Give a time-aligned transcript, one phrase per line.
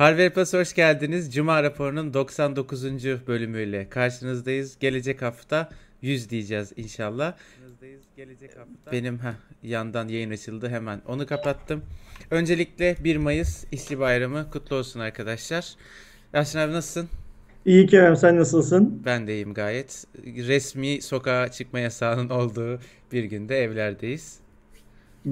[0.00, 1.34] Harvey Plus hoş geldiniz.
[1.34, 2.84] Cuma raporunun 99.
[3.26, 4.78] bölümüyle karşınızdayız.
[4.78, 5.68] Gelecek hafta
[6.02, 7.34] 100 diyeceğiz inşallah.
[8.16, 8.92] Gelecek hafta.
[8.92, 11.82] Benim heh, yandan yayın açıldı hemen onu kapattım.
[12.30, 15.74] Öncelikle 1 Mayıs İşçi Bayramı kutlu olsun arkadaşlar.
[16.34, 17.08] Yasin abi nasılsın?
[17.64, 19.02] İyi Kerem sen nasılsın?
[19.04, 20.04] Ben de iyiyim gayet.
[20.24, 22.80] Resmi sokağa çıkma yasağının olduğu
[23.12, 24.40] bir günde evlerdeyiz.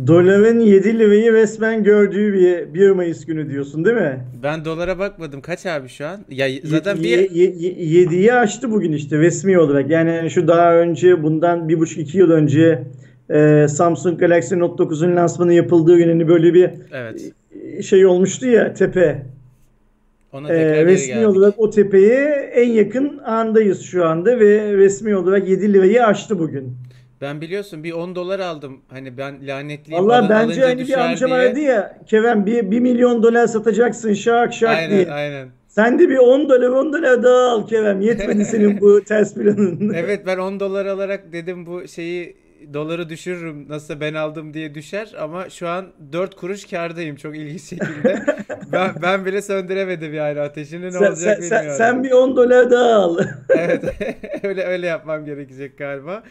[0.07, 4.21] Doların 7 lirayı resmen gördüğü bir 1 Mayıs günü diyorsun değil mi?
[4.43, 5.41] Ben dolara bakmadım.
[5.41, 6.21] Kaç abi şu an?
[6.31, 9.91] Ya zaten bir ye- ye- 7'yi aştı bugün işte resmi olarak.
[9.91, 12.83] Yani şu daha önce bundan 1,5-2 yıl önce
[13.31, 17.33] e, Samsung Galaxy Note 9'un lansmanı yapıldığı gün hani böyle bir evet.
[17.79, 19.23] e, şey olmuştu ya tepe.
[20.33, 21.29] Ona E, resmi geldik.
[21.29, 26.73] olarak o tepeye en yakın andayız şu anda ve resmi olarak 7 lirayı aştı bugün.
[27.21, 28.81] Ben biliyorsun bir 10 dolar aldım.
[28.89, 30.05] Hani ben lanetliyim.
[30.05, 31.67] Valla bence hani bir düşer amca diye.
[31.67, 35.11] ya Kerem bir, 1 milyon dolar satacaksın şak şak Aynen diye.
[35.13, 35.49] aynen.
[35.69, 38.01] Sen de bir 10 dolar 10 dolar daha al Kerem.
[38.01, 39.93] Yetmedi senin bu ters planın.
[39.95, 42.37] Evet ben 10 dolar alarak dedim bu şeyi
[42.75, 47.63] doları düşürürüm nasıl ben aldım diye düşer ama şu an 4 kuruş kardayım çok ilginç
[47.63, 48.23] şekilde.
[48.73, 51.79] ben, ben bile söndüremedim yani ateşini ne sen, olacak sen, sen, bilmiyorum.
[51.79, 53.19] sen bir 10 dolar daha al.
[53.49, 53.85] Evet
[54.43, 56.23] öyle öyle yapmam gerekecek galiba.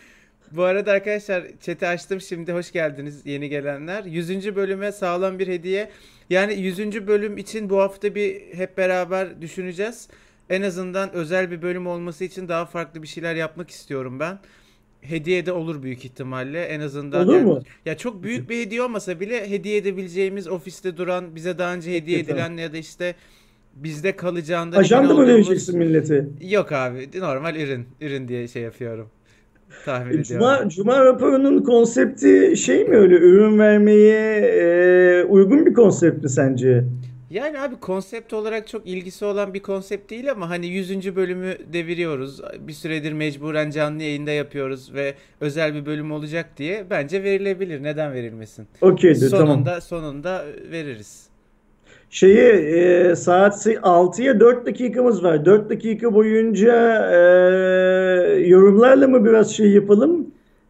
[0.52, 4.04] Bu arada arkadaşlar chat'i açtım şimdi hoş geldiniz yeni gelenler.
[4.04, 4.56] 100.
[4.56, 5.90] bölüme sağlam bir hediye.
[6.30, 7.08] Yani 100.
[7.08, 10.08] bölüm için bu hafta bir hep beraber düşüneceğiz.
[10.50, 14.40] En azından özel bir bölüm olması için daha farklı bir şeyler yapmak istiyorum ben.
[15.02, 16.64] Hediye de olur büyük ihtimalle.
[16.66, 17.62] En azından Olur yani- mu?
[17.86, 22.18] ya çok büyük bir hediye olmasa bile hediye edebileceğimiz ofiste duran, bize daha önce hediye
[22.18, 23.16] Peki, edilen ya da işte
[23.76, 26.26] bizde kalacağından Ajanda mı olduğumuz- vereceksin millete?
[26.42, 27.86] Yok abi normal ürün.
[28.02, 29.10] Ürün diye şey yapıyorum.
[29.86, 30.24] Tahmin E, ediyorum.
[30.24, 36.84] Cuma, Cuma raporunun konsepti şey mi öyle ürün vermeye e, uygun bir konsept mi sence?
[37.30, 41.16] Yani abi konsept olarak çok ilgisi olan bir konsept değil ama hani 100.
[41.16, 42.42] bölümü deviriyoruz.
[42.60, 47.84] Bir süredir mecburen canlı yayında yapıyoruz ve özel bir bölüm olacak diye bence verilebilir.
[47.84, 48.68] Neden verilmesin?
[48.82, 49.48] Okeydir tamam.
[49.48, 51.27] Sonunda sonunda veririz.
[52.10, 55.46] Şeyi e, saat 6'ya 4 dakikamız var.
[55.46, 56.74] 4 dakika boyunca
[57.12, 60.28] e, yorumlarla mı biraz şey yapalım?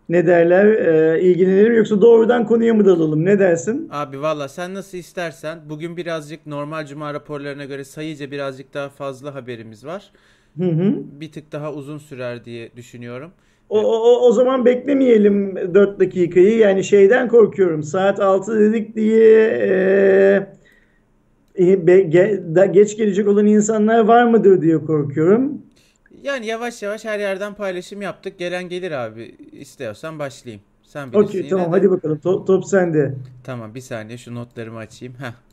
[0.10, 0.66] Ne derler?
[0.66, 3.26] E, ilgilenelim yoksa doğrudan konuya mı dalalım?
[3.26, 3.88] Ne dersin?
[3.92, 9.36] Abi valla sen nasıl istersen bugün birazcık normal cuma raporlarına göre sayıca birazcık daha fazla
[9.36, 10.12] haberimiz var.
[10.58, 10.94] Hı hı.
[11.20, 13.32] Bir tık daha uzun sürer diye düşünüyorum.
[13.70, 16.58] O, o, o zaman beklemeyelim 4 dakikayı.
[16.58, 17.84] Yani şeyden korkuyorum.
[17.84, 20.48] Saat 6 dedik diye e,
[22.56, 25.62] da- geç gelecek olan insanlar var mıdır diye korkuyorum.
[26.24, 28.40] Yani yavaş yavaş her yerden paylaşım yaptık.
[28.40, 29.36] Gelen gelir abi.
[29.52, 30.62] İstiyorsan başlayayım.
[30.84, 31.70] Sen bilirsin Okey tamam de.
[31.78, 32.20] hadi bakalım.
[32.24, 33.14] Top, top sende.
[33.44, 35.14] Tamam bir saniye şu notlarımı açayım.
[35.20, 35.47] Heh.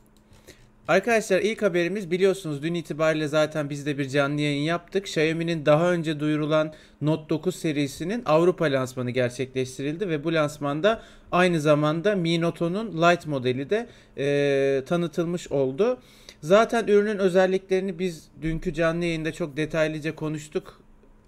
[0.87, 5.05] Arkadaşlar ilk haberimiz biliyorsunuz dün itibariyle zaten biz de bir canlı yayın yaptık.
[5.05, 11.01] Xiaomi'nin daha önce duyurulan Note 9 serisinin Avrupa lansmanı gerçekleştirildi ve bu lansmanda
[11.31, 13.87] aynı zamanda Mi Note'un Lite modeli de
[14.17, 15.97] e, tanıtılmış oldu.
[16.41, 20.81] Zaten ürünün özelliklerini biz dünkü canlı yayında çok detaylıca konuştuk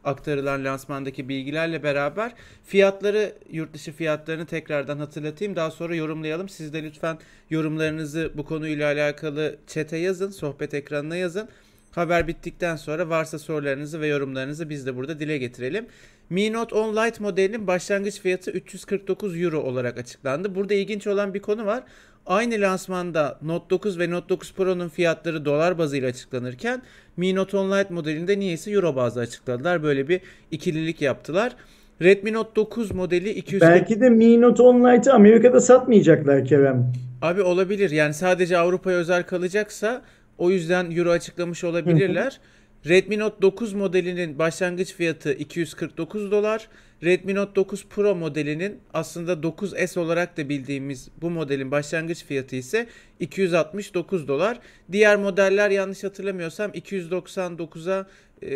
[0.07, 2.33] aktarılan lansmandaki bilgilerle beraber
[2.65, 5.55] fiyatları yurt dışı fiyatlarını tekrardan hatırlatayım.
[5.55, 6.49] Daha sonra yorumlayalım.
[6.49, 7.17] Siz de lütfen
[7.49, 11.49] yorumlarınızı bu konuyla alakalı chat'e yazın, sohbet ekranına yazın.
[11.91, 15.85] Haber bittikten sonra varsa sorularınızı ve yorumlarınızı biz de burada dile getirelim.
[16.29, 20.55] Mi Note 10 Lite modelinin başlangıç fiyatı 349 Euro olarak açıklandı.
[20.55, 21.83] Burada ilginç olan bir konu var.
[22.27, 26.81] Aynı lansmanda Note 9 ve Note 9 Pro'nun fiyatları dolar bazıyla açıklanırken
[27.17, 29.83] Mi Note 10 Lite modelinde niyeyse euro bazlı açıkladılar.
[29.83, 30.21] Böyle bir
[30.51, 31.55] ikililik yaptılar.
[32.01, 36.93] Redmi Note 9 modeli 240 Belki de Mi Note 10 Lite'ı Amerika'da satmayacaklar Kerem.
[37.21, 37.89] Abi olabilir.
[37.91, 40.01] Yani sadece Avrupa'ya özel kalacaksa
[40.37, 42.39] o yüzden euro açıklamış olabilirler.
[42.87, 46.67] Redmi Note 9 modelinin başlangıç fiyatı 249 dolar.
[47.03, 52.87] Redmi Note 9 Pro modelinin aslında 9S olarak da bildiğimiz bu modelin başlangıç fiyatı ise
[53.19, 54.59] 269 dolar.
[54.91, 58.07] Diğer modeller yanlış hatırlamıyorsam 299'a
[58.41, 58.47] e,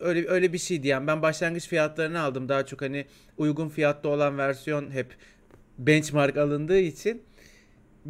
[0.00, 1.06] öyle öyle bir şey diyen.
[1.06, 2.48] Ben başlangıç fiyatlarını aldım.
[2.48, 3.06] Daha çok hani
[3.38, 5.06] uygun fiyatlı olan versiyon hep
[5.78, 7.22] benchmark alındığı için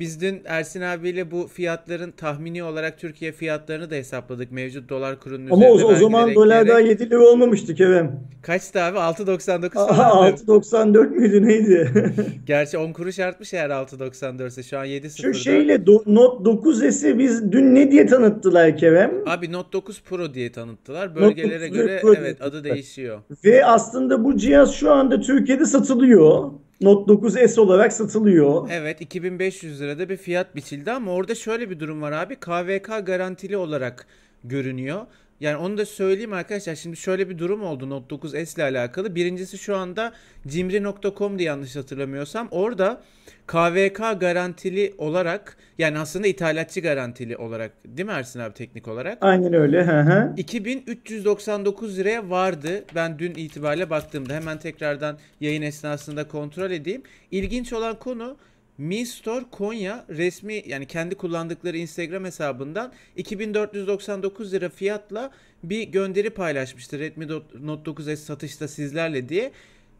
[0.00, 4.52] biz dün Ersin abiyle bu fiyatların tahmini olarak Türkiye fiyatlarını da hesapladık.
[4.52, 7.00] Mevcut dolar kurunun Ama o, üzerinde o zaman vergiler dolar daha ekleyerek.
[7.00, 8.20] 7 lira olmamıştı Kerem.
[8.42, 8.98] Kaçtı abi?
[8.98, 10.38] 6.99 Aha, falandır.
[10.38, 11.92] 6.94 müydü neydi?
[12.46, 15.22] Gerçi 10 kuruş artmış eğer 6.94 ise şu an 7.04.
[15.22, 19.12] Şu şeyle do- Note 9S'i biz dün ne diye tanıttılar Kerem?
[19.26, 21.14] Abi Note 9 Pro diye tanıttılar.
[21.14, 23.20] Bölgelere 9 göre Pro evet adı değişiyor.
[23.44, 26.50] Ve aslında bu cihaz şu anda Türkiye'de satılıyor.
[26.80, 28.68] Note 9S olarak satılıyor.
[28.72, 32.36] Evet 2500 lirada bir fiyat biçildi ama orada şöyle bir durum var abi.
[32.36, 34.06] KVK garantili olarak
[34.44, 35.06] görünüyor.
[35.40, 36.74] Yani onu da söyleyeyim arkadaşlar.
[36.74, 39.14] Şimdi şöyle bir durum oldu Note 9S ile alakalı.
[39.14, 40.12] Birincisi şu anda
[40.46, 42.48] cimri.com'du yanlış hatırlamıyorsam.
[42.50, 43.02] Orada
[43.46, 49.18] KVK garantili olarak yani aslında ithalatçı garantili olarak değil mi Ersin abi teknik olarak?
[49.20, 49.84] Aynen öyle.
[49.84, 50.32] Hı hı.
[50.36, 52.84] 2399 liraya vardı.
[52.94, 57.02] Ben dün itibariyle baktığımda hemen tekrardan yayın esnasında kontrol edeyim.
[57.30, 58.36] İlginç olan konu
[58.78, 65.30] Mi Store Konya resmi yani kendi kullandıkları Instagram hesabından 2499 lira fiyatla
[65.62, 66.98] bir gönderi paylaşmıştı.
[66.98, 67.28] Redmi
[67.60, 69.52] Note 9S satışta sizlerle diye.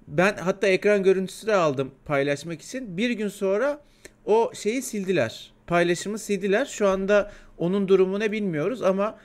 [0.08, 2.96] Ben hatta ekran görüntüsü de aldım paylaşmak için.
[2.96, 3.80] Bir gün sonra
[4.24, 5.52] o şeyi sildiler.
[5.66, 6.64] Paylaşımı sildiler.
[6.64, 9.18] Şu anda onun durumu ne bilmiyoruz ama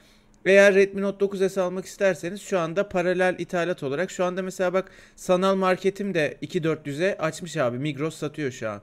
[0.45, 4.91] eğer Redmi Note 9S almak isterseniz şu anda paralel ithalat olarak şu anda mesela bak
[5.15, 7.79] sanal marketim de 2400'e açmış abi.
[7.79, 8.81] Migros satıyor şu an.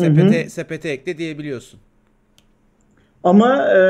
[0.00, 1.80] Sepete, sepete ekle diyebiliyorsun.
[3.24, 3.80] Ama e,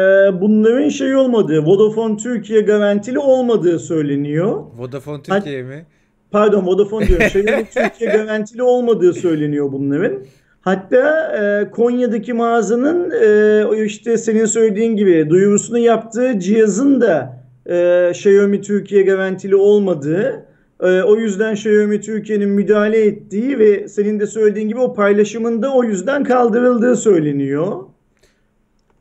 [0.41, 4.65] bunların şey olmadığı, Vodafone Türkiye garantili olmadığı söyleniyor.
[4.79, 5.87] Vodafone Türkiye mi?
[6.31, 7.27] Pardon Vodafone diyorum.
[7.27, 10.19] Xiaomi Türkiye garantili olmadığı söyleniyor bunların.
[10.61, 18.61] Hatta e, Konya'daki mağazanın e, işte senin söylediğin gibi duyurusunu yaptığı cihazın da e, Xiaomi
[18.61, 20.47] Türkiye garantili olmadığı
[20.85, 25.85] e, o yüzden Xiaomi Türkiye'nin müdahale ettiği ve senin de söylediğin gibi o paylaşımında o
[25.85, 27.83] yüzden kaldırıldığı söyleniyor.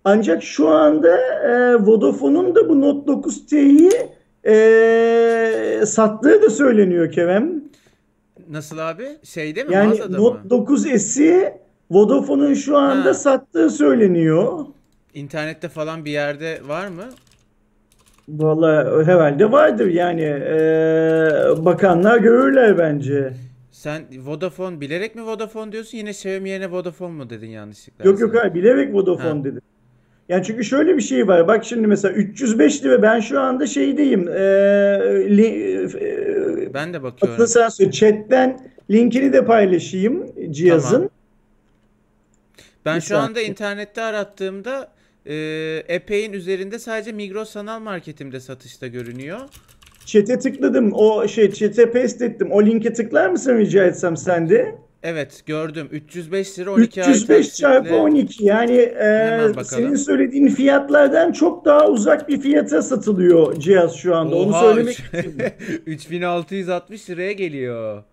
[0.05, 3.91] Ancak şu anda e, Vodafone'un da bu Note 9T'yi
[4.45, 7.63] e, sattığı da söyleniyor Kerem.
[8.49, 9.07] Nasıl abi?
[9.23, 10.63] Şeyde mi Yani mağazada Note mı?
[10.65, 11.53] 9S'i
[11.91, 13.13] Vodafone'un şu anda Ha.
[13.13, 14.65] sattığı söyleniyor.
[15.13, 17.03] İnternette falan bir yerde var mı?
[18.29, 23.33] Vallahi herhalde vardır yani e, bakanlar görürler bence.
[23.71, 28.05] Sen Vodafone bilerek mi Vodafone diyorsun yine Xiaomi yerine Vodafone mu dedin yanlışlıkla?
[28.05, 29.43] Yok yok hayır bilerek Vodafone Ha.
[29.43, 29.61] dedim.
[30.29, 31.47] Yani çünkü şöyle bir şey var.
[31.47, 34.27] Bak şimdi mesela 305 lira ben şu anda şeydeyim.
[34.27, 34.33] E,
[35.37, 35.47] li,
[36.01, 37.47] e, Ben de bakıyorum.
[37.47, 37.91] sen söyle.
[37.91, 38.59] Chat'ten
[38.91, 40.95] linkini de paylaşayım cihazın.
[40.95, 41.09] Tamam.
[42.85, 43.49] Ben Bir şu anda saniye.
[43.49, 44.87] internette arattığımda
[45.25, 45.35] e,
[45.87, 49.39] Epey'in üzerinde sadece Migros sanal marketimde satışta görünüyor.
[50.05, 50.93] Chat'e tıkladım.
[50.93, 52.51] O şey chat'e paste ettim.
[52.51, 54.75] O linke tıklar mısın rica etsem sen de?
[55.03, 55.87] Evet gördüm.
[55.91, 58.01] 305 lira 12 ay 305 çarpı taksitle.
[58.01, 64.35] 12 yani e, senin söylediğin fiyatlardan çok daha uzak bir fiyata satılıyor cihaz şu anda.
[64.35, 65.41] Onu Oha, söylemek üç- için.
[65.85, 68.03] 3660 liraya geliyor.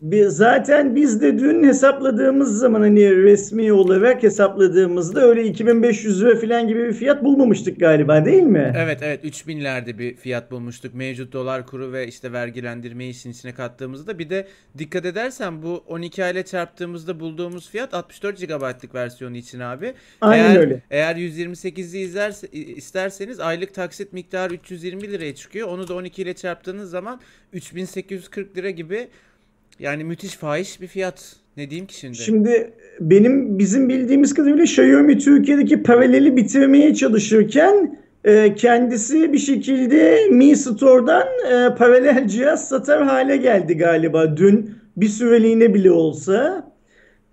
[0.00, 6.68] Bir- Zaten biz de dün hesapladığımız zaman hani resmi olarak hesapladığımızda öyle 2500 lira falan
[6.68, 8.72] gibi bir fiyat bulmamıştık galiba değil mi?
[8.76, 10.94] Evet evet 3000'lerde bir fiyat bulmuştuk.
[10.94, 14.18] Mevcut dolar kuru ve işte vergilendirmeyi işin içine kattığımızda.
[14.18, 14.46] Bir de
[14.78, 19.94] dikkat edersen bu 12 ile çarptığımızda bulduğumuz fiyat 64 GB'lık versiyonu için abi.
[20.20, 20.82] Aynen eğer, öyle.
[20.90, 25.68] Eğer 128'i izlerse, isterseniz aylık taksit miktarı 320 liraya çıkıyor.
[25.68, 27.20] Onu da 12 ile çarptığınız zaman
[27.52, 29.08] 3840 lira gibi
[29.80, 31.36] yani müthiş fahiş bir fiyat.
[31.56, 32.16] Ne diyeyim ki şimdi?
[32.16, 40.56] Şimdi benim bizim bildiğimiz kadarıyla Xiaomi Türkiye'deki paraleli bitirmeye çalışırken e, kendisi bir şekilde Mi
[40.56, 46.70] Store'dan e, paralel cihaz satar hale geldi galiba dün bir süreliğine bile olsa.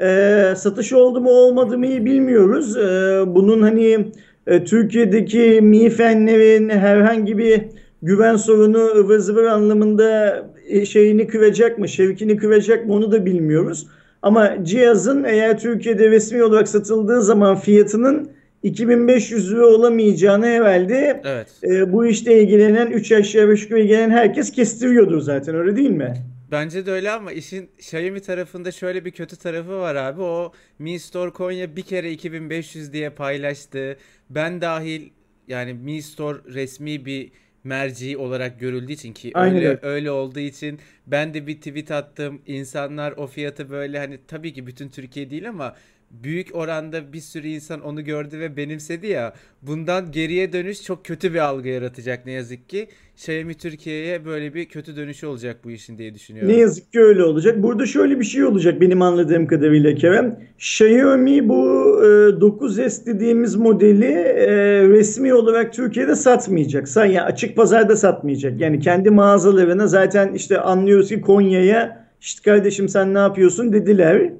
[0.02, 2.78] E, satış oldu mu olmadı mı iyi bilmiyoruz.
[2.78, 4.08] E, bunun hani
[4.48, 7.62] e, Türkiye'deki Mi fenlerin herhangi bir
[8.02, 10.44] güven sorunu ıvır zıvır anlamında
[10.86, 13.88] şeyini kıracak mı, şevkini kıracak mı onu da bilmiyoruz.
[14.22, 18.32] Ama cihazın eğer Türkiye'de resmi olarak satıldığı zaman fiyatının
[18.64, 21.48] 2500 lira olamayacağını herhalde Evet.
[21.64, 26.14] e, bu işte ilgilenen 3 aşağı 5 yukarı ilgilenen herkes kestiriyordur zaten öyle değil mi?
[26.52, 30.22] Bence de öyle ama işin Xiaomi tarafında şöyle bir kötü tarafı var abi.
[30.22, 33.98] O Mi Store Konya bir kere 2500 diye paylaştı.
[34.30, 35.02] Ben dahil
[35.48, 37.32] yani Mi Store resmi bir
[37.64, 39.80] merci olarak görüldüğü için ki Aynen öyle öyle.
[39.82, 42.42] öyle olduğu için ben de bir tweet attım.
[42.46, 45.76] İnsanlar o fiyatı böyle hani tabii ki bütün Türkiye değil ama
[46.12, 49.34] büyük oranda bir sürü insan onu gördü ve benimsedi ya.
[49.62, 52.88] Bundan geriye dönüş çok kötü bir algı yaratacak ne yazık ki.
[53.16, 56.54] Xiaomi Türkiye'ye böyle bir kötü dönüşü olacak bu işin diye düşünüyorum.
[56.54, 57.64] Ne yazık ki öyle olacak.
[57.64, 60.40] Burada şöyle bir şey olacak benim anladığım kadarıyla Kerem.
[60.58, 61.64] Xiaomi bu
[62.04, 62.06] e,
[62.42, 64.48] 9S dediğimiz modeli e,
[64.90, 66.88] resmi olarak Türkiye'de satmayacak.
[66.88, 68.62] Sa- Yani açık pazarda satmayacak.
[68.62, 74.32] Yani kendi mağazalarına zaten işte anlıyoruz ki Konya'ya işte kardeşim sen ne yapıyorsun dediler.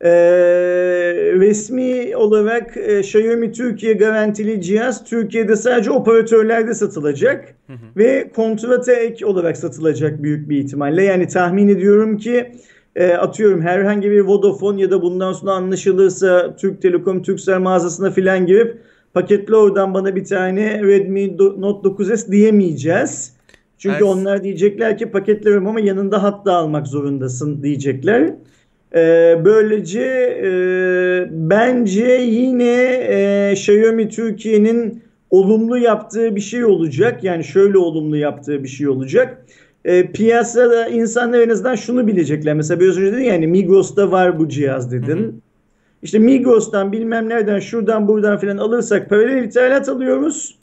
[0.00, 0.10] E,
[1.34, 7.76] resmi olarak e, Xiaomi Türkiye garantili cihaz Türkiye'de sadece operatörlerde satılacak Hı hı.
[7.96, 11.02] ve kontrata ek olarak satılacak büyük bir ihtimalle.
[11.02, 12.52] Yani tahmin ediyorum ki
[12.96, 18.46] e, atıyorum herhangi bir Vodafone ya da bundan sonra anlaşılırsa Türk Telekom, Turkcell mağazasına filan
[18.46, 18.78] girip
[19.14, 23.36] paketli oradan bana bir tane Redmi Note 9S diyemeyeceğiz.
[23.78, 24.06] Çünkü evet.
[24.06, 28.34] onlar diyecekler ki paketlerim ama yanında hatta almak zorundasın diyecekler.
[28.96, 30.02] Ee, böylece
[30.44, 30.50] e,
[31.30, 32.72] bence yine
[33.08, 37.24] e, Xiaomi Türkiye'nin olumlu yaptığı bir şey olacak.
[37.24, 39.46] Yani şöyle olumlu yaptığı bir şey olacak.
[39.84, 42.54] E, piyasada insanlar en azından şunu bilecekler.
[42.54, 45.16] Mesela biraz önce dedin yani Migros'ta var bu cihaz dedin.
[45.16, 45.32] Hı hı.
[46.02, 50.58] İşte Migros'tan bilmem nereden şuradan buradan filan alırsak paralel ithalat alıyoruz.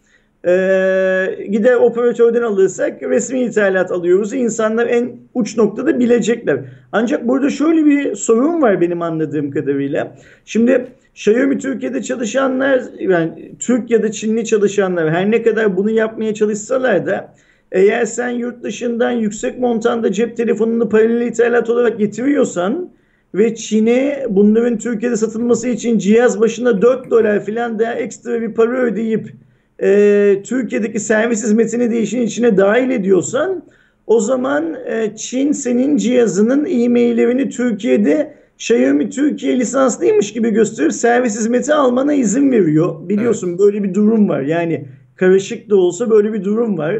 [0.47, 4.33] Ee, gider operatörden alırsak resmi ithalat alıyoruz.
[4.33, 6.59] İnsanlar en uç noktada bilecekler.
[6.91, 10.15] Ancak burada şöyle bir sorun var benim anladığım kadarıyla.
[10.45, 16.33] Şimdi Xiaomi Türkiye'de çalışanlar, yani Türk ya da Çinli çalışanlar her ne kadar bunu yapmaya
[16.33, 17.33] çalışsalar da
[17.71, 22.89] eğer sen yurt dışından yüksek montanda cep telefonunu paralel ithalat olarak getiriyorsan
[23.35, 28.81] ve Çin'e bunların Türkiye'de satılması için cihaz başına 4 dolar falan daha ekstra bir para
[28.81, 29.33] ödeyip
[29.81, 33.63] e, Türkiye'deki servis hizmetini de işin içine dahil ediyorsan
[34.07, 41.73] o zaman e, Çin senin cihazının e-maillerini Türkiye'de Xiaomi Türkiye lisanslıymış gibi gösterip servis hizmeti
[41.73, 43.09] almana izin veriyor.
[43.09, 43.59] Biliyorsun evet.
[43.59, 44.41] böyle bir durum var.
[44.41, 46.99] Yani karışık da olsa böyle bir durum var.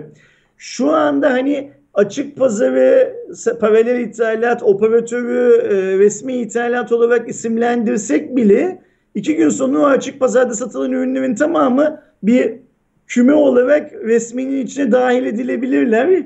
[0.57, 3.15] Şu anda hani açık pazarı
[3.59, 8.81] paralel ithalat operatörü e, resmi ithalat olarak isimlendirsek bile
[9.15, 12.62] iki gün sonra açık pazarda satılan ürünlerin tamamı bir
[13.07, 16.25] küme olarak resminin içine dahil edilebilirler.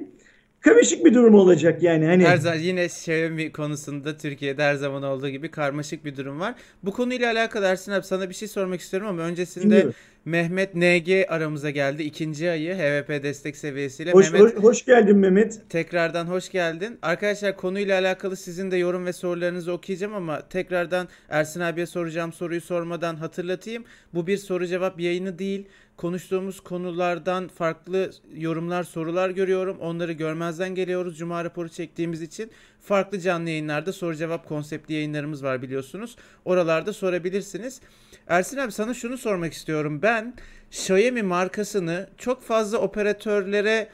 [0.60, 2.06] Karışık bir durum olacak yani.
[2.06, 2.26] Hani...
[2.26, 6.56] Her zaman yine Xiaomi konusunda Türkiye'de her zaman olduğu gibi karmaşık bir durum var.
[6.84, 9.94] Bu konuyla alakalı Ersin abi sana bir şey sormak istiyorum ama öncesinde Dinliyorum.
[10.26, 12.04] Mehmet NG aramıza geldi.
[12.04, 14.12] ikinci ayı HVP destek seviyesiyle.
[14.12, 15.62] Hoş, Mehmet, hoş, hoş geldin Mehmet.
[15.70, 16.98] Tekrardan hoş geldin.
[17.02, 22.62] Arkadaşlar konuyla alakalı sizin de yorum ve sorularınızı okuyacağım ama tekrardan Ersin abiye soracağım soruyu
[22.62, 23.84] sormadan hatırlatayım.
[24.14, 25.68] Bu bir soru cevap yayını değil
[25.98, 29.78] konuştuğumuz konulardan farklı yorumlar, sorular görüyorum.
[29.80, 32.52] Onları görmezden geliyoruz Cuma raporu çektiğimiz için.
[32.82, 36.16] Farklı canlı yayınlarda soru cevap konseptli yayınlarımız var biliyorsunuz.
[36.46, 37.82] Oralarda sorabilirsiniz.
[38.28, 40.02] Ersin abi sana şunu sormak istiyorum.
[40.02, 40.34] Ben
[40.72, 43.90] Xiaomi markasını çok fazla operatörlere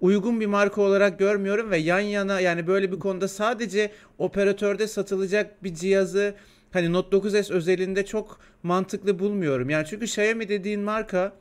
[0.00, 5.64] uygun bir marka olarak görmüyorum ve yan yana yani böyle bir konuda sadece operatörde satılacak
[5.64, 6.34] bir cihazı
[6.72, 9.70] hani Note 9S özelinde çok mantıklı bulmuyorum.
[9.70, 11.32] Yani çünkü Xiaomi dediğin marka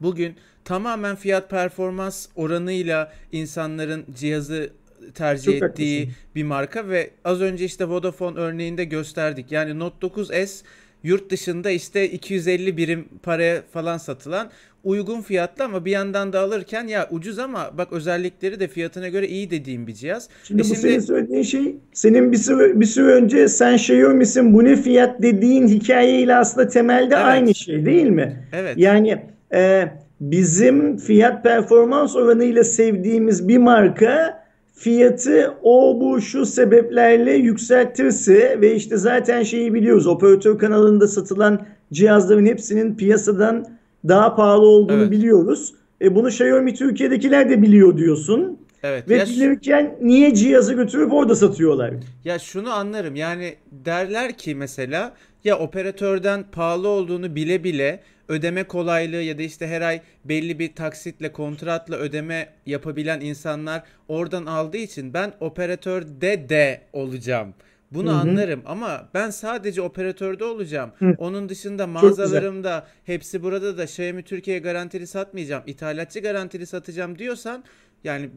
[0.00, 0.34] bugün
[0.64, 4.70] tamamen fiyat performans oranıyla insanların cihazı
[5.14, 6.22] tercih Çok ettiği haklısın.
[6.34, 9.52] bir marka ve az önce işte Vodafone örneğinde gösterdik.
[9.52, 10.62] Yani Note 9S
[11.02, 14.50] yurt dışında işte 250 birim paraya falan satılan
[14.84, 19.28] uygun fiyatlı ama bir yandan da alırken ya ucuz ama bak özellikleri de fiyatına göre
[19.28, 20.28] iyi dediğim bir cihaz.
[20.44, 20.80] Şimdi e bu şimdi...
[20.80, 25.68] senin söylediğin şey senin bir süre, bir süre önce sen Xiaomi'sin bu ne fiyat dediğin
[25.68, 27.24] hikayeyle aslında temelde evet.
[27.24, 28.48] aynı şey değil mi?
[28.52, 28.78] Evet.
[28.78, 29.88] Yani e,
[30.20, 34.42] bizim fiyat performans oranıyla sevdiğimiz bir marka
[34.74, 42.46] fiyatı o bu şu sebeplerle yükseltirse ve işte zaten şeyi biliyoruz operatör kanalında satılan cihazların
[42.46, 43.66] hepsinin piyasadan
[44.08, 45.10] daha pahalı olduğunu evet.
[45.10, 45.74] biliyoruz.
[46.02, 48.58] E bunu Xiaomi Türkiye'dekiler de biliyor diyorsun.
[48.82, 49.08] Evet.
[49.08, 51.94] Ve bilirken niye cihazı götürüp orada satıyorlar?
[52.24, 55.12] Ya şunu anlarım yani derler ki mesela
[55.44, 58.00] ya operatörden pahalı olduğunu bile bile
[58.32, 64.46] ödeme kolaylığı ya da işte her ay belli bir taksitle kontratla ödeme yapabilen insanlar oradan
[64.46, 67.54] aldığı için ben operatörde de olacağım.
[67.90, 68.16] Bunu Hı-hı.
[68.16, 70.90] anlarım ama ben sadece operatörde olacağım.
[70.98, 71.14] Hı.
[71.18, 75.62] Onun dışında mağazalarımda hepsi burada da Xiaomi Türkiye garantili satmayacağım.
[75.66, 77.64] İthalatçı garantili satacağım diyorsan
[78.04, 78.30] yani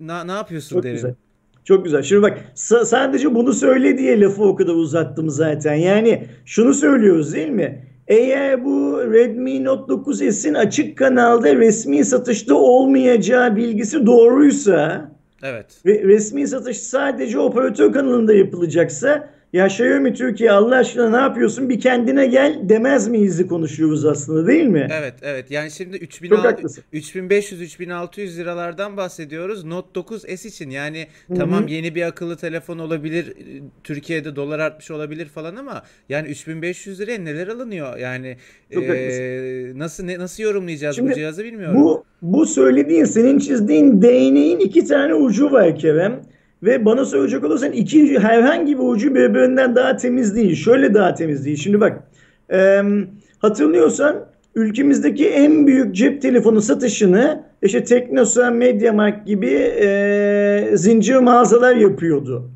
[0.00, 0.94] na, ne yapıyorsun Çok derim.
[0.94, 1.14] Güzel.
[1.64, 2.02] Çok güzel.
[2.02, 5.74] Şimdi bak sadece bunu söyle diye lafı o kadar uzattım zaten.
[5.74, 7.87] Yani şunu söylüyoruz değil mi?
[8.08, 15.10] Eğer bu Redmi Note 9S'in açık kanalda resmi satışta olmayacağı bilgisi doğruysa
[15.42, 15.80] Evet.
[15.86, 21.80] Ve resmi satış sadece operatör kanalında yapılacaksa ya Xiaomi Türkiye Allah aşkına ne yapıyorsun bir
[21.80, 24.88] kendine gel demez miyiz konuşuyoruz aslında değil mi?
[24.92, 31.38] Evet evet yani şimdi 3500-3600 liralardan bahsediyoruz Note 9S için yani Hı-hı.
[31.38, 33.32] tamam yeni bir akıllı telefon olabilir
[33.84, 38.36] Türkiye'de dolar artmış olabilir falan ama yani 3500 liraya neler alınıyor yani
[38.70, 41.82] e, nasıl ne, nasıl yorumlayacağız şimdi, bu cihazı bilmiyorum.
[41.82, 46.20] Bu, bu söylediğin senin çizdiğin değneğin iki tane ucu var Kerem.
[46.62, 50.54] Ve bana söyleyecek olursan iki herhangi bir ucu birbirinden daha temiz değil.
[50.54, 51.56] Şöyle daha temiz değil.
[51.56, 52.02] Şimdi bak
[52.52, 52.82] e,
[53.38, 54.16] hatırlıyorsan
[54.54, 59.50] ülkemizdeki en büyük cep telefonu satışını işte Teknosa, Mediamarkt gibi
[59.80, 62.50] e, zincir mağazalar yapıyordu.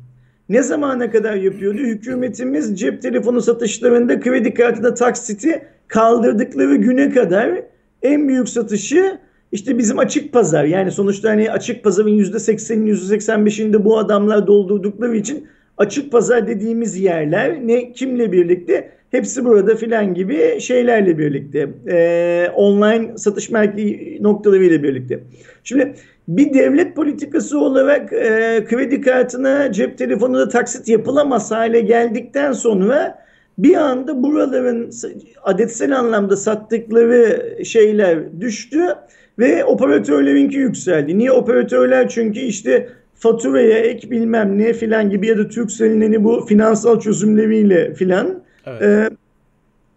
[0.49, 1.77] ne zamana kadar yapıyordu?
[1.77, 7.61] Hükümetimiz cep telefonu satışlarında kredi kartına taksiti kaldırdıkları güne kadar
[8.01, 9.19] en büyük satışı
[9.53, 10.63] işte bizim açık pazar.
[10.63, 17.67] Yani sonuçta hani açık pazarın %80'in %85'inde bu adamlar doldurdukları için açık pazar dediğimiz yerler
[17.67, 18.89] ne kimle birlikte?
[19.11, 21.69] Hepsi burada filan gibi şeylerle birlikte.
[21.87, 25.19] E, online satış merkezi noktalarıyla birlikte.
[25.63, 25.93] Şimdi
[26.27, 33.23] bir devlet politikası olarak e, kredi kartına cep telefonuna taksit yapılamaz hale geldikten sonra
[33.57, 34.91] bir anda buraların
[35.43, 38.79] adetsel anlamda sattıkları şeyler düştü
[39.39, 41.17] ve operatörlerinki yükseldi.
[41.17, 42.09] Niye operatörler?
[42.09, 47.93] Çünkü işte faturaya ek bilmem ne filan gibi ya da Turkcell'in hani bu finansal çözümleriyle
[47.93, 48.81] filan evet.
[48.81, 49.09] e,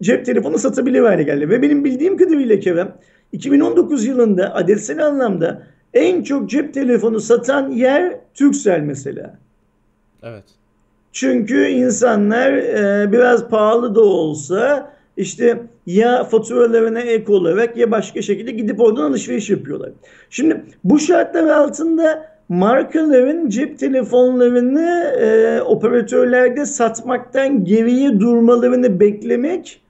[0.03, 1.49] cep telefonu satabilir hale geldi.
[1.51, 2.93] Ve benim bildiğim kadarıyla Kerem
[3.33, 5.63] 2019 yılında adetsel anlamda
[5.95, 9.39] en çok cep telefonu satan yer Turkcell mesela.
[10.23, 10.45] Evet.
[11.13, 18.51] Çünkü insanlar e, biraz pahalı da olsa işte ya faturalarına ek olarak ya başka şekilde
[18.51, 19.91] gidip oradan alışveriş yapıyorlar.
[20.31, 29.81] Şimdi bu şartlar altında markaların cep telefonlarını e, operatörlerde satmaktan geriye durmalarını beklemek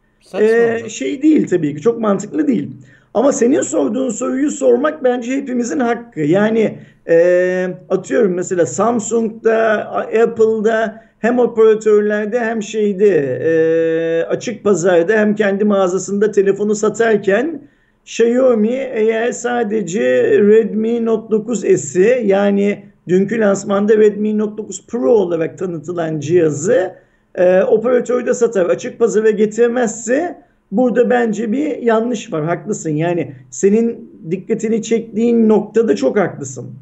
[0.41, 2.71] e, şey değil tabii ki çok mantıklı değil.
[3.17, 6.21] Ama senin sorduğun soruyu sormak bence hepimizin hakkı.
[6.21, 9.91] Yani e, atıyorum mesela Samsung'da,
[10.23, 17.61] Apple'da hem operatörlerde hem şeyde e, açık pazarda hem kendi mağazasında telefonu satarken
[18.05, 20.03] Xiaomi eğer sadece
[20.41, 26.95] Redmi Note 9S'i yani dünkü lansmanda Redmi Note 9 Pro olarak tanıtılan cihazı
[27.35, 34.83] e, operatörde satar açık pazara getirmezse burada bence bir yanlış var haklısın yani senin dikkatini
[34.83, 36.75] çektiğin noktada çok haklısın.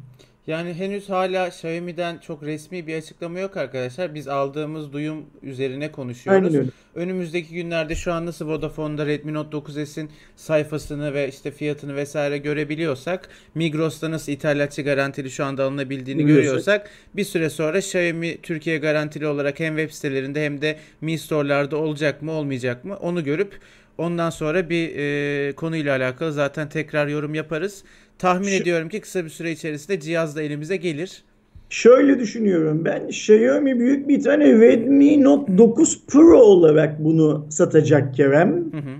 [0.47, 4.15] Yani henüz hala Xiaomi'den çok resmi bir açıklama yok arkadaşlar.
[4.15, 6.47] Biz aldığımız duyum üzerine konuşuyoruz.
[6.47, 6.69] Aynen öyle.
[6.95, 13.29] Önümüzdeki günlerde şu an nasıl Vodafone'da Redmi Note 9S'in sayfasını ve işte fiyatını vesaire görebiliyorsak,
[13.55, 16.45] Migros'ta nasıl ithalatçı garantili şu anda alınabildiğini Biliyorsak.
[16.45, 21.77] görüyorsak, bir süre sonra Xiaomi Türkiye garantili olarak hem web sitelerinde hem de Mi Store'larda
[21.77, 23.59] olacak mı olmayacak mı onu görüp
[23.97, 27.83] ondan sonra bir e, konuyla alakalı zaten tekrar yorum yaparız.
[28.19, 31.23] Tahmin Şu, ediyorum ki kısa bir süre içerisinde cihaz da elimize gelir.
[31.69, 33.07] Şöyle düşünüyorum ben.
[33.07, 38.49] Xiaomi büyük bir tane Redmi Note 9 Pro olarak bunu satacak Kerem.
[38.49, 38.95] Hı hı.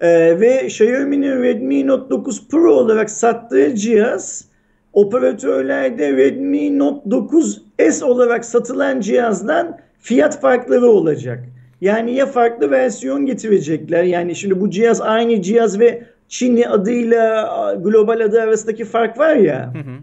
[0.00, 4.44] Ee, ve Xiaomi'nin Redmi Note 9 Pro olarak sattığı cihaz
[4.92, 11.44] operatörlerde Redmi Note 9 S olarak satılan cihazdan fiyat farkları olacak.
[11.80, 14.04] Yani ya farklı versiyon getirecekler.
[14.04, 19.74] Yani şimdi bu cihaz aynı cihaz ve Çinli adıyla global adı arasındaki fark var ya.
[19.74, 19.94] Hı hı.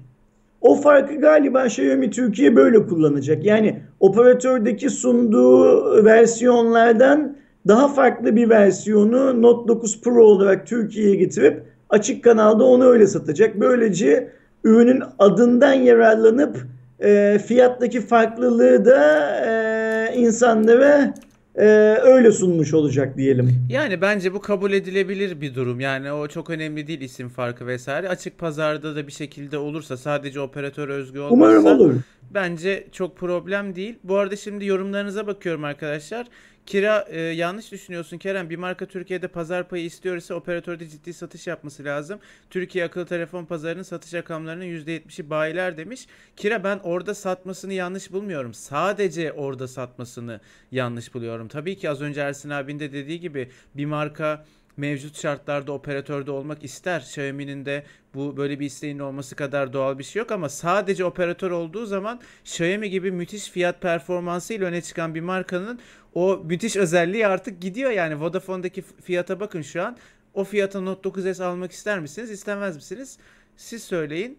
[0.62, 3.46] O farkı galiba Xiaomi Türkiye böyle kullanacak.
[3.46, 12.24] Yani operatördeki sunduğu versiyonlardan daha farklı bir versiyonu Note 9 Pro olarak Türkiye'ye getirip açık
[12.24, 13.60] kanalda onu öyle satacak.
[13.60, 14.30] Böylece
[14.64, 16.58] ürünün adından yararlanıp
[17.00, 21.14] e, fiyattaki farklılığı da e, insanlara
[21.58, 21.66] e,
[22.04, 23.68] öyle sunmuş olacak diyelim.
[23.70, 25.80] Yani bence bu kabul edilebilir bir durum.
[25.80, 28.10] Yani o çok önemli değil isim farkı vesaire.
[28.10, 31.94] Açık pazarda da bir şekilde olursa sadece operatör özgü olmazsa Umarım olur.
[32.34, 33.96] bence çok problem değil.
[34.04, 36.28] Bu arada şimdi yorumlarınıza bakıyorum arkadaşlar.
[36.66, 38.50] Kira e, yanlış düşünüyorsun Kerem.
[38.50, 42.20] Bir marka Türkiye'de pazar payı istiyor ise operatörde ciddi satış yapması lazım.
[42.50, 46.08] Türkiye akıllı telefon pazarının satış rakamlarının %70'i bayiler demiş.
[46.36, 48.54] Kira ben orada satmasını yanlış bulmuyorum.
[48.54, 50.40] Sadece orada satmasını
[50.72, 51.48] yanlış buluyorum.
[51.48, 54.46] Tabii ki az önce Ersin abin de dediği gibi bir marka
[54.78, 57.00] mevcut şartlarda operatörde olmak ister.
[57.00, 57.84] Xiaomi'nin de
[58.14, 62.22] bu böyle bir isteğin olması kadar doğal bir şey yok ama sadece operatör olduğu zaman
[62.44, 65.80] Xiaomi gibi müthiş fiyat performansı ile öne çıkan bir markanın
[66.14, 69.98] o müthiş özelliği artık gidiyor yani Vodafone'daki fiyata bakın şu an.
[70.34, 73.18] O fiyata Note 9S almak ister misiniz, istemez misiniz?
[73.58, 74.38] Siz söyleyin.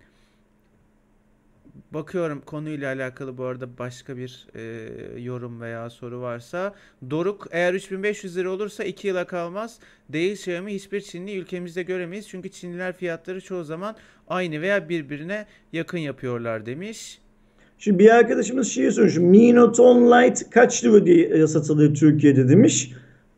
[1.91, 6.75] Bakıyorum konuyla alakalı bu arada başka bir e, yorum veya soru varsa.
[7.11, 9.79] Doruk eğer 3500 lira olursa 2 yıla kalmaz.
[10.09, 12.29] Değil Xiaomi hiçbir Çinli ülkemizde göremeyiz.
[12.29, 13.97] Çünkü Çinliler fiyatları çoğu zaman
[14.29, 17.19] aynı veya birbirine yakın yapıyorlar demiş.
[17.79, 19.17] Şimdi bir arkadaşımız şey sormuş.
[19.17, 22.93] Mi Note 10 Lite kaç lira diye satılıyor Türkiye'de demiş.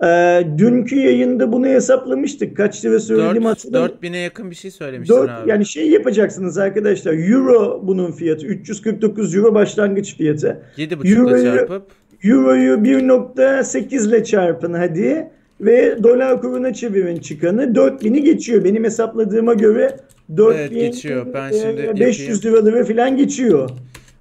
[0.05, 2.57] Ee, dünkü yayında bunu hesaplamıştık.
[2.57, 3.97] Kaç lira söyledim hatırlamıyorum.
[4.03, 5.51] 4000'e yakın bir şey söylemiştin 4, abi.
[5.51, 7.13] Yani şey yapacaksınız arkadaşlar.
[7.13, 8.47] Euro bunun fiyatı.
[8.47, 10.63] 349 euro başlangıç fiyatı.
[10.77, 11.83] 7.5 ile çarpıp.
[12.25, 15.31] Euro'yu 1.8 ile çarpın hadi.
[15.61, 17.63] Ve dolar kuruna çevirin çıkanı.
[17.63, 18.65] 4000'i geçiyor.
[18.65, 19.97] Benim hesapladığıma göre
[20.37, 21.27] 4000 evet, geçiyor.
[21.35, 23.71] Ben şimdi 500 lira lira falan geçiyor.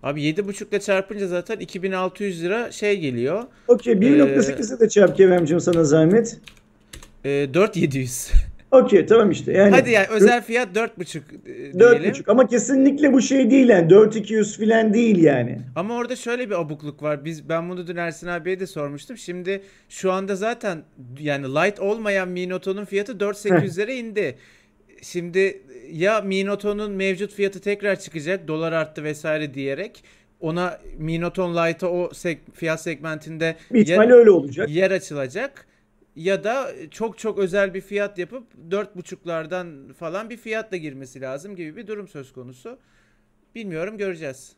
[0.04, 3.44] Abi 7.5 ile çarpınca zaten 2600 lira şey geliyor.
[3.68, 6.38] Okey 1.8'i de çarp Kerem'cim sana zahmet.
[7.26, 8.32] E, 4700.
[8.72, 9.52] Okey tamam işte.
[9.52, 12.24] Yani Hadi yani özel fiyat 4.5 e, 4.5 diyelim.
[12.28, 15.62] ama kesinlikle bu şey değil yani 4200 filan değil yani.
[15.76, 17.26] Ama orada şöyle bir abukluk var.
[17.26, 19.18] Biz ben bunu dün Ersin abiye de sormuştum.
[19.18, 20.84] Şimdi şu anda zaten
[21.20, 24.36] yani light olmayan Mi Noto'nun fiyatı 4800'lere indi.
[25.02, 30.04] Şimdi ya Mi Noto'nun mevcut fiyatı tekrar çıkacak dolar arttı vesaire diyerek
[30.40, 34.70] ona Mi Noton Lite'a o seg- fiyat segmentinde yer, öyle olacak.
[34.70, 35.68] yer açılacak
[36.16, 41.76] ya da çok çok özel bir fiyat yapıp 4.5'lardan falan bir fiyatla girmesi lazım gibi
[41.76, 42.78] bir durum söz konusu.
[43.56, 44.56] Bilmiyorum göreceğiz.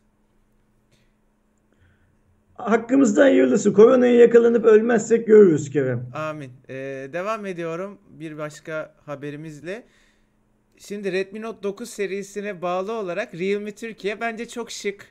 [2.54, 3.72] Hakkımızda hayırlısı.
[3.72, 6.10] Koronaya yakalanıp ölmezsek görürüz Kerem.
[6.14, 6.50] Amin.
[6.68, 6.74] Ee,
[7.12, 9.84] devam ediyorum bir başka haberimizle.
[10.88, 15.06] Şimdi Redmi Note 9 serisine bağlı olarak Realme Türkiye bence çok şık,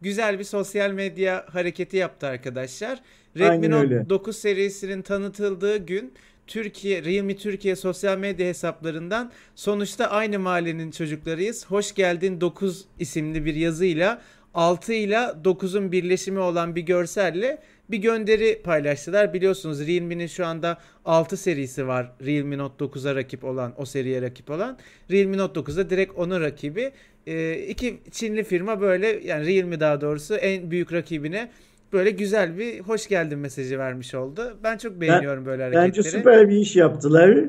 [0.00, 3.02] güzel bir sosyal medya hareketi yaptı arkadaşlar.
[3.36, 4.08] Redmi Aynen Note öyle.
[4.08, 6.12] 9 serisinin tanıtıldığı gün
[6.46, 11.66] Türkiye, Realme Türkiye sosyal medya hesaplarından sonuçta aynı mahallenin çocuklarıyız.
[11.66, 14.22] Hoş geldin 9 isimli bir yazıyla
[14.54, 17.58] 6 ile 9'un birleşimi olan bir görselle
[17.90, 19.34] bir gönderi paylaştılar.
[19.34, 22.12] Biliyorsunuz Realme'nin şu anda 6 serisi var.
[22.26, 24.78] Realme Note 9'a rakip olan, o seriye rakip olan.
[25.10, 26.92] Realme Note 9'da direkt onun rakibi.
[27.26, 31.50] Ee, iki Çinli firma böyle yani Realme daha doğrusu en büyük rakibine
[31.92, 34.58] böyle güzel bir hoş geldin mesajı vermiş oldu.
[34.64, 35.88] Ben çok beğeniyorum böyle hareketleri.
[35.88, 37.44] Bence süper bir iş yaptılar.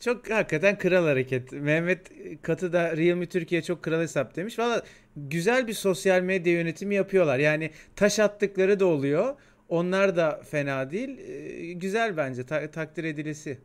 [0.00, 1.52] Çok hakikaten kral hareket.
[1.52, 1.98] Mehmet
[2.42, 4.58] Katı da Realme Türkiye çok kral hesap demiş.
[4.58, 4.82] Valla
[5.16, 7.38] güzel bir sosyal medya yönetimi yapıyorlar.
[7.38, 9.34] Yani taş attıkları da oluyor.
[9.68, 11.18] Onlar da fena değil.
[11.18, 12.46] Ee, güzel bence.
[12.46, 13.58] Ta- takdir edilisi.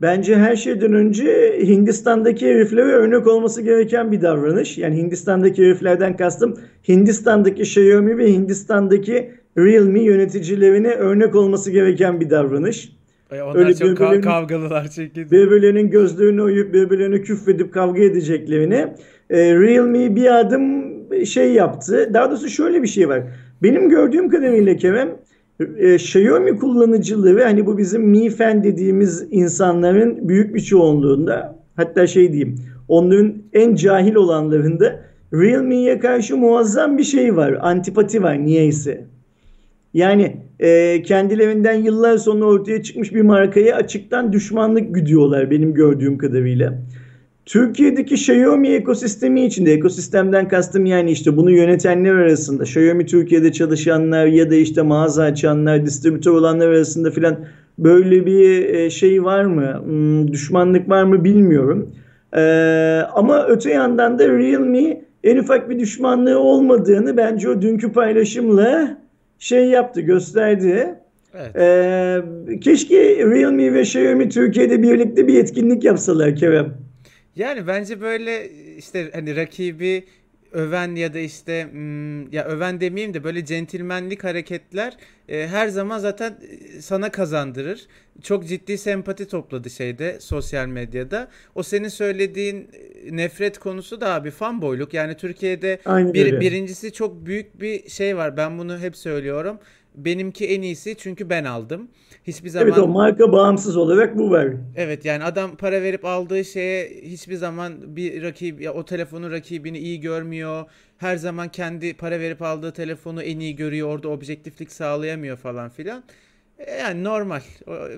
[0.00, 4.78] Bence her şeyden önce Hindistan'daki heriflere örnek olması gereken bir davranış.
[4.78, 12.92] Yani Hindistan'daki heriflerden kastım Hindistan'daki Xiaomi ve Hindistan'daki Realme yöneticilerine örnek olması gereken bir davranış.
[13.40, 15.30] Onlar Öyle çok ka- kavgalılar çünkü.
[15.30, 18.94] birbirlerinin gözlerini oyup birbirlerine küfredip kavga edeceklerine
[19.30, 20.92] e, Realme bir adım
[21.24, 22.10] şey yaptı.
[22.14, 23.22] Daha doğrusu şöyle bir şey var.
[23.62, 25.08] Benim gördüğüm kadarıyla Kerem
[25.78, 32.32] e, Xiaomi kullanıcıları hani bu bizim Mi Fan dediğimiz insanların büyük bir çoğunluğunda hatta şey
[32.32, 32.54] diyeyim
[32.88, 35.00] onların en cahil olanlarında
[35.34, 37.58] Realme'ye karşı muazzam bir şey var.
[37.60, 39.04] Antipati var niyeyse.
[39.94, 46.74] Yani e, kendilerinden yıllar sonra ortaya çıkmış bir markaya açıktan düşmanlık güdüyorlar benim gördüğüm kadarıyla.
[47.46, 54.50] Türkiye'deki Xiaomi ekosistemi içinde, ekosistemden kastım yani işte bunu yönetenler arasında, Xiaomi Türkiye'de çalışanlar ya
[54.50, 57.36] da işte mağaza açanlar, distribütör olanlar arasında filan
[57.78, 61.90] böyle bir e, şey var mı, Hmm, düşmanlık var mı bilmiyorum.
[62.36, 69.01] Ee, ama öte yandan da Realme en ufak bir düşmanlığı olmadığını bence o dünkü paylaşımla
[69.42, 70.94] şey yaptı, gösterdi.
[71.34, 71.56] Evet.
[71.56, 76.74] Ee, keşke Realme ve Xiaomi Türkiye'de birlikte bir etkinlik yapsalar Kerem.
[77.36, 80.04] Yani bence böyle işte hani rakibi
[80.52, 84.96] öven ya da işte hmm, ya öven demeyeyim de böyle centilmenlik hareketler
[85.28, 86.38] e, her zaman zaten
[86.76, 87.86] e, sana kazandırır.
[88.22, 91.28] Çok ciddi sempati topladı şeyde sosyal medyada.
[91.54, 94.94] O senin söylediğin e, nefret konusu da abi fanboyluk.
[94.94, 96.40] Yani Türkiye'de bir, öyle.
[96.40, 98.36] birincisi çok büyük bir şey var.
[98.36, 99.58] Ben bunu hep söylüyorum.
[99.94, 101.88] Benimki en iyisi çünkü ben aldım.
[102.26, 104.48] Hiçbir zaman Evet o marka bağımsız olarak bu var.
[104.76, 109.78] Evet yani adam para verip aldığı şeye hiçbir zaman bir rakip ya o telefonun rakibini
[109.78, 110.64] iyi görmüyor.
[110.98, 113.88] Her zaman kendi para verip aldığı telefonu en iyi görüyor.
[113.88, 116.04] Orada objektiflik sağlayamıyor falan filan.
[116.58, 117.40] E, Yani normal.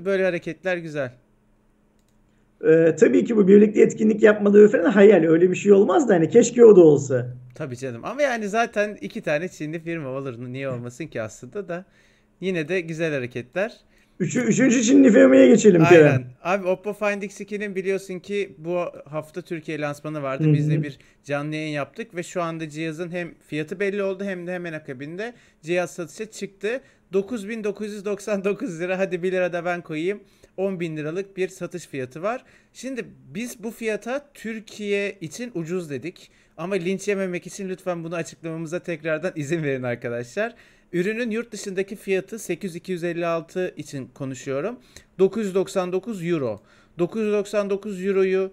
[0.04, 1.12] Böyle hareketler güzel.
[2.68, 5.24] Ee, tabii ki bu birlikte etkinlik yapmaları falan hayal.
[5.24, 7.27] Öyle bir şey olmaz da hani keşke o da olsa.
[7.55, 8.05] Tabii canım.
[8.05, 10.35] Ama yani zaten iki tane Çinli firma olur.
[10.38, 11.85] Niye olmasın ki aslında da.
[12.40, 13.72] Yine de güzel hareketler.
[14.20, 16.07] Üçü, üçüncü Çinli firmaya geçelim Kerem.
[16.07, 16.24] Aynen.
[16.42, 20.44] Abi Oppo Find X2'nin biliyorsun ki bu hafta Türkiye lansmanı vardı.
[20.44, 24.24] Hı Biz de bir canlı yayın yaptık ve şu anda cihazın hem fiyatı belli oldu
[24.24, 26.81] hem de hemen akabinde cihaz satışa çıktı.
[27.12, 30.20] 9999 lira hadi 1 lira da ben koyayım.
[30.57, 32.45] 10 bin liralık bir satış fiyatı var.
[32.73, 36.31] Şimdi biz bu fiyata Türkiye için ucuz dedik.
[36.57, 40.55] Ama linç yememek için lütfen bunu açıklamamıza tekrardan izin verin arkadaşlar.
[40.93, 44.81] Ürünün yurt dışındaki fiyatı 8256 için konuşuyorum.
[45.19, 46.61] 999 euro.
[46.99, 48.53] 999 euroyu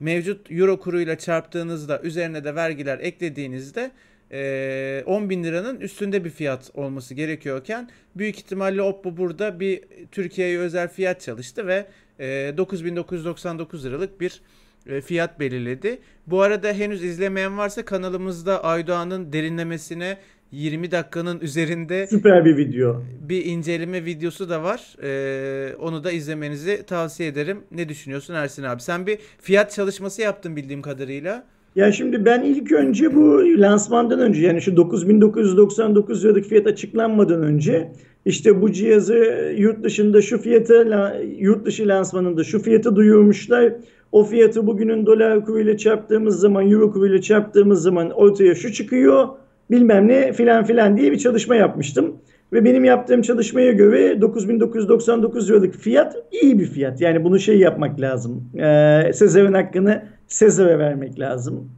[0.00, 3.90] mevcut euro kuruyla çarptığınızda üzerine de vergiler eklediğinizde
[4.32, 9.80] eee 10 bin liranın üstünde bir fiyat olması gerekiyorken büyük ihtimalle Oppo burada bir
[10.12, 11.86] Türkiye'ye özel fiyat çalıştı ve
[12.20, 14.40] eee 9999 liralık bir
[14.86, 15.98] e, fiyat belirledi.
[16.26, 20.18] Bu arada henüz izlemeyen varsa kanalımızda Aydoğan'ın derinlemesine
[20.52, 23.02] 20 dakikanın üzerinde Süper bir video.
[23.20, 24.96] bir inceleme videosu da var.
[25.02, 27.60] Ee, onu da izlemenizi tavsiye ederim.
[27.70, 28.82] Ne düşünüyorsun Ersin abi?
[28.82, 31.46] Sen bir fiyat çalışması yaptın bildiğim kadarıyla.
[31.76, 37.92] Ya şimdi ben ilk önce bu lansmandan önce yani şu 9999 liralık fiyat açıklanmadan önce
[38.24, 39.14] işte bu cihazı
[39.56, 43.72] yurt dışında şu fiyata yurt dışı lansmanında şu fiyatı duyurmuşlar.
[44.12, 49.28] O fiyatı bugünün dolar kuruyla çarptığımız zaman euro kuruyla çarptığımız zaman ortaya şu çıkıyor
[49.70, 52.16] bilmem ne filan filan diye bir çalışma yapmıştım.
[52.52, 57.00] Ve benim yaptığım çalışmaya göre 9999 liralık fiyat iyi bir fiyat.
[57.00, 58.50] Yani bunu şey yapmak lazım.
[58.56, 61.68] Ee, Sezar'ın hakkını Sezar'a vermek lazım.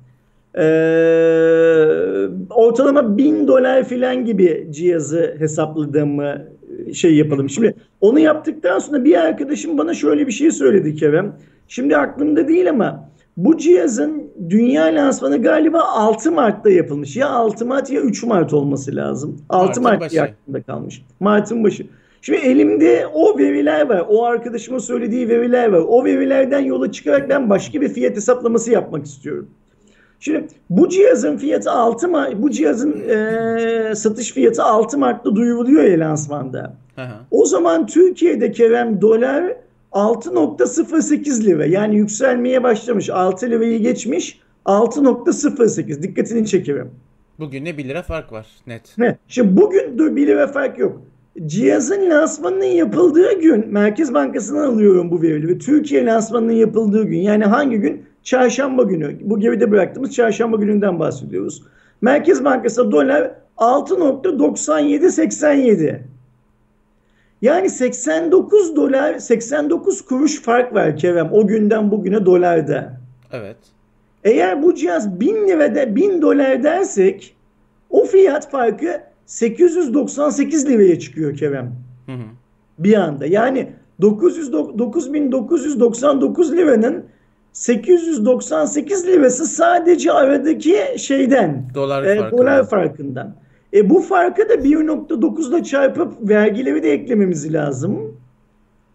[0.55, 0.65] Ee,
[2.51, 6.43] ortalama 1000 dolar filan gibi cihazı hesapladığımı
[6.95, 7.51] şey yapalım.
[7.51, 11.37] Şimdi onu yaptıktan sonra bir arkadaşım bana şöyle bir şey söyledi Kerem.
[11.69, 17.17] Şimdi aklımda değil ama bu cihazın dünya lansmanı galiba 6 Mart'ta yapılmış.
[17.17, 19.37] Ya 6 Mart ya 3 Mart olması lazım.
[19.49, 21.03] 6 Mart'ın Mart diye aklımda kalmış.
[21.21, 21.87] Mart'ın başı.
[22.25, 24.05] Şimdi elimde o veriler var.
[24.09, 25.83] O arkadaşımın söylediği veriler var.
[25.89, 29.51] O verilerden yola çıkarak ben başka bir fiyat hesaplaması yapmak istiyorum.
[30.21, 36.01] Şimdi bu cihazın fiyatı 6 Mart, bu cihazın eee, satış fiyatı 6 Mart'ta duyuruluyor ya
[36.01, 36.77] lansmanda.
[36.97, 37.03] Hı.
[37.31, 39.57] O zaman Türkiye'de Kerem dolar
[39.93, 41.67] 6.08 lira.
[41.67, 43.11] Yani yükselmeye başlamış.
[43.11, 44.41] 6 lirayı geçmiş.
[44.67, 46.03] 6.08.
[46.03, 46.91] Dikkatini çekerim.
[47.39, 48.99] Bugün ne 1 lira fark var net.
[48.99, 49.19] Ne?
[49.29, 51.03] Şimdi bugün dur 1 lira fark yok.
[51.47, 55.59] Cihazın lansmanının yapıldığı gün Merkez Bankası'ndan alıyorum bu verileri.
[55.59, 58.07] Türkiye lansmanının yapıldığı gün yani hangi gün?
[58.23, 59.17] Çarşamba günü.
[59.21, 61.63] Bu geride bıraktığımız çarşamba gününden bahsediyoruz.
[62.01, 66.01] Merkez Bankası dolar 6.9787.
[67.43, 73.01] Yani 89 dolar 89 kuruş fark var Kerem o günden bugüne dolarda.
[73.33, 73.57] Evet.
[74.25, 77.37] Eğer bu cihaz 1000 lirada 1000 dolar dersek
[77.91, 81.73] o fiyat farkı 898 liraya çıkıyor Kerem.
[82.07, 82.25] Hı hı.
[82.79, 83.27] Bir anda.
[83.27, 83.69] Yani
[84.01, 87.05] 900 9999 liranın
[87.53, 92.39] 898 lirası sadece aradaki şeyden Dolar e, farkı.
[92.39, 93.35] dolar farkından.
[93.75, 98.17] E bu farkı da 1.9 ile çarpıp vergileri de eklememiz lazım.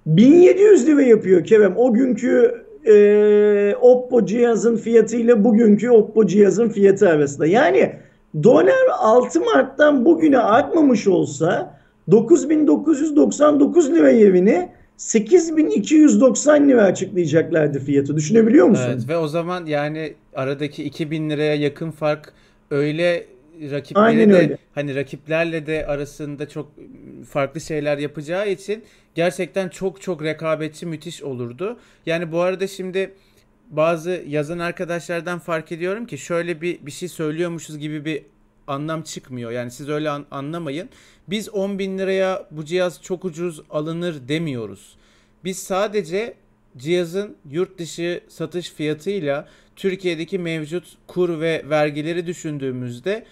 [0.06, 1.74] 1700 lira yapıyor Kerem.
[1.78, 7.46] O günkü e, Oppo cihazın fiyatıyla bugünkü Oppo cihazın fiyatı arasında.
[7.46, 7.94] Yani
[8.44, 11.80] dolar 6 Mart'tan bugüne artmamış olsa
[12.12, 18.16] 9999 lira yerine 8290 lira açıklayacaklardı fiyatı.
[18.16, 18.86] Düşünebiliyor musun?
[18.88, 22.34] Evet ve o zaman yani aradaki 2000 liraya yakın fark
[22.72, 23.26] öyle
[23.60, 24.58] Aynen rakipleri de öyle.
[24.76, 26.72] hani rakiplerle de arasında çok
[27.30, 28.84] farklı şeyler yapacağı için
[29.16, 31.78] gerçekten çok çok rekabetçi müthiş olurdu.
[32.06, 33.12] Yani bu arada şimdi
[33.70, 38.24] bazı yazan arkadaşlardan fark ediyorum ki şöyle bir bir şey söylüyormuşuz gibi bir
[38.68, 39.52] anlam çıkmıyor.
[39.52, 40.90] Yani siz öyle an- anlamayın.
[41.28, 44.96] Biz 10 bin liraya bu cihaz çok ucuz alınır demiyoruz.
[45.44, 46.34] Biz sadece
[46.78, 53.26] cihazın yurt dışı satış fiyatıyla Türkiye'deki mevcut kur ve vergileri düşündüğümüzde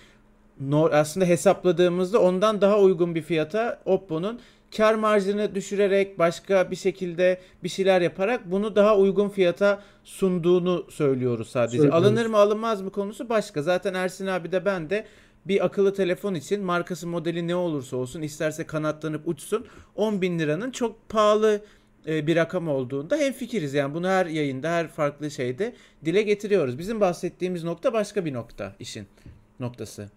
[0.92, 4.40] aslında hesapladığımızda ondan daha uygun bir fiyata Oppo'nun
[4.78, 11.50] kar marjını düşürerek başka bir şekilde bir şeyler yaparak bunu daha uygun fiyata sunduğunu söylüyoruz
[11.50, 11.78] sadece.
[11.78, 12.06] Söylüyoruz.
[12.06, 13.62] Alınır mı alınmaz mı konusu başka.
[13.62, 15.06] Zaten Ersin abi de ben de
[15.46, 20.72] bir akıllı telefon için markası modeli ne olursa olsun isterse kanatlanıp uçsun 10 bin liranın
[20.72, 21.62] çok pahalı
[22.08, 23.74] e, bir rakam olduğunda hemfikiriz.
[23.74, 25.74] Yani bunu her yayında her farklı şeyde
[26.06, 26.80] dile getiriyoruz.
[26.80, 29.08] Bizim bahsettiğimiz nokta başka bir nokta işin
[29.60, 30.10] noktası.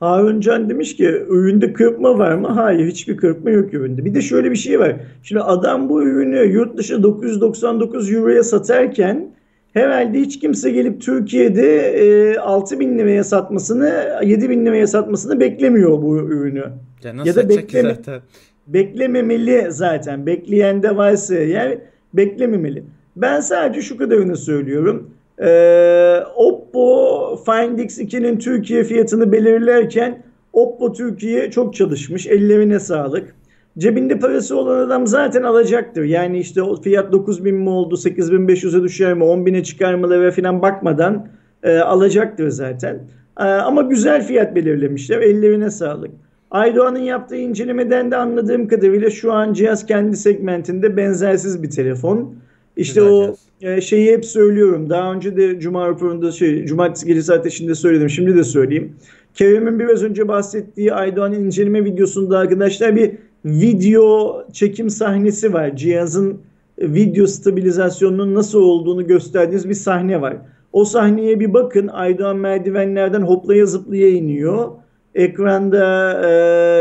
[0.00, 2.48] Harun Can demiş ki üründe kırpma var mı?
[2.48, 4.04] Hayır hiçbir kırpma yok üründe.
[4.04, 4.96] Bir de şöyle bir şey var.
[5.22, 9.30] Şimdi adam bu ürünü yurt dışı 999 euroya satarken
[9.72, 16.64] herhalde hiç kimse gelip Türkiye'de e, 6000 liraya satmasını 7000 liraya satmasını beklemiyor bu ürünü.
[17.04, 18.20] Ya nasıl Ya da bekleme- zaten?
[18.66, 20.26] Beklememeli zaten.
[20.26, 21.78] Bekleyen de varsa eğer
[22.14, 22.84] beklememeli.
[23.16, 25.10] Ben sadece şu kadarını söylüyorum.
[25.42, 30.22] Ee, Oppo Find X2'nin Türkiye fiyatını belirlerken
[30.52, 32.26] Oppo Türkiye çok çalışmış.
[32.26, 33.34] Ellerine sağlık.
[33.78, 36.04] Cebinde parası olan adam zaten alacaktır.
[36.04, 40.62] Yani işte o fiyat 9000 mi oldu, 8500'e düşer mi, 10.000'e çıkar mı lira falan
[40.62, 41.28] bakmadan
[41.62, 43.00] e, alacaktır zaten.
[43.40, 45.18] E, ama güzel fiyat belirlemişler.
[45.18, 46.10] Ellerine sağlık.
[46.50, 52.34] Aydoğan'ın yaptığı incelemeden de anladığım kadarıyla şu an cihaz kendi segmentinde benzersiz bir telefon.
[52.80, 54.90] İşte Güzel o e, şeyi hep söylüyorum.
[54.90, 58.10] Daha önce de Cuma raporunda şey, Cumartesi gecesi ateşinde söyledim.
[58.10, 58.92] Şimdi de söyleyeyim.
[59.34, 63.12] Kerem'in biraz önce bahsettiği Aydoğan'ın inceleme videosunda arkadaşlar bir
[63.44, 65.76] video çekim sahnesi var.
[65.76, 66.40] Cihazın
[66.78, 70.36] video stabilizasyonunun nasıl olduğunu gösterdiğiniz bir sahne var.
[70.72, 71.88] O sahneye bir bakın.
[71.88, 74.68] Aydoğan merdivenlerden hoplaya zıplaya iniyor.
[75.14, 76.12] Ekranda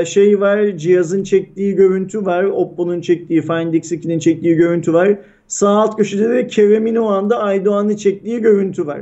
[0.02, 2.44] e, şey var, cihazın çektiği görüntü var.
[2.44, 5.18] Oppo'nun çektiği, Find X2'nin çektiği görüntü var.
[5.50, 9.02] Sağ alt köşede de Kerem'in o anda Aydoğan'ı çektiği görüntü var.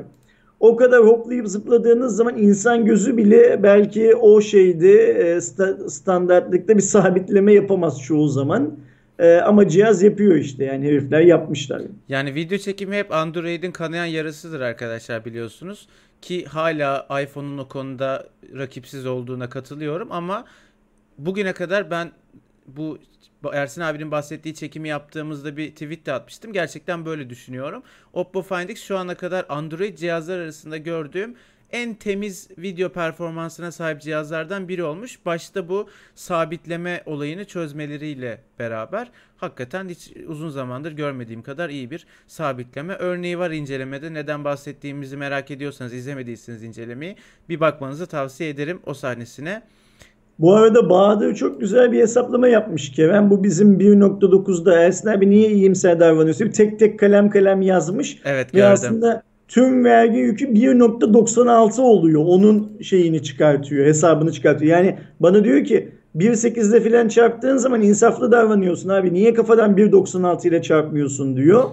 [0.59, 5.41] O kadar hoplayıp zıpladığınız zaman insan gözü bile belki o şeydi e,
[5.89, 8.79] standartlıkta bir sabitleme yapamaz çoğu zaman.
[9.19, 11.81] E, ama cihaz yapıyor işte yani herifler yapmışlar.
[12.09, 15.87] Yani video çekimi hep Android'in kanayan yarısıdır arkadaşlar biliyorsunuz.
[16.21, 20.45] Ki hala iPhone'un o konuda rakipsiz olduğuna katılıyorum ama
[21.17, 22.11] bugüne kadar ben
[22.67, 22.97] bu
[23.53, 26.53] Ersin abinin bahsettiği çekimi yaptığımızda bir tweet de atmıştım.
[26.53, 27.83] Gerçekten böyle düşünüyorum.
[28.13, 31.35] Oppo Find X şu ana kadar Android cihazlar arasında gördüğüm
[31.71, 35.25] en temiz video performansına sahip cihazlardan biri olmuş.
[35.25, 42.93] Başta bu sabitleme olayını çözmeleriyle beraber hakikaten hiç uzun zamandır görmediğim kadar iyi bir sabitleme
[42.93, 44.13] örneği var incelemede.
[44.13, 47.15] Neden bahsettiğimizi merak ediyorsanız izlemediyseniz incelemeyi
[47.49, 49.63] bir bakmanızı tavsiye ederim o sahnesine.
[50.39, 53.29] Bu arada Bahadır çok güzel bir hesaplama yapmış Kerem.
[53.29, 56.49] Bu bizim 1.9'da Ersin abi niye iyimser davranıyorsun?
[56.49, 58.17] Tek tek kalem kalem yazmış.
[58.25, 58.63] Evet gördüm.
[58.63, 62.23] Ve aslında tüm vergi yükü 1.96 oluyor.
[62.25, 64.71] Onun şeyini çıkartıyor, hesabını çıkartıyor.
[64.71, 69.13] Yani bana diyor ki 1.8'de filan çarptığın zaman insaflı davranıyorsun abi.
[69.13, 71.63] Niye kafadan 1.96 ile çarpmıyorsun diyor.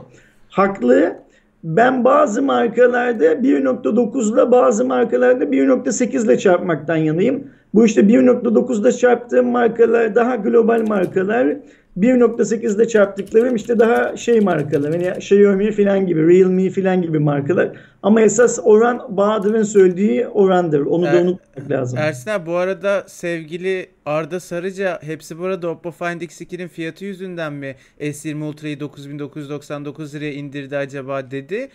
[0.48, 1.23] Haklı.
[1.64, 7.44] Ben bazı markalarda 1.9 ile bazı markalarda 1.8 ile çarpmaktan yanayım.
[7.74, 11.56] Bu işte 1.9'da çarptığım markalar daha global markalar.
[11.98, 14.92] 1.8'de çarptıklarım işte daha şey markalar.
[14.92, 17.70] Yani Xiaomi falan gibi, Realme falan gibi markalar.
[18.02, 20.80] Ama esas oran Bahadır'ın söylediği orandır.
[20.80, 21.98] Onu er, da unutmak lazım.
[21.98, 27.76] Ersin abi bu arada sevgili Arda Sarıca hepsi burada Oppo Find X2'nin fiyatı yüzünden mi
[28.00, 31.68] S20 Ultra'yı 9999 liraya indirdi acaba dedi.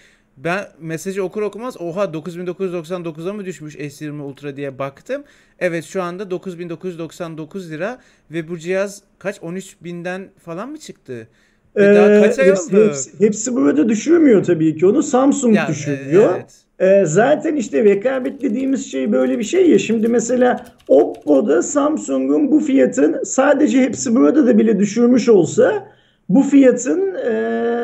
[0.43, 5.23] Ben mesajı okur okumaz oha 9999'a mı düşmüş S20 Ultra diye baktım.
[5.59, 7.99] Evet şu anda 9999 lira
[8.31, 11.27] ve bu cihaz kaç 13.000'den falan mı çıktı?
[11.75, 12.87] Ee, daha kaç ay hepsi, oldu?
[12.87, 16.35] Hepsi, hepsi burada düşürmüyor tabii ki onu Samsung ya, düşürüyor.
[16.35, 16.65] Evet.
[16.79, 19.79] Ee, zaten işte rekabet dediğimiz şey böyle bir şey ya.
[19.79, 25.87] Şimdi mesela Oppo'da Samsung'un bu fiyatın sadece hepsi burada da bile düşürmüş olsa
[26.29, 27.78] bu fiyatın ee,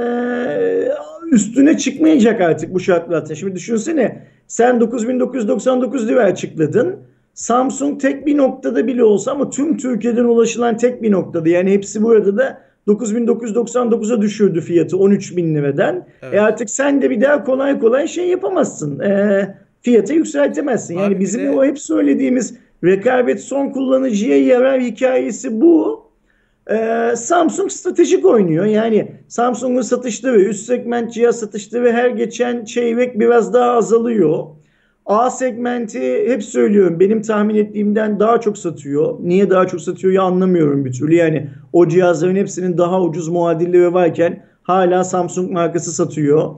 [1.31, 3.35] üstüne çıkmayacak artık bu şartlarda.
[3.35, 6.95] Şimdi düşünsene sen 9999 lira açıkladın.
[7.33, 11.49] Samsung tek bir noktada bile olsa ama tüm Türkiye'den ulaşılan tek bir noktada.
[11.49, 16.05] Yani hepsi burada da 9999'a düşürdü fiyatı 13.000 liradan.
[16.21, 16.33] Evet.
[16.33, 18.99] E artık sen de bir daha kolay kolay şey yapamazsın.
[18.99, 20.95] E, fiyatı yükseltemezsin.
[20.95, 21.51] Yani Abi bizim de...
[21.51, 26.04] o hep söylediğimiz rekabet son kullanıcıya yarar hikayesi bu.
[26.71, 28.65] Ee, Samsung stratejik oynuyor.
[28.65, 34.45] Yani Samsung'un satışları, üst segment cihaz satışları her geçen çeyrek biraz daha azalıyor.
[35.05, 39.17] A segmenti hep söylüyorum benim tahmin ettiğimden daha çok satıyor.
[39.19, 41.15] Niye daha çok satıyor ya anlamıyorum bir türlü.
[41.15, 46.55] Yani o cihazların hepsinin daha ucuz muadilleri varken hala Samsung markası satıyor.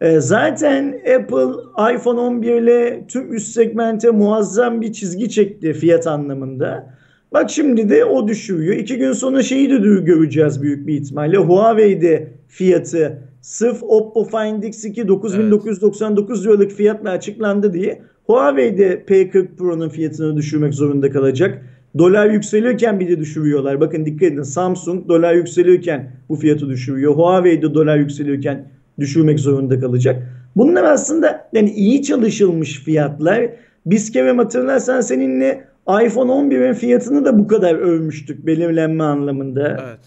[0.00, 1.50] Ee, zaten Apple
[1.94, 6.99] iPhone 11 ile tüm üst segmente muazzam bir çizgi çekti fiyat anlamında.
[7.32, 8.76] Bak şimdi de o düşürüyor.
[8.76, 11.36] İki gün sonra şeyi de göreceğiz büyük bir ihtimalle.
[11.36, 16.46] Huawei'de fiyatı sırf Oppo Find X2 9999 evet.
[16.46, 21.62] liralık fiyatla açıklandı diye Huawei'de P40 Pro'nun fiyatını düşürmek zorunda kalacak.
[21.98, 23.80] Dolar yükselirken bir de düşürüyorlar.
[23.80, 27.14] Bakın dikkat edin Samsung dolar yükselirken bu fiyatı düşürüyor.
[27.14, 30.22] Huawei'de dolar yükselirken düşürmek zorunda kalacak.
[30.56, 33.50] Bunlar aslında yani iyi çalışılmış fiyatlar.
[33.86, 39.86] Biz Kerem hatırlarsan seninle iPhone 11'in fiyatını da bu kadar övmüştük belirlenme anlamında.
[39.88, 40.00] Evet.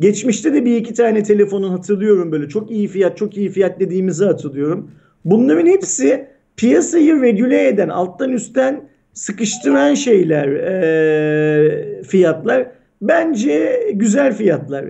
[0.00, 4.24] Geçmişte de bir iki tane telefonun hatırlıyorum böyle çok iyi fiyat çok iyi fiyat dediğimizi
[4.24, 4.90] hatırlıyorum.
[5.24, 12.66] Bunların hepsi piyasayı regüle eden alttan üstten sıkıştıran şeyler e, fiyatlar.
[13.02, 14.84] Bence güzel fiyatlar.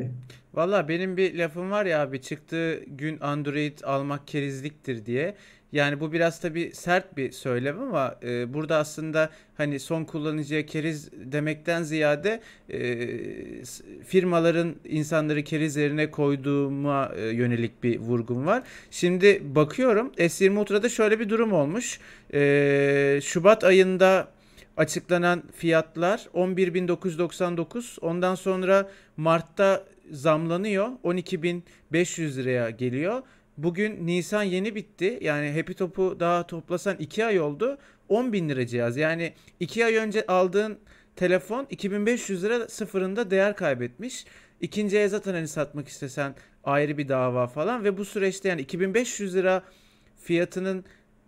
[0.55, 5.35] Valla benim bir lafım var ya abi çıktığı gün Android almak kerizliktir diye.
[5.75, 11.11] Yani bu biraz tabi sert bir söylem ama e, burada aslında hani son kullanıcıya keriz
[11.13, 12.40] demekten ziyade
[12.71, 13.09] e,
[14.07, 18.63] firmaların insanları keriz yerine koyduğuma e, yönelik bir vurgum var.
[18.90, 22.01] Şimdi bakıyorum S20 Ultra'da şöyle bir durum olmuş.
[22.35, 24.29] E, Şubat ayında
[24.77, 33.23] açıklanan fiyatlar 11.999 ondan sonra Mart'ta zamlanıyor 12.500 liraya geliyor.
[33.57, 35.19] Bugün Nisan yeni bitti.
[35.21, 37.79] Yani Happy Top'u daha toplasan 2 ay oldu.
[38.09, 38.96] 10 bin lira cihaz.
[38.96, 40.79] Yani 2 ay önce aldığın
[41.17, 44.25] telefon 2500 lira sıfırında değer kaybetmiş.
[44.61, 46.35] İkinci el zaten hani satmak istesen
[46.65, 49.63] ayrı bir dava falan ve bu süreçte yani 2500 lira
[50.17, 50.85] fiyatının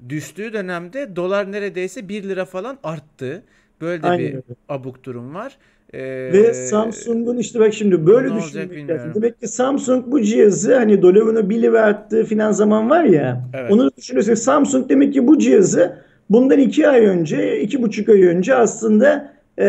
[0.09, 3.45] düştüğü dönemde dolar neredeyse 1 lira falan arttı.
[3.81, 5.59] Böyle de Aynen bir abuk durum var.
[5.97, 9.13] Ee, Ve Samsung'un işte bak şimdi böyle düşünmek lazım.
[9.15, 13.71] Demek ki Samsung bu cihazı hani dolarına 1 lira arttığı filan zaman var ya Evet.
[13.73, 15.97] onu düşünürsek Samsung demek ki bu cihazı
[16.31, 19.65] bundan 2 ay önce, iki buçuk ay önce aslında eee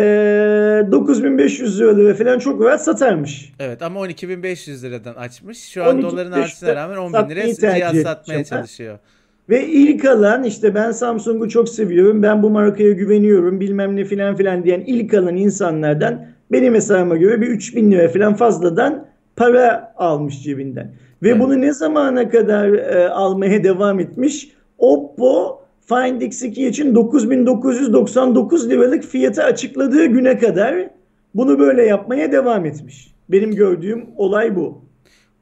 [0.91, 3.53] 9500 lira falan çok rahat satarmış.
[3.59, 5.57] Evet ama 12.500 liradan açmış.
[5.69, 8.99] Şu an 12.500 doların artışına rağmen 10 bin liraya cihaz satmaya çalışıyor.
[9.50, 14.36] Ve ilk alan işte ben Samsung'u çok seviyorum, ben bu markaya güveniyorum bilmem ne filan
[14.36, 20.43] filan diyen ilk alan insanlardan benim hesabıma göre bir 3000 lira falan fazladan para almış
[20.43, 20.91] cebinden.
[21.24, 21.41] Ve Evet.
[21.41, 24.52] bunu ne zamana kadar e, almaya devam etmiş?
[24.78, 30.89] Oppo Find X2 için 9999 liralık fiyatı açıkladığı güne kadar
[31.36, 33.14] bunu böyle yapmaya devam etmiş.
[33.30, 34.82] Benim gördüğüm olay bu.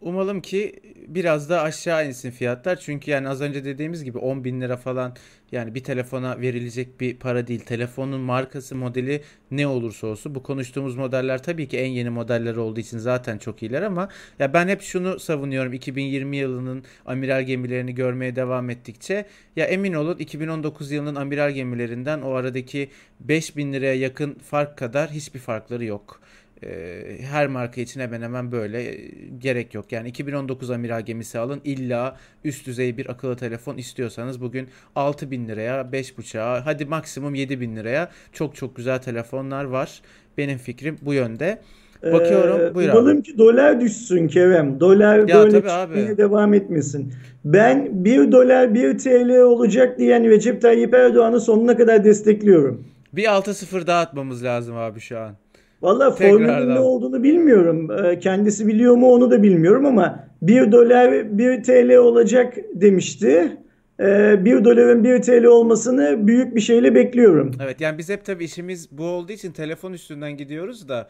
[0.01, 0.73] Umalım ki
[1.07, 2.75] biraz da aşağı insin fiyatlar.
[2.75, 5.15] Çünkü yani az önce dediğimiz gibi 10 bin lira falan
[5.51, 7.59] yani bir telefona verilecek bir para değil.
[7.59, 10.35] Telefonun markası, modeli ne olursa olsun.
[10.35, 14.53] Bu konuştuğumuz modeller tabii ki en yeni modeller olduğu için zaten çok iyiler ama ya
[14.53, 15.73] ben hep şunu savunuyorum.
[15.73, 19.25] 2020 yılının amiral gemilerini görmeye devam ettikçe
[19.55, 22.89] ya emin olun 2019 yılının amiral gemilerinden o aradaki
[23.19, 26.21] 5000 liraya yakın fark kadar hiçbir farkları yok.
[26.65, 29.07] Ee, her marka için hemen hemen böyle e,
[29.39, 29.91] gerek yok.
[29.91, 35.81] Yani 2019 amiral gemisi alın illa üst düzey bir akıllı telefon istiyorsanız bugün 6000 liraya
[35.81, 40.01] 5.5'a hadi maksimum 7000 liraya çok çok güzel telefonlar var.
[40.37, 41.61] Benim fikrim bu yönde.
[42.03, 43.23] Bakıyorum, Ee, buyur umalım abi.
[43.23, 44.79] ki dolar düşsün Kerem.
[44.79, 47.13] Dolar Ya böyle çıkmaya devam etmesin.
[47.45, 52.87] Ben 1 dolar 1 TL olacak diyen Recep Tayyip Erdoğan'ı sonuna kadar destekliyorum.
[53.13, 55.35] Bir 6-0 daha atmamız lazım abi şu an.
[55.81, 57.91] Valla formülün ne olduğunu bilmiyorum.
[57.91, 63.57] Ee, Kendisi biliyor mu onu da bilmiyorum ama 1 dolar 1 TL olacak demişti.
[63.99, 67.51] Ee, 1 doların 1 TL olmasını büyük bir şeyle bekliyorum.
[67.63, 71.07] Evet yani biz hep tabii işimiz bu olduğu için telefon üstünden gidiyoruz da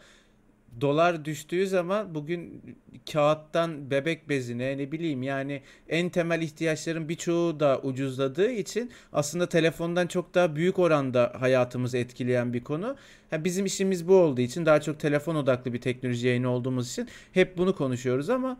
[0.80, 2.62] dolar düştüğü zaman bugün
[3.12, 10.06] kağıttan bebek bezine ne bileyim yani en temel ihtiyaçların birçoğu da ucuzladığı için aslında telefondan
[10.06, 12.96] çok daha büyük oranda hayatımızı etkileyen bir konu.
[13.30, 17.08] Ha, bizim işimiz bu olduğu için daha çok telefon odaklı bir teknoloji yayını olduğumuz için
[17.32, 18.58] hep bunu konuşuyoruz ama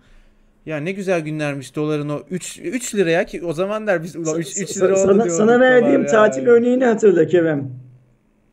[0.66, 4.60] ya ne güzel günlermiş doların o 3 3 liraya ki o zamanlar biz ulan 3
[4.60, 7.85] 3 lira oldu Sana, sana verdiğim tatil örneğini hatırla Kerem.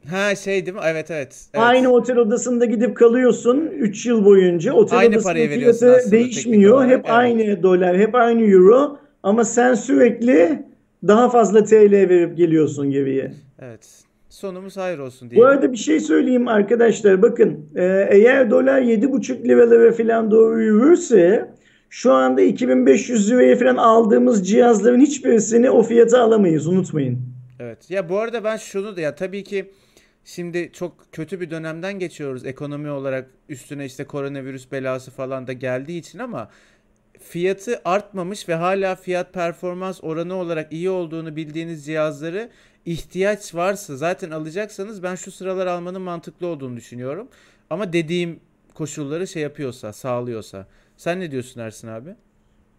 [0.09, 0.81] Ha şey değil mi?
[0.85, 1.45] Evet evet.
[1.53, 1.63] evet.
[1.65, 4.73] Aynı otel odasında gidip kalıyorsun 3 yıl boyunca.
[4.73, 6.85] Otel Aynı odasının parayı veriyorsun fiyatı değişmiyor.
[6.85, 7.05] Hep evet.
[7.09, 8.97] aynı dolar, hep aynı euro.
[9.23, 10.63] Ama sen sürekli
[11.07, 13.33] daha fazla TL verip geliyorsun geriye.
[13.61, 14.03] Evet.
[14.29, 15.49] Sonumuz hayır olsun Bu diyelim.
[15.49, 17.21] arada bir şey söyleyeyim arkadaşlar.
[17.21, 21.49] Bakın e, eğer dolar 7,5 liralara falan doğru yürürse
[21.89, 26.67] şu anda 2500 liraya falan aldığımız cihazların hiçbirisini o fiyata alamayız.
[26.67, 27.19] Unutmayın.
[27.59, 27.91] Evet.
[27.91, 29.71] Ya bu arada ben şunu da ya tabii ki
[30.25, 35.99] şimdi çok kötü bir dönemden geçiyoruz ekonomi olarak üstüne işte koronavirüs belası falan da geldiği
[35.99, 36.49] için ama
[37.19, 42.49] fiyatı artmamış ve hala fiyat performans oranı olarak iyi olduğunu bildiğiniz cihazları
[42.85, 47.27] ihtiyaç varsa zaten alacaksanız ben şu sıralar almanın mantıklı olduğunu düşünüyorum.
[47.69, 48.39] Ama dediğim
[48.73, 50.67] koşulları şey yapıyorsa, sağlıyorsa.
[50.97, 52.09] Sen ne diyorsun Ersin abi?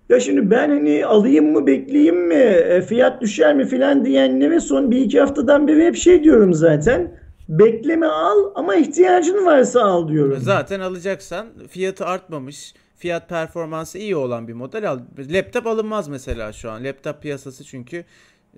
[0.09, 4.91] Ya şimdi ben hani alayım mı bekleyeyim mi e, fiyat düşer mi filan diyenlere son
[4.91, 7.24] bir iki haftadan beri hep şey diyorum zaten.
[7.49, 10.39] Bekleme al ama ihtiyacın varsa al diyorum.
[10.41, 14.99] Zaten alacaksan fiyatı artmamış, fiyat performansı iyi olan bir model al.
[15.31, 16.85] Laptop alınmaz mesela şu an.
[16.85, 18.05] Laptop piyasası çünkü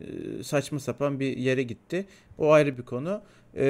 [0.01, 0.05] e,
[0.43, 2.07] saçma sapan bir yere gitti.
[2.39, 3.21] O ayrı bir konu.
[3.57, 3.65] E,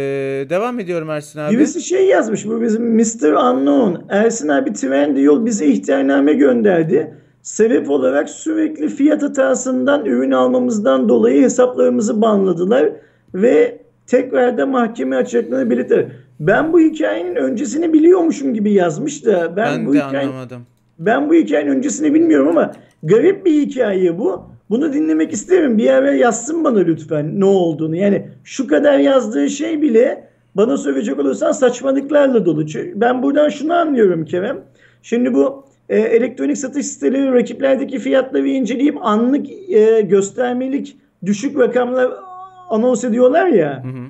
[0.51, 1.55] devam ediyorum Ersin abi.
[1.55, 3.33] Birisi şey yazmış bu bizim Mr.
[3.33, 4.05] Unknown.
[4.09, 7.15] Ersin abi Trendyol bize ihtarname gönderdi.
[7.43, 12.93] Sebep olarak sürekli fiyat hatasından ürün almamızdan dolayı hesaplarımızı banladılar
[13.35, 16.07] ve tekrar da mahkeme açacaklarını belirttiler.
[16.41, 20.63] Ben bu hikayenin öncesini biliyormuşum gibi yazmış da ben, Ben bu de hikayenin anlamadım.
[20.99, 24.43] ben bu hikayenin öncesini bilmiyorum ama garip bir hikaye bu.
[24.71, 25.79] Bunu dinlemek isterim.
[25.79, 27.97] Bir ara yazsın bana lütfen ne olduğunu.
[27.97, 32.67] Yani şu kadar yazdığı şey bile bana söyleyecek olursan saçmalıklarla dolu.
[32.95, 34.61] Ben buradan şunu anlıyorum Kerem.
[35.03, 40.97] Şimdi bu e, elektronik satış siteleri rakiplerdeki fiyatları inceleyip anlık e, göstermelik
[41.27, 42.11] düşük rakamlar
[42.71, 43.85] anons ediyorlar ya.
[43.85, 44.07] Hı hı.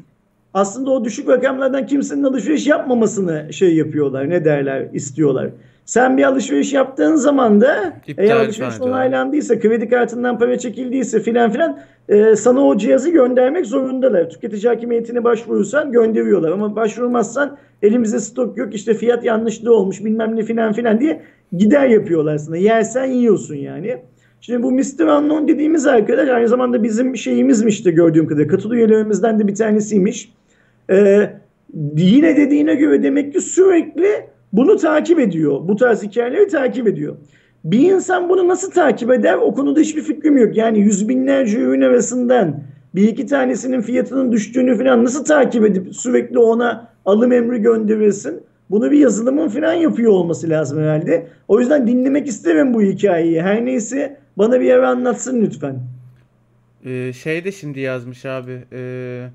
[0.55, 4.31] Aslında o düşük rakamlardan kimsenin alışveriş yapmamasını şey yapıyorlar.
[4.31, 4.89] Ne derler?
[4.93, 5.51] istiyorlar.
[5.85, 11.51] Sen bir alışveriş yaptığın zaman da İptal eğer alışveriş onaylandıysa, kredi kartından para çekildiyse filan
[11.51, 11.79] filan
[12.09, 14.31] e, sana o cihazı göndermek zorundalar.
[14.31, 20.43] Tüketici hakimiyetine başvurursan gönderiyorlar ama başvurmazsan elimizde stok yok işte fiyat yanlışlığı olmuş bilmem ne
[20.43, 22.57] filan filan diye gider yapıyorlar sana.
[22.57, 23.97] Yersen yiyorsun yani.
[24.47, 25.19] Şimdi bu Mr.
[25.19, 28.57] Unknown dediğimiz arkadaş aynı zamanda bizim şeyimizmiş de gördüğüm kadarıyla.
[28.57, 30.33] Katıl üyelerimizden de bir tanesiymiş.
[30.91, 31.31] Ee,
[31.97, 34.09] yine dediğine göre demek ki sürekli
[34.53, 35.69] bunu takip ediyor.
[35.69, 37.17] Bu tarz hikayeleri takip ediyor.
[37.65, 39.35] Bir insan bunu nasıl takip eder?
[39.35, 40.57] O konuda hiçbir fikrim yok.
[40.57, 42.61] Yani yüz binlerce ürün arasından
[42.95, 48.41] bir iki tanesinin fiyatının düştüğünü falan nasıl takip edip sürekli ona alım emri gönderirsin?
[48.71, 51.27] Bunu bir yazılımın falan yapıyor olması lazım herhalde.
[51.49, 53.43] O yüzden dinlemek isterim bu hikayeyi.
[53.43, 55.81] Her neyse bana bir ara anlatsın lütfen.
[56.85, 58.65] Ee, şey de şimdi yazmış abi.
[58.73, 59.29] Ee,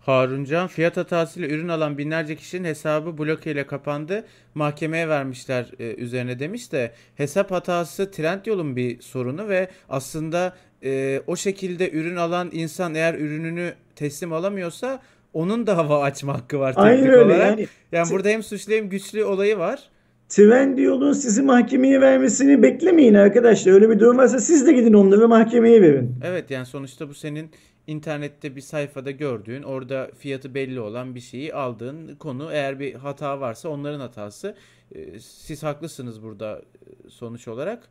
[0.00, 4.24] Haruncan fiyat hatasıyla ürün alan binlerce kişinin hesabı bloke ile kapandı.
[4.54, 11.36] Mahkemeye vermişler e, üzerine demiş de hesap hatası Trendyol'un bir sorunu ve aslında e, o
[11.36, 15.02] şekilde ürün alan insan eğer ürününü teslim alamıyorsa
[15.32, 17.46] onun da hava açma hakkı var Aynen teknik öyle olarak.
[17.50, 17.66] yani.
[17.92, 19.82] Yani burada hem suçlu hem güçlü olayı var.
[20.28, 23.72] Trendyol'un sizi mahkemeye vermesini beklemeyin arkadaşlar.
[23.72, 26.14] Öyle bir durum varsa siz de gidin onları mahkemeye verin.
[26.24, 27.50] Evet yani sonuçta bu senin
[27.86, 32.48] internette bir sayfada gördüğün, orada fiyatı belli olan bir şeyi aldığın konu.
[32.52, 34.54] Eğer bir hata varsa onların hatası.
[34.94, 37.88] Ee, Siz haklısınız burada e, sonuç olarak.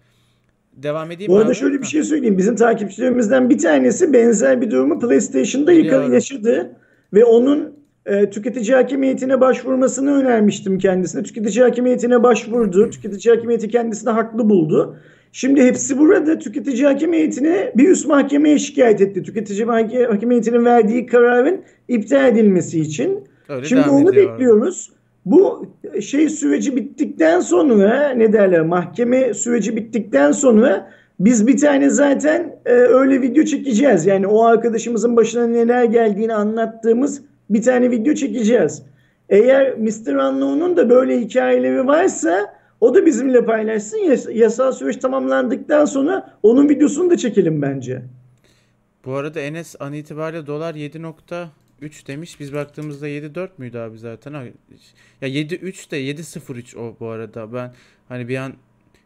[0.74, 1.56] Devam edeyim Bu arada abi.
[1.56, 2.38] şöyle bir şey söyleyeyim.
[2.38, 6.14] Bizim takipçilerimizden bir tanesi benzer bir durumu PlayStation'da Biliyorum.
[6.14, 6.76] yaşadı
[7.14, 7.74] ve onun
[8.06, 11.24] e, tüketici hakimiyetine başvurmasını önermiştim kendisine.
[11.24, 12.90] Tüketici hakimiyetine başvurdu.
[12.90, 14.98] Tüketici hakimiyeti kendisini haklı buldu.
[15.32, 19.24] Şimdi hepsi burada tüketici hakimiyetine bir üst mahkemeye şikayet etti.
[19.24, 23.20] Tüketici hak- hakimiyetinin verdiği kararın iptal edilmesi için.
[23.50, 24.32] Öyle Şimdi onu ediyor.
[24.32, 24.92] bekliyoruz.
[25.26, 25.66] Bu
[26.02, 32.72] şey süreci bittikten sonra ne derler mahkeme süreci bittikten sonra biz bir tane zaten e,
[32.74, 34.06] öyle video çekeceğiz.
[34.06, 38.84] Yani o arkadaşımızın başına neler geldiğini anlattığımız bir tane video çekeceğiz.
[39.30, 40.14] Eğer Mr.
[40.14, 43.98] Unknown'un da böyle hikayeleri varsa o da bizimle paylaşsın.
[43.98, 48.02] Yas- yasal süreç tamamlandıktan sonra onun videosunu da çekelim bence.
[49.06, 52.40] Bu arada Enes an itibariyle dolar 7.3 demiş.
[52.40, 54.34] Biz baktığımızda 7.4 müydü abi zaten?
[55.22, 57.54] Ya 7.3 de 7.03 o bu arada.
[57.54, 57.74] Ben
[58.10, 58.54] hani bir an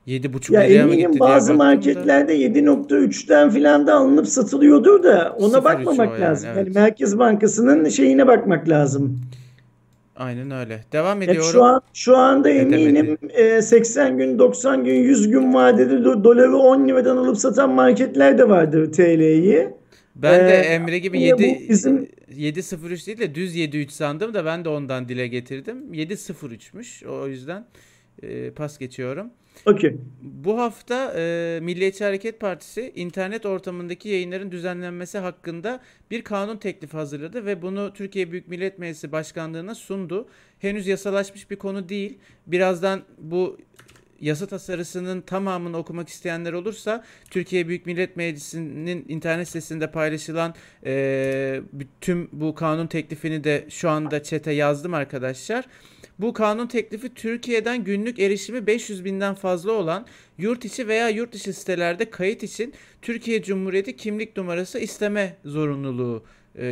[0.08, 5.64] 7.5 Ya liraya mı gitti bazı marketlerde 7.3'ten filan da alınıp satılıyordur da ona 0.3
[5.64, 6.50] bakmamak o yani, lazım.
[6.54, 6.66] evet.
[6.68, 9.20] Yani Merkez Bankası'nın şeyine bakmak lazım.
[10.16, 10.84] Aynen öyle.
[10.92, 11.50] Devam ediyorum.
[11.52, 16.58] şu an şu anda eminim e, 80 gün, 90 gün, 100 gün vadede do- doları
[16.58, 19.70] 10 liradan alıp satan marketler de vardır TL'yi.
[20.16, 24.34] Ben de Ee, Emre gibi yine bu 7 bizim- 7.03 değil de düz 7.3 sandım
[24.34, 25.94] da ben de ondan dile getirdim.
[25.94, 27.06] 7.03'müş.
[27.08, 27.66] O yüzden
[28.24, 29.30] e, pas geçiyorum.
[29.66, 29.98] Okey.
[30.22, 35.82] Bu hafta e, Milliyetçi Hareket Partisi internet ortamındaki yayınların düzenlenmesi hakkında
[36.12, 40.28] bir kanun teklifi hazırladı ve bunu Türkiye Büyük Millet Meclisi Başkanlığı'na sundu.
[40.60, 42.18] Henüz yasalaşmış bir konu değil.
[42.48, 43.58] Birazdan bu
[44.22, 50.56] yasa tasarısının tamamını okumak isteyenler olursa Türkiye Büyük Millet Meclisi'nin internet sitesinde paylaşılan
[50.86, 51.62] e,
[52.02, 55.66] tüm bu kanun teklifini de şu anda çete yazdım arkadaşlar.
[56.20, 60.06] Bu kanun teklifi Türkiye'den günlük erişimi 500 binden fazla olan
[60.38, 66.24] yurt içi veya yurt dışı sitelerde kayıt için Türkiye Cumhuriyeti kimlik numarası isteme zorunluluğu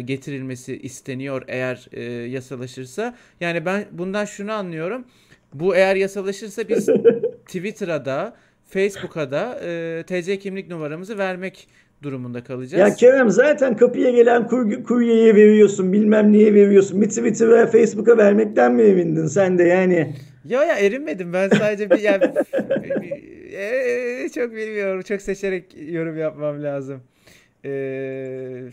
[0.06, 3.16] getirilmesi isteniyor eğer e, yasalaşırsa.
[3.40, 5.06] Yani ben bundan şunu anlıyorum.
[5.54, 6.90] Bu eğer yasalaşırsa biz
[7.46, 8.36] Twitter'a da
[8.70, 11.68] Facebook'a da e, TC kimlik numaramızı vermek
[12.04, 12.90] durumunda kalacağız.
[12.90, 17.02] Ya Kerem zaten kapıya gelen kur, kuryeye veriyorsun bilmem neye veriyorsun.
[17.02, 20.16] Bir Twitter'a Facebook'a vermekten mi emindin sen de yani?
[20.46, 22.24] Ya ya erinmedim ben sadece bir yani
[23.56, 27.04] Eee, çok bilmiyorum çok seçerek yorum yapmam lazım.
[27.64, 28.64] Eee,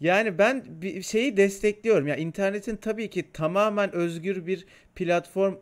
[0.00, 5.54] yani ben bir şeyi destekliyorum ya internetin tabii ki tamamen özgür bir platform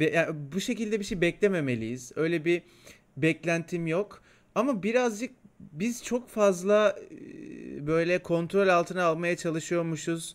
[0.00, 2.12] be- yani bu şekilde bir şey beklememeliyiz.
[2.16, 2.62] Öyle bir
[3.16, 4.22] beklentim yok.
[4.54, 5.30] Ama birazcık
[5.72, 10.34] biz çok fazla e, böyle kontrol altına almaya çalışıyormuşuz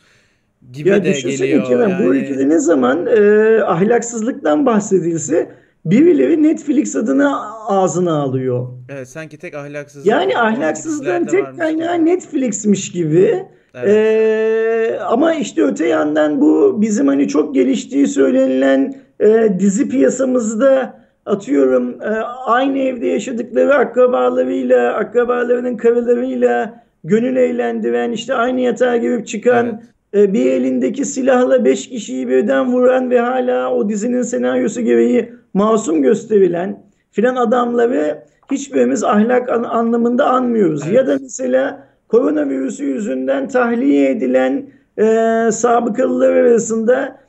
[0.71, 1.67] gibi Ya de geliyor.
[1.67, 3.19] Kerem bu Yani- ülkede ne zaman e,
[3.63, 5.51] ahlaksızlıktan bahsedilse
[5.85, 8.67] birileri Netflix adını ağzına alıyor.
[8.89, 12.05] Evet sanki tek ahlaksızlık Yani ahlaksızlığın tek kaynağı.
[12.05, 13.45] Netflix'miş gibi.
[13.73, 13.89] Evet.
[13.89, 22.01] Ee, ama işte öte yandan bu bizim hani çok geliştiği söylenilen e, dizi piyasamızda atıyorum
[22.01, 22.09] e,
[22.45, 29.81] aynı evde yaşadıkları akrabalarıyla, akrabalarının karılarıyla gönül eğlendiren işte aynı yatağa girip çıkan
[30.13, 30.29] Evet.
[30.29, 36.01] e, bir elindeki silahla beş kişiyi birden vuran ve hala o dizinin senaryosu gereği masum
[36.01, 38.17] gösterilen filan adamları
[38.51, 40.81] hiçbirimiz ahlak an- anlamında anmıyoruz.
[40.85, 40.95] Evet.
[40.95, 44.65] Ya da mesela koronavirüsü yüzünden tahliye edilen
[44.99, 45.05] e,
[45.51, 47.19] sabıkalılar arasında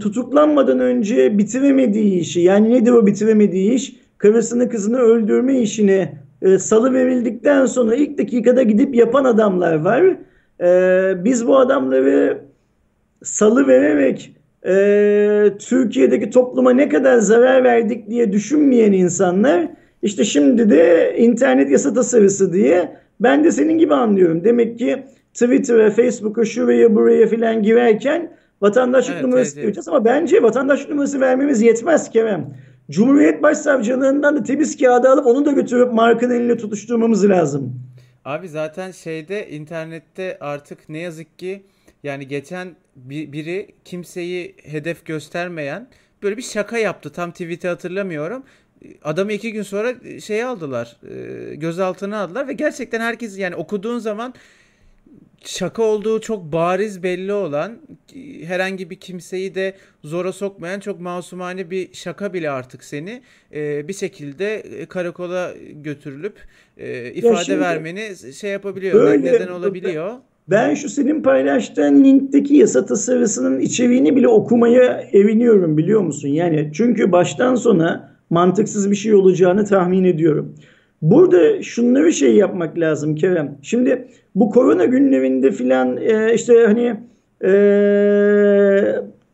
[0.00, 3.96] tutuklanmadan önce bitiremediği işi yani nedir o bitiremediği iş?
[4.18, 6.08] Karısını kızını öldürme işini
[6.42, 10.04] e, salı verildikten sonra ilk dakikada gidip yapan adamlar var.
[10.60, 12.38] E, biz bu adamları
[13.22, 14.34] salı vererek
[14.66, 19.68] e, Türkiye'deki topluma ne kadar zarar verdik diye düşünmeyen insanlar
[20.02, 24.44] işte şimdi de internet yasa tasarısı diye ben de senin gibi anlıyorum.
[24.44, 25.02] Demek ki
[25.34, 28.30] Twitter'a, Facebook'a, şuraya buraya filan girerken
[28.60, 29.66] vatandaşlık Evet, numarası evet, evet.
[29.66, 32.54] vereceğiz ama bence vatandaşlık numarası vermemiz yetmez Kerem.
[32.90, 37.82] Cumhuriyet Başsavcılığından da temiz kağıdı alıp onu da götürüp markanın eline tutuşturmamız lazım.
[38.24, 41.62] Abi zaten şeyde internette artık ne yazık ki
[42.02, 45.88] yani geçen bir, biri kimseyi hedef göstermeyen
[46.22, 47.12] böyle bir şaka yaptı.
[47.12, 48.42] Tam tweet'i hatırlamıyorum.
[49.04, 54.34] Adamı iki gün sonra şey aldılar, e, gözaltına aldılar ve gerçekten herkes yani okuduğun zaman
[55.44, 57.78] şaka olduğu çok bariz belli olan
[58.46, 59.74] herhangi bir kimseyi de
[60.04, 63.22] zora sokmayan çok masumane bir şaka bile artık seni
[63.54, 66.36] e, bir şekilde e, karakola götürülüp
[66.76, 70.14] e, ifade şimdi vermeni şey yapabiliyor, Böyle neden olabiliyor.
[70.50, 76.28] Ben şu senin paylaştığın linkteki yasa tasarısının içeriğini bile okumaya eviniyorum biliyor musun?
[76.28, 80.54] Yani çünkü baştan sona mantıksız bir şey olacağını tahmin ediyorum.
[81.02, 83.58] Burada şunları şey yapmak lazım Kerem.
[83.62, 86.96] Şimdi bu korona günlerinde filan e, işte hani
[87.44, 87.52] e,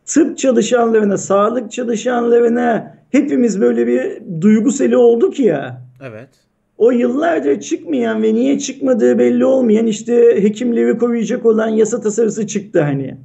[0.05, 5.81] tıp çalışanlarına, sağlık çalışanlarına hepimiz böyle bir duygu seli olduk ya.
[6.09, 6.29] Evet.
[6.77, 12.81] O yıllardır çıkmayan ve niye çıkmadığı belli olmayan işte hekimleri koruyacak olan yasa tasarısı çıktı
[12.81, 13.17] hani.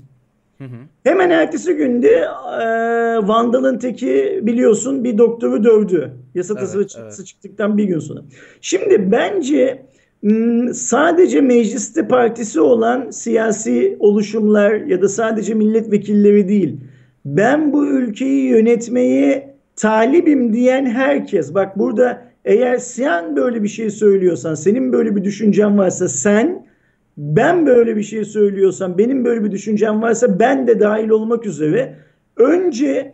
[0.60, 0.78] Hı hı.
[1.04, 2.08] Hemen ertesi günde
[2.60, 2.64] e,
[3.28, 6.10] Vandal'ın teki biliyorsun bir doktoru dövdü.
[6.34, 7.26] Yasa Evet, tasarısı evet.
[7.26, 8.20] çıktıktan bir gün sonra.
[8.60, 9.82] Şimdi bence
[10.72, 16.76] sadece mecliste partisi olan siyasi oluşumlar ya da sadece milletvekilleri değil.
[17.24, 21.54] Ben bu ülkeyi yönetmeye talibim diyen herkes.
[21.54, 26.66] Bak burada eğer sen böyle bir şey söylüyorsan, senin böyle bir düşüncen varsa sen
[27.20, 31.94] ben böyle bir şey söylüyorsam, benim böyle bir düşüncem varsa ben de dahil olmak üzere
[32.36, 33.12] önce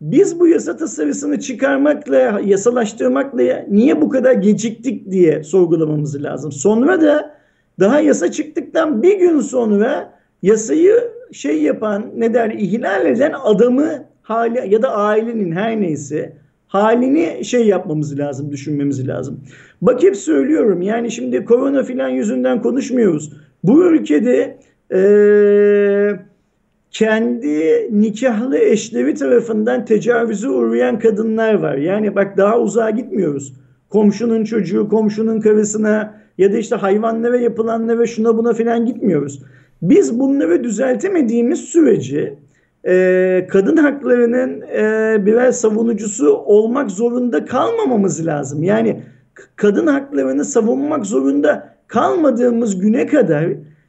[0.00, 6.52] biz bu yasa tasarısını çıkarmakla, yasalaştırmakla niye bu kadar geciktik diye sorgulamamız lazım.
[6.52, 7.34] Sonra da
[7.80, 10.94] daha yasa çıktıktan bir gün sonra yasayı
[11.32, 16.36] şey yapan, ne der, ihlal eden adamı hali ya da ailenin her neyse
[16.66, 19.40] halini şey yapmamız lazım, düşünmemiz lazım.
[19.82, 23.32] Bak hep söylüyorum yani şimdi korona filan yüzünden konuşmuyoruz.
[23.64, 24.58] Bu ülkede
[24.92, 26.20] eee,
[26.90, 31.76] kendi nikahlı eşleri tarafından tecavüze uğrayan kadınlar var.
[31.76, 33.54] Yani bak daha uzağa gitmiyoruz.
[33.88, 39.42] Komşunun çocuğu, komşunun karısına ya da işte hayvanlara yapılanlara şuna buna filan gitmiyoruz.
[39.82, 42.38] Biz bunları düzeltemediğimiz sürece
[42.86, 48.62] e, kadın haklarının e, birer savunucusu olmak zorunda kalmamamız lazım.
[48.62, 49.02] Yani
[49.56, 53.46] kadın haklarını savunmak zorunda kalmadığımız güne kadar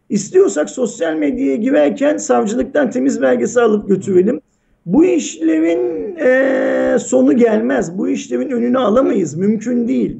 [0.10, 4.42] istiyorsak sosyal medyaya girerken savcılıktan temiz belgesi alıp götürelim.
[4.86, 7.98] Bu işlerin e, sonu gelmez.
[7.98, 9.36] Bu işlerin önünü alamayız.
[9.36, 10.18] Mümkün değil.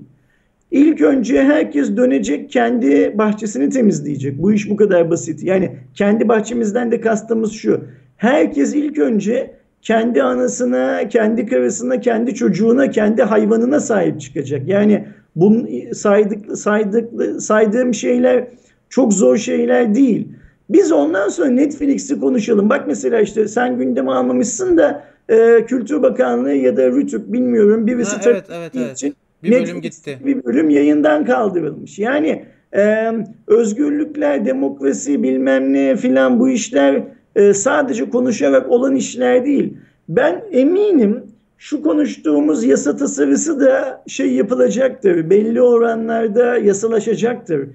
[0.72, 4.42] İlk önce herkes dönecek kendi bahçesini temizleyecek.
[4.42, 5.44] Bu iş bu kadar basit.
[5.44, 7.82] Yani kendi bahçemizden de kastımız şu.
[8.18, 9.52] Herkes ilk önce
[9.82, 14.68] kendi anasına, kendi karısına, kendi çocuğuna, kendi hayvanına sahip çıkacak.
[14.68, 15.06] Yani
[15.36, 18.48] bunun saydık, saydık, saydığım şeyler
[18.90, 20.28] çok zor şeyler değil.
[20.70, 22.70] Biz ondan sonra Netflix'i konuşalım.
[22.70, 28.16] Bak mesela işte sen gündeme almamışsın da e, Kültür Bakanlığı ya da Rütük bilmiyorum birisi
[28.16, 28.92] Ha, evet, evet, evet.
[28.92, 30.26] için Bir bölüm Netflix'te gitti.
[30.26, 32.00] Bir bölüm yayından kaldırılmış.
[32.00, 33.12] Yani e,
[33.48, 37.04] özgürlükler, demokrasi bilmem ne filan bu işler
[37.36, 39.78] e, sadece konuşarak olan işler değil.
[40.10, 41.24] Ben eminim
[41.60, 45.30] şu konuştuğumuz yasa tasarısı da şey yapılacaktır.
[45.30, 47.68] Belli oranlarda yasalaşacaktır.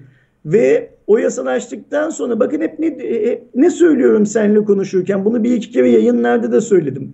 [0.45, 5.71] Ve o yasalaştıktan sonra bakın hep ne, e, ne söylüyorum seninle konuşurken bunu bir iki
[5.71, 7.13] kere yayınlarda da söyledim.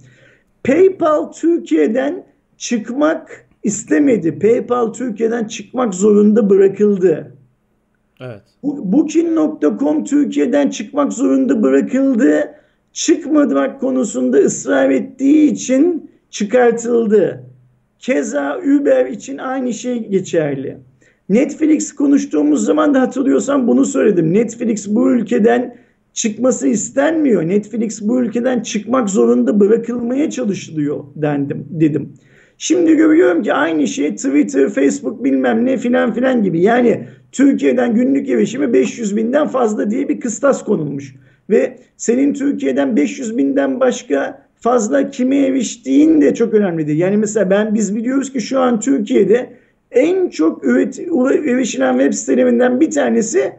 [0.63, 2.23] PayPal Türkiye'den
[2.57, 4.39] çıkmak istemedi.
[4.39, 7.35] PayPal Türkiye'den çıkmak zorunda bırakıldı.
[8.19, 8.41] Evet.
[8.63, 12.53] Booking.com Türkiye'den çıkmak zorunda bırakıldı.
[12.93, 17.43] Çıkmamak konusunda ısrar ettiği için çıkartıldı.
[17.99, 20.77] Keza Uber için aynı şey geçerli.
[21.29, 24.33] Netflix konuştuğumuz zaman da hatırlıyorsan bunu söyledim.
[24.33, 25.77] Netflix bu ülkeden
[26.13, 27.47] çıkması istenmiyor.
[27.47, 32.13] Netflix bu ülkeden çıkmak zorunda bırakılmaya çalışılıyor dendim dedim.
[32.57, 36.61] Şimdi görüyorum ki aynı şey Twitter, Facebook bilmem ne filan filan gibi.
[36.61, 41.15] Yani Türkiye'den günlük erişimi 500 binden fazla diye bir kıstas konulmuş.
[41.49, 46.99] Ve senin Türkiye'den 500 binden başka fazla kime eriştiğin de çok önemli değil.
[46.99, 49.49] Yani mesela ben biz biliyoruz ki şu an Türkiye'de
[49.91, 50.99] en çok üret,
[51.47, 53.53] erişilen web sitelerinden bir tanesi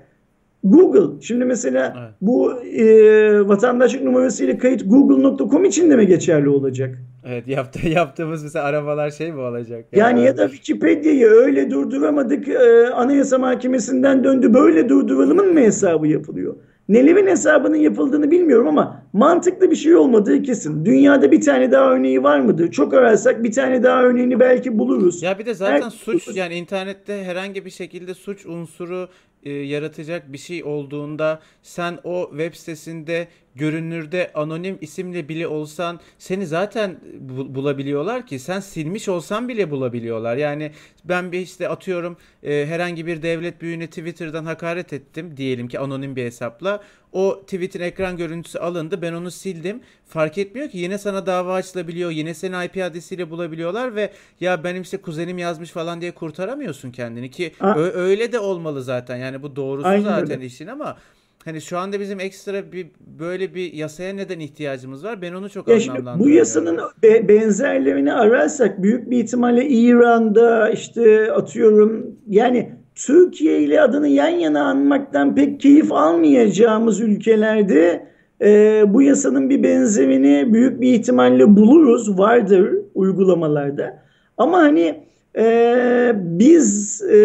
[0.65, 1.21] Google.
[1.21, 2.11] Şimdi mesela evet.
[2.21, 6.99] bu e, vatandaşlık numarasıyla kayıt google.com için de mi geçerli olacak?
[7.27, 9.85] Evet yaptı, yaptığımız mesela arabalar şey mi olacak?
[9.93, 16.07] Yani ya, ya da Wikipedia'yı öyle durduramadık e, Anayasa Mahkemesi'nden döndü böyle durduralımın mı hesabı
[16.07, 16.55] yapılıyor?
[16.93, 20.85] Nelerin hesabının yapıldığını bilmiyorum ama mantıklı bir şey olmadığı kesin.
[20.85, 22.71] Dünyada bir tane daha örneği var mıdır?
[22.71, 25.23] Çok ararsak bir tane daha örneğini belki buluruz.
[25.23, 25.91] Ya bir de zaten Her...
[25.91, 29.09] suç yani internette herhangi bir şekilde suç unsuru
[29.43, 36.47] e, yaratacak bir şey olduğunda sen o web sitesinde görünürde anonim isimle bile olsan seni
[36.47, 40.37] zaten bu, bulabiliyorlar ki sen silmiş olsan bile bulabiliyorlar.
[40.37, 40.71] Yani
[41.05, 46.17] ben bir işte atıyorum e, herhangi bir devlet büyüğüne Twitter'dan hakaret ettim diyelim ki anonim
[46.17, 46.83] bir hesapla.
[47.13, 49.81] O tweet'in ekran görüntüsü alındı ben onu sildim.
[50.07, 52.11] Fark etmiyor ki yine sana dava açılabiliyor.
[52.11, 57.31] Yine seni IP adresiyle bulabiliyorlar ve ya benim işte kuzenim yazmış falan diye kurtaramıyorsun kendini
[57.31, 59.17] ki ö- öyle de olmalı zaten.
[59.17, 60.47] Yani bu doğrusu Aynen zaten öyle.
[60.47, 60.97] işin ama
[61.45, 62.87] hani şu anda bizim ekstra bir
[63.19, 65.23] böyle bir yasaya neden ihtiyacımız var?
[65.23, 66.21] Ben onu çok ya anlamlandırıyorum.
[66.21, 74.09] Bu yasanın be- benzerlerini ararsak büyük bir ihtimalle İran'da işte atıyorum yani Türkiye ile adını
[74.09, 78.07] yan yana anmaktan pek keyif almayacağımız ülkelerde
[78.43, 84.03] e, bu yasanın bir benzerini büyük bir ihtimalle buluruz, vardır uygulamalarda.
[84.39, 85.05] Ama hani
[85.39, 87.17] e, biz e,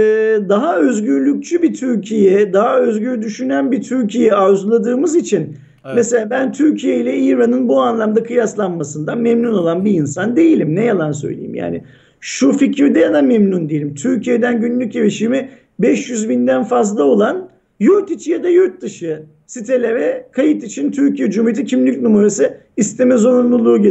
[0.50, 5.42] daha özgürlükçü bir Türkiye, daha özgür düşünen bir Türkiye arzuladığımız için
[5.86, 5.96] evet.
[5.96, 10.76] mesela ben Türkiye ile İran'ın bu anlamda kıyaslanmasından memnun olan bir insan değilim.
[10.76, 11.84] Ne yalan söyleyeyim yani.
[12.20, 13.96] Şu fikirde de memnun değilim.
[13.96, 15.50] Türkiye'den günlük erişimi
[15.80, 17.50] 500 binden fazla olan
[17.80, 23.88] yurt içi ya da yurt dışı sitelere kayıt için Türkiye Cumhuriyeti kimlik numarası isteme zorunluluğu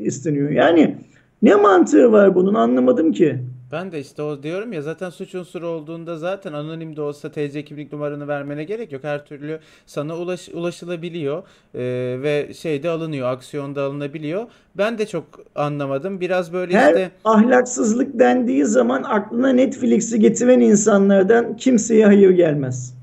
[0.00, 0.50] isteniyor.
[0.50, 0.96] Yani
[1.44, 3.38] ne mantığı var bunun anlamadım ki.
[3.72, 7.64] Ben de işte o diyorum ya zaten suç unsuru olduğunda zaten anonim de olsa TC
[7.64, 9.04] kimlik numaranı vermene gerek yok.
[9.04, 11.42] Her türlü sana ulaş, ulaşılabiliyor
[11.74, 11.80] ee,
[12.22, 14.46] ve şeyde alınıyor, aksiyonda alınabiliyor.
[14.74, 15.24] Ben de çok
[15.54, 16.20] anlamadım.
[16.20, 17.10] Biraz böyle Her işte...
[17.24, 22.94] ahlaksızlık dendiği zaman aklına Netflix'i getiren insanlardan kimseye hayır gelmez.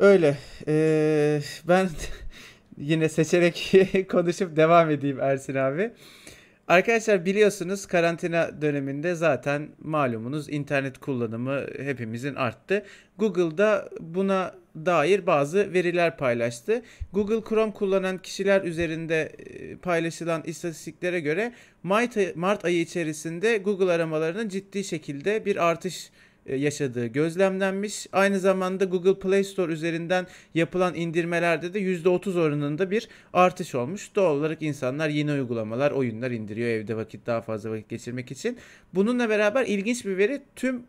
[0.00, 0.36] Öyle.
[0.68, 1.88] Ee, ben
[2.78, 3.72] yine seçerek
[4.10, 5.90] konuşup devam edeyim Ersin abi.
[6.68, 12.84] Arkadaşlar biliyorsunuz karantina döneminde zaten malumunuz internet kullanımı hepimizin arttı.
[13.18, 16.82] Google'da buna dair bazı veriler paylaştı.
[17.12, 21.52] Google Chrome kullanan kişiler üzerinde e, paylaşılan istatistiklere göre
[22.34, 26.10] Mart ayı içerisinde Google aramalarının ciddi şekilde bir artış
[26.56, 28.06] yaşadığı gözlemlenmiş.
[28.12, 34.14] Aynı zamanda Google Play Store üzerinden yapılan indirmelerde de %30 oranında bir artış olmuş.
[34.14, 38.58] Doğal olarak insanlar yeni uygulamalar, oyunlar indiriyor evde vakit daha fazla vakit geçirmek için.
[38.94, 40.82] Bununla beraber ilginç bir veri tüm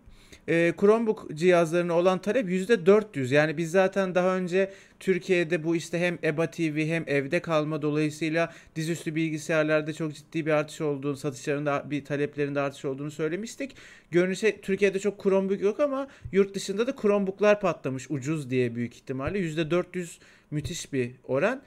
[0.48, 3.34] e, Chromebook cihazlarına olan talep %400.
[3.34, 8.54] Yani biz zaten daha önce Türkiye'de bu işte hem EBA TV hem evde kalma dolayısıyla
[8.76, 13.76] dizüstü bilgisayarlarda çok ciddi bir artış olduğunu, satışlarında bir taleplerinde artış olduğunu söylemiştik.
[14.12, 19.40] Görünüşe Türkiye'de çok Chromebook yok ama yurt dışında da Chromebook'lar patlamış ucuz diye büyük ihtimalle.
[19.40, 20.20] %400
[20.52, 21.62] müthiş bir oran.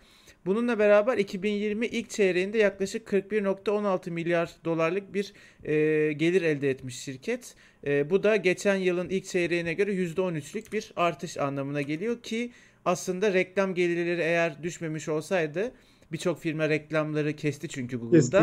[0.47, 5.33] Bununla beraber 2020 ilk çeyreğinde yaklaşık 41.16 milyar dolarlık bir
[5.65, 7.55] e, gelir elde etmiş şirket.
[7.87, 12.51] E, bu da geçen yılın ilk çeyreğine göre %13'lük bir artış anlamına geliyor ki
[12.85, 15.72] aslında reklam gelirleri eğer düşmemiş olsaydı
[16.12, 18.43] birçok firma reklamları kesti çünkü Google'da.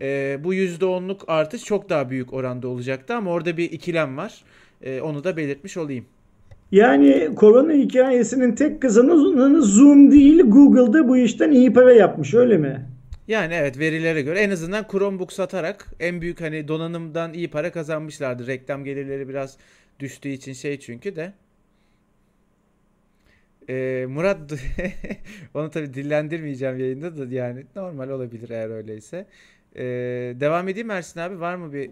[0.00, 4.44] E, bu %10'luk artış çok daha büyük oranda olacaktı ama orada bir ikilem var.
[4.82, 6.04] E, onu da belirtmiş olayım.
[6.72, 12.86] Yani korona hikayesinin tek kazananı Zoom değil Google'da bu işten iyi para yapmış öyle mi?
[13.28, 18.46] Yani evet verilere göre en azından Chromebook satarak en büyük hani donanımdan iyi para kazanmışlardı.
[18.46, 19.58] Reklam gelirleri biraz
[20.00, 21.32] düştüğü için şey çünkü de.
[23.68, 24.52] Ee, Murat
[25.54, 29.26] onu tabi dillendirmeyeceğim yayında da yani normal olabilir eğer öyleyse.
[29.76, 29.82] Ee,
[30.40, 31.90] devam edeyim Ersin abi var mı bir?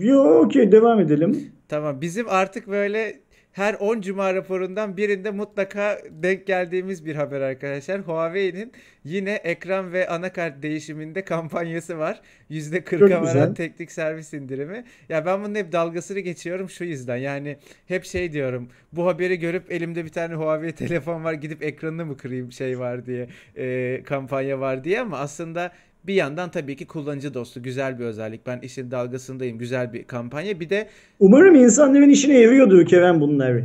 [0.00, 1.52] Yok okey devam edelim.
[1.68, 3.20] Tamam bizim artık böyle
[3.52, 8.00] her 10 cuma raporundan birinde mutlaka denk geldiğimiz bir haber arkadaşlar.
[8.00, 8.72] Huawei'nin
[9.04, 12.20] yine ekran ve anakart değişiminde kampanyası var.
[12.50, 14.84] %40'a varan teknik servis indirimi.
[15.08, 17.16] Ya ben bunun hep dalgasını geçiyorum şu yüzden.
[17.16, 18.68] Yani hep şey diyorum.
[18.92, 23.06] Bu haberi görüp elimde bir tane Huawei telefon var gidip ekranını mı kırayım şey var
[23.06, 23.28] diye.
[23.56, 25.72] E, kampanya var diye ama aslında
[26.06, 28.46] bir yandan tabii ki kullanıcı dostu güzel bir özellik.
[28.46, 29.58] Ben işin dalgasındayım.
[29.58, 30.60] Güzel bir kampanya.
[30.60, 30.88] Bir de
[31.20, 33.60] umarım insanların işine yarıyordur Kerem bunlar.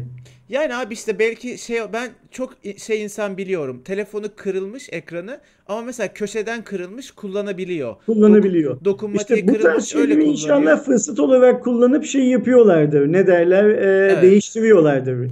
[0.49, 3.81] Yani abi işte belki şey ben çok şey insan biliyorum.
[3.85, 7.95] Telefonu kırılmış ekranı ama mesela köşeden kırılmış kullanabiliyor.
[8.05, 8.77] Kullanabiliyor.
[8.79, 10.31] Dok- dokunmatiği işte bu kırılmış tarz öyle kullanıyor.
[10.31, 13.11] inşallah fırsat olarak kullanıp şey yapıyorlardır.
[13.11, 13.69] Ne derler?
[13.69, 14.21] Ee, Evet.
[14.23, 15.29] Değiştiriyorlardır.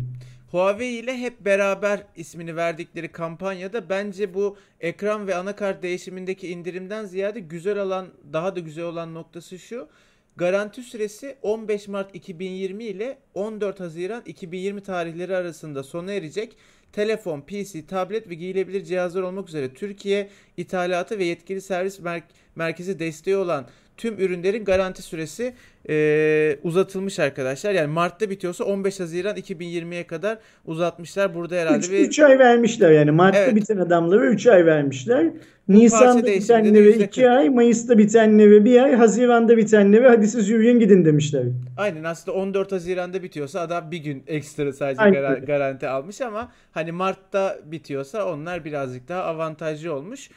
[0.54, 7.40] Huawei ile hep beraber ismini verdikleri kampanyada bence bu ekran ve anakart değişimindeki indirimden ziyade
[7.40, 9.88] güzel olan daha da güzel olan noktası şu.
[10.36, 16.58] Garanti süresi 15 Mart 2020 ile 14 Haziran 2020 tarihleri arasında sona erecek.
[16.92, 22.24] Telefon, PC, tablet ve giyilebilir cihazlar olmak üzere Türkiye ithalatı ve yetkili servis mer-
[22.56, 23.68] merkezi desteği olan
[23.98, 25.54] tüm ürünlerin garanti süresi
[25.90, 27.72] e, uzatılmış arkadaşlar.
[27.72, 31.36] Yani Mart'ta bitiyorsa 15 Haziran 2020'ye kadar uzatmışlar.
[31.36, 33.12] Burada herhalde 3, bir ay vermişler yani.
[33.12, 33.56] Mart'ta Evet.
[33.56, 35.24] biten adamlara 3 ay vermişler.
[35.24, 35.38] parça
[35.68, 37.32] Nisan'da bitenlere yüzde 2 kırk.
[37.32, 41.44] ay, Mayıs'ta bitenlere 1 ay, Haziran'da bitenlere hadi siz yürüyün gidin demişler.
[41.78, 45.46] Aynen aslında 14 Haziran'da bitiyorsa adam bir gün ekstra sadece Aynen öyle.
[45.46, 50.30] garanti almış ama hani Mart'ta bitiyorsa onlar birazcık daha avantajlı olmuş.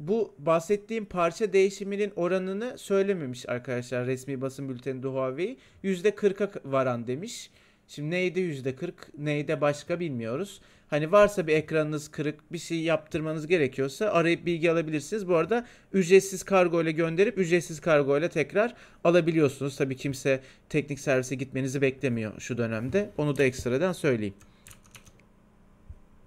[0.00, 5.56] Bu bahsettiğim parça değişiminin oranını söylememiş arkadaşlar resmi basın bülteninde Huawei.
[5.84, 7.50] %40'a varan demiş.
[7.88, 10.60] Şimdi neydi %40 neyde başka bilmiyoruz.
[10.88, 15.28] Hani varsa bir ekranınız kırık bir şey yaptırmanız gerekiyorsa arayıp bilgi alabilirsiniz.
[15.28, 18.74] Bu arada ücretsiz kargo ile gönderip ücretsiz kargo ile tekrar
[19.04, 19.76] alabiliyorsunuz.
[19.76, 23.10] Tabii kimse teknik servise gitmenizi beklemiyor şu dönemde.
[23.18, 24.34] Onu da ekstradan söyleyeyim.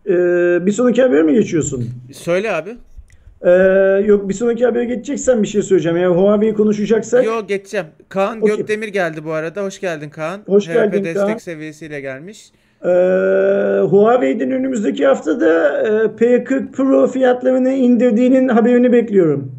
[0.05, 0.11] Ee,
[0.65, 1.89] bir sonraki habere mi geçiyorsun?
[2.11, 2.77] Söyle abi.
[3.43, 3.49] Ee,
[4.05, 5.97] yok bir sonraki habere geçeceksen bir şey söyleyeceğim.
[5.97, 7.85] Eğer Huawei'yi konuşacaksak Yo geçeceğim.
[8.09, 8.57] Kaan Okey.
[8.57, 9.63] Gökdemir geldi bu arada.
[9.63, 10.41] Hoş geldin Kaan.
[10.45, 11.37] Hoş HRP geldin destek Kaan.
[11.37, 12.51] seviyesiyle gelmiş.
[12.81, 12.87] Ee,
[13.89, 19.51] Huawei'den önümüzdeki haftada e, P40 Pro fiyatlarını indirdiğinin haberini bekliyorum.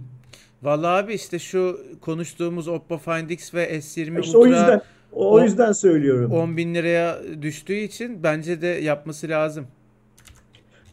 [0.63, 4.81] Vallahi abi işte şu konuştuğumuz Oppo Find X ve S20 İşte o Ultra yüzden
[5.13, 6.33] o, o- yüzden söylüyorum.
[6.33, 9.67] 10 bin liraya düştüğü için bence de yapması lazım.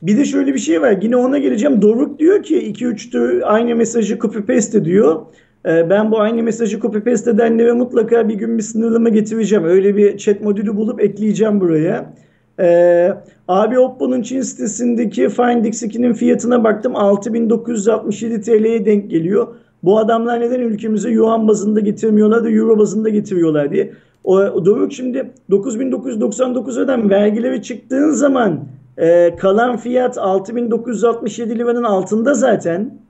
[0.01, 0.97] Bir de şöyle bir şey var.
[1.01, 1.81] Yine ona geleceğim.
[1.81, 5.21] Doruk diyor ki 2-3 aynı mesajı copy paste diyor.
[5.65, 9.65] Ee, ben bu aynı mesajı copy paste edenlere mutlaka bir gün bir sınırlama getireceğim.
[9.65, 12.13] Öyle bir chat modülü bulup ekleyeceğim buraya.
[12.59, 13.09] Ee,
[13.47, 16.95] abi Oppo'nun Çin sitesindeki Find X2'nin fiyatına baktım.
[16.95, 19.47] 6967 TL'ye denk geliyor.
[19.83, 23.93] Bu adamlar neden ülkemize yuan bazında getirmiyorlar da euro bazında getiriyorlar diye.
[24.23, 28.59] O Doruk şimdi 9999'dan vergileri çıktığın zaman
[28.97, 33.01] e, kalan fiyat 6967 liranın altında zaten.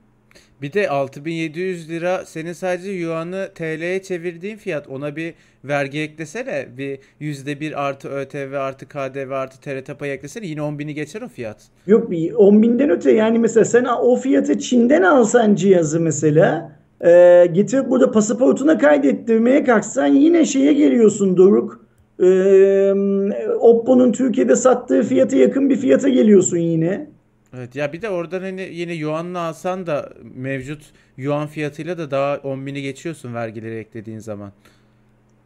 [0.62, 4.88] Bir de 6700 lira senin sadece yuanı TL'ye çevirdiğin fiyat.
[4.88, 6.66] Ona bir vergi eklesene.
[6.78, 10.46] Bir %1 artı ÖTV artı KDV artı TRT payı eklesene.
[10.46, 11.56] Yine 10 bini geçer o fiyat.
[11.86, 16.72] Yok bir 10 binden öte yani mesela sen o fiyatı Çin'den alsan cihazı mesela
[17.04, 21.81] e, getirip burada pasaportuna kaydettirmeye kalksan yine şeye geliyorsun Doruk.
[22.22, 22.94] E,
[23.60, 27.06] Oppo'nun Türkiye'de sattığı fiyata yakın bir fiyata geliyorsun yine.
[27.56, 30.82] Evet ya bir de oradan hani yine yuanla alsan da mevcut
[31.16, 34.52] yuan fiyatıyla da daha 10 bini geçiyorsun vergileri eklediğin zaman.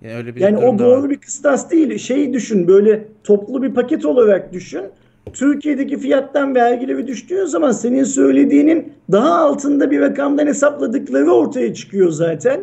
[0.02, 0.78] Yani öyle bir Yani o da var.
[0.78, 1.98] doğru bir kıstas değil.
[1.98, 4.82] Şey düşün böyle toplu bir paket olarak düşün.
[5.32, 12.60] Türkiye'deki fiyattan vergileri düştüğün zaman senin söylediğinin daha altında bir rakamdan hesapladıkları ortaya çıkıyor zaten.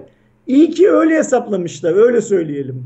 [0.48, 1.94] İyi ki öyle hesaplamışlar.
[1.94, 2.86] Öyle söyleyelim.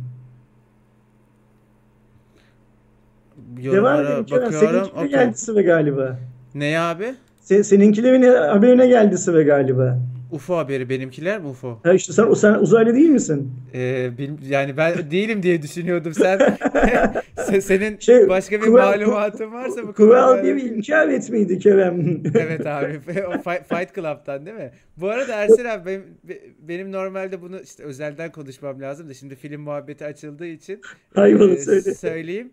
[3.62, 4.44] Yorumlara Kerem.
[4.46, 4.54] bakıyorum.
[4.70, 5.10] Seninkine Okey.
[5.10, 6.20] geldi sıra galiba.
[6.56, 7.14] Ne abi?
[7.44, 10.00] Se- seninkilerin haberine geldi sıra galiba.
[10.32, 11.80] UFO haberi benimkiler mi UFO?
[11.84, 13.52] Ha işte sen, sen uzaylı değil misin?
[13.74, 16.14] Ee, bil- yani ben değilim diye düşünüyordum.
[16.14, 16.40] Sen
[17.38, 22.22] se- senin Şey, başka bir kural- malumatın varsa bu Kural konuda- bir inkar etmeydi Kerem.
[22.40, 23.00] Evet abi.
[23.28, 23.32] O
[23.76, 24.72] Fight, Club'tan değil mi?
[24.98, 29.36] Bu arada Ersin abi benim, be- benim normalde bunu işte özelden konuşmam lazım da şimdi
[29.36, 30.82] film muhabbeti açıldığı için
[31.16, 31.94] Hayvanı e, söyle.
[31.96, 32.52] söyleyeyim.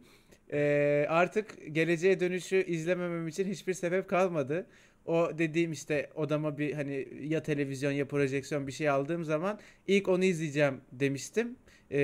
[0.52, 4.66] E, artık geleceğe dönüşü izlememem için hiçbir sebep kalmadı.
[5.06, 10.08] O dediğim işte odama bir hani ya televizyon ya projeksiyon bir şey aldığım zaman ilk
[10.08, 11.56] onu izleyeceğim demiştim.
[11.90, 11.98] E,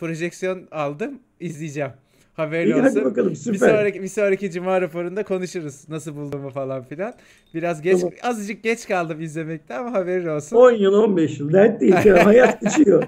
[0.00, 1.90] projeksiyon aldım izleyeceğim.
[2.34, 3.04] Haberin İyi, olsun.
[3.04, 3.58] bakalım, Bir süper.
[3.68, 5.88] sonraki, bir sonraki cuma raporunda konuşuruz.
[5.88, 7.14] Nasıl bulduğumu falan filan.
[7.54, 8.14] Biraz geç, Tamam.
[8.22, 10.56] azıcık geç kaldım izlemekte ama haberin olsun.
[10.56, 11.94] 10 yıl 15 yıl dert değil.
[12.04, 13.02] Ya, hayat geçiyor.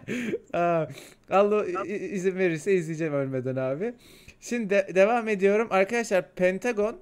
[1.31, 3.95] Allah izin verirse izleyeceğim ölmeden abi.
[4.43, 5.69] Şimdi de- devam ediyorum.
[5.71, 6.99] Arkadaşlar Pentagon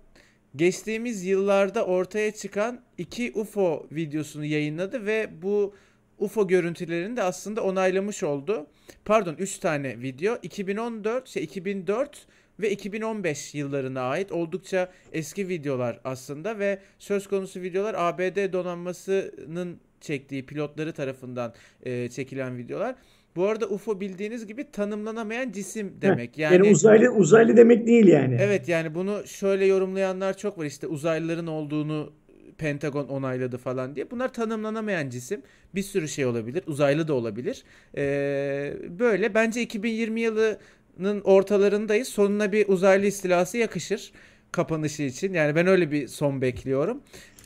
[0.57, 5.75] geçtiğimiz yıllarda ortaya çıkan iki UFO videosunu yayınladı ve bu
[6.19, 8.67] UFO görüntülerini de aslında onaylamış oldu.
[9.05, 10.39] Pardon 3 tane video.
[10.43, 12.27] 2014, şey 2004
[12.61, 20.47] ve 2015 yıllarına ait oldukça eski videolar aslında ve söz konusu videolar ABD donanmasının çektiği
[20.47, 22.95] pilotları tarafından e, çekilen videolar.
[23.37, 26.39] Bu arada UFO bildiğiniz gibi tanımlanamayan cisim demek.
[26.39, 28.39] Yani, Yani uzaylı uzaylı demek değil yani.
[28.41, 32.13] Evet yani bunu şöyle yorumlayanlar çok var işte uzaylıların olduğunu
[32.59, 34.11] Pentagon onayladı falan diye.
[34.11, 35.43] Bunlar tanımlanamayan cisim.
[35.75, 36.63] Bir sürü şey olabilir.
[36.67, 37.65] Uzaylı da olabilir.
[37.97, 42.09] Ee, böyle bence 2020 yılının ortalarındayız.
[42.09, 44.13] Sonuna bir uzaylı istilası yakışır
[44.53, 45.35] kapanışı için.
[45.35, 47.01] Yani ben öyle bir son bekliyorum.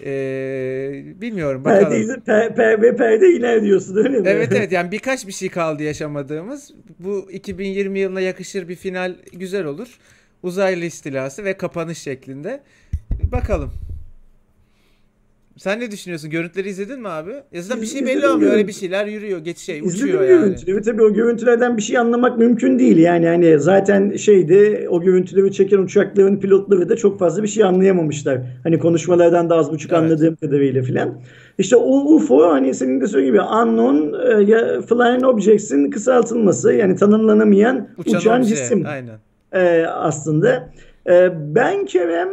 [0.04, 1.90] Ee, bilmiyorum bakalım.
[1.90, 4.28] Perde, per, per, ve perde iner diyorsun öyle mi?
[4.28, 6.74] Evet evet yani birkaç bir şey kaldı yaşamadığımız.
[6.98, 9.98] Bu 2020 yılına yakışır bir final güzel olur.
[10.42, 12.60] Uzaylı istilası ve kapanış şeklinde.
[13.32, 13.72] Bakalım.
[15.56, 16.30] Sen ne düşünüyorsun?
[16.30, 17.30] Görüntüleri izledin mi abi?
[17.52, 18.52] Ya zaten bir şey belli olmuyor.
[18.52, 20.28] Öyle bir şeyler yürüyor, geç şey uçuyor yani.
[20.28, 20.82] görüntüleri.
[20.82, 22.96] Tabii o görüntülerden bir şey anlamak mümkün değil.
[22.96, 28.40] Yani hani zaten şeydi o görüntüleri çeken uçakların pilotları da çok fazla bir şey anlayamamışlar.
[28.62, 30.02] Hani konuşmalardan da az buçuk Evet.
[30.02, 31.20] anladığım kadarıyla filan.
[31.58, 36.96] İşte o UFO hani senin de söylediğin gibi unknown e, ya flying objects'in kısaltılması yani
[36.96, 39.18] tanımlanamayan Uçan, uçan cisim Aynen.
[39.52, 40.68] e, aslında.
[41.08, 42.28] E, ben Kerem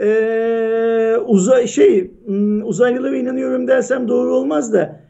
[0.00, 5.00] e, uzay şey hmm, uzaylılara inanıyorum dersem doğru olmaz da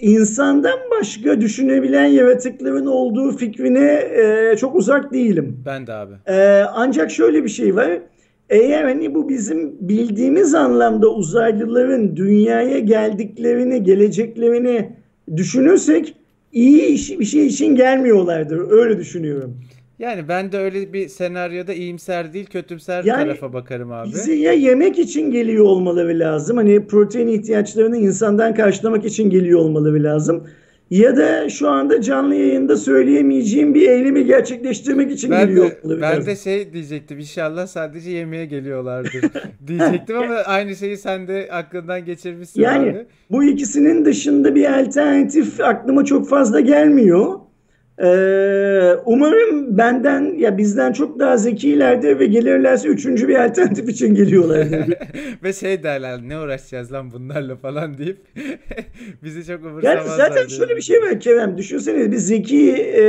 [0.00, 5.62] insandan başka düşünebilen yaratıkların olduğu fikrine e, çok uzak değilim.
[5.66, 6.14] Ben de abi.
[6.26, 7.98] E, ancak şöyle bir şey var.
[8.50, 14.90] Eğer hani bu bizim bildiğimiz anlamda uzaylıların dünyaya geldiklerini, geleceklerini
[15.36, 16.14] düşünürsek
[16.52, 18.70] iyi iş, bir şey için gelmiyorlardır.
[18.70, 19.56] Öyle düşünüyorum.
[19.98, 24.08] Yani ben de öyle bir senaryoda iyimser değil, kötümser Yani tarafa bakarım abi.
[24.08, 26.56] Bizi ya yemek için geliyor olmaları lazım.
[26.56, 30.44] Hani protein ihtiyaçlarını insandan karşılamak için geliyor olmaları lazım.
[30.90, 36.00] Ya da şu anda canlı yayında söyleyemeyeceğim bir eylemi gerçekleştirmek için Ben geliyor de, olmaları
[36.02, 36.26] ben lazım.
[36.26, 39.12] de şey diyecektim inşallah sadece yemeğe geliyorlardır
[39.66, 43.06] diyecektim ama aynı şeyi sen de aklından geçirmişsin Yani abi.
[43.30, 47.32] bu ikisinin dışında bir alternatif aklıma çok fazla gelmiyor.
[47.98, 54.94] Ee, umarım benden ya bizden çok daha zekilerdir ve gelirlerse üçüncü bir alternatif için geliyorlardır.
[55.42, 58.18] Ve şey derler ne uğraşacağız lan bunlarla falan deyip
[59.22, 60.16] bizi çok Yani umursamazlar.
[60.16, 60.58] zaten diye.
[60.58, 61.58] şöyle bir şey var Kerem.
[61.58, 63.02] Düşünsene bir zeki e,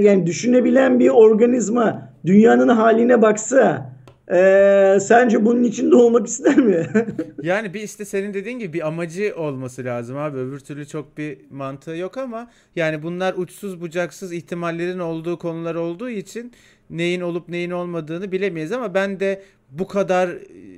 [0.00, 3.92] yani düşünebilen bir organizma dünyanın haline baksa
[4.32, 6.86] e, sence bunun içinde olmak ister mi?
[7.42, 10.38] Yani bir işte senin dediğin gibi bir amacı olması lazım abi.
[10.38, 16.10] Öbür türlü çok bir mantığı yok ama yani bunlar uçsuz bucaksız ihtimallerin olduğu konular olduğu
[16.10, 16.52] için
[16.90, 20.30] neyin olup neyin olmadığını bilemeyiz ama ben de bu kadar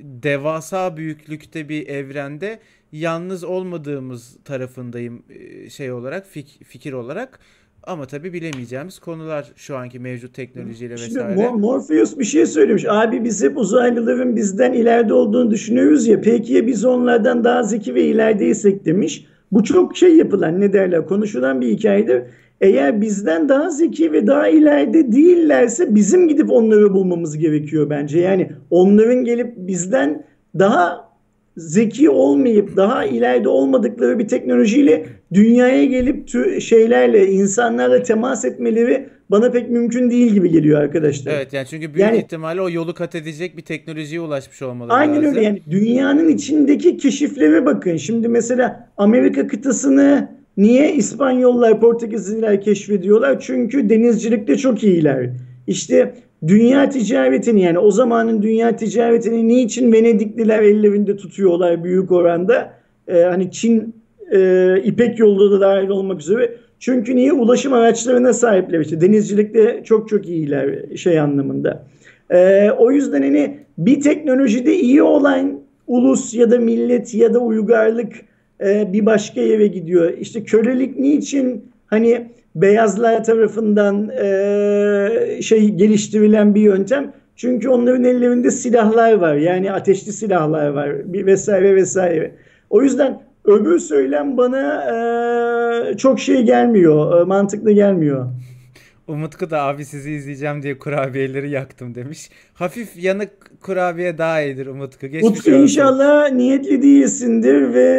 [0.03, 2.59] devasa büyüklükte bir evrende
[2.91, 7.39] yalnız olmadığımız tarafındayım e, şey olarak fik- fikir olarak.
[7.87, 11.39] Ama tabii bilemeyeceğimiz konular şu anki mevcut teknolojiyle Şimdi vesaire.
[11.41, 12.85] Mor- Morpheus bir şey söylemiş.
[12.89, 16.21] Abi biz hep uzaylıların bizden ileride olduğunu düşünüyoruz ya.
[16.21, 19.25] Peki ya biz onlardan daha zeki ve ilerideysek demiş.
[19.51, 22.21] Bu çok şey yapılan ne derler konuşulan bir hikayedir.
[22.61, 28.19] Eğer bizden daha zeki ve daha ileride değillerse bizim gidip onları bulmamız gerekiyor bence.
[28.19, 30.25] Yani onların gelip bizden
[30.59, 31.12] daha
[31.57, 39.51] zeki olmayıp daha ileride olmadıkları bir teknolojiyle dünyaya gelip tü- şeylerle insanlarla temas etmeleri bana
[39.51, 41.33] pek mümkün değil gibi geliyor arkadaşlar.
[41.33, 45.15] Evet yani çünkü büyük Yani- ihtimalle o yolu kat edecek bir teknolojiye ulaşmış olmaları Aynen
[45.15, 45.29] lazım.
[45.29, 47.97] öyle yani dünyanın içindeki keşiflere bakın.
[47.97, 53.39] Şimdi mesela Amerika kıtasını niye İspanyollar, Portekizliler keşfediyorlar?
[53.39, 55.29] Çünkü denizcilikte çok iyiler.
[55.67, 56.13] İşte
[56.47, 62.73] dünya ticaretini yani o zamanın dünya ticaretini niçin Venedikliler ellerinde tutuyorlar büyük oranda?
[63.07, 63.95] Ee, hani Çin
[64.31, 66.55] e, İpek yolu da dahil olmak üzere.
[66.79, 71.83] Çünkü niye ulaşım araçlarına sahipler işte denizcilikte çok çok iyiler şey anlamında.
[72.31, 78.13] Ee, o yüzden hani bir teknolojide iyi olan ulus ya da millet ya da uygarlık
[78.65, 80.13] e, bir başka yere gidiyor.
[80.19, 87.13] İşte kölelik niçin hani beyazlar tarafından e, şey geliştirilen bir yöntem?
[87.35, 89.35] Çünkü onların ellerinde silahlar var.
[89.35, 92.31] Yani ateşli silahlar var bir vesaire vesaire.
[92.69, 98.25] O yüzden öbür söylem bana e, çok şey gelmiyor, e, mantıklı gelmiyor.
[99.07, 102.29] Umutku da abi sizi izleyeceğim diye kurabiyeleri yaktım demiş.
[102.53, 103.29] Hafif yanık
[103.61, 105.07] kurabiye daha iyidir Umutku.
[105.07, 105.61] Geçmiş Utku olsun.
[105.61, 107.89] inşallah niyetli değilsindir ve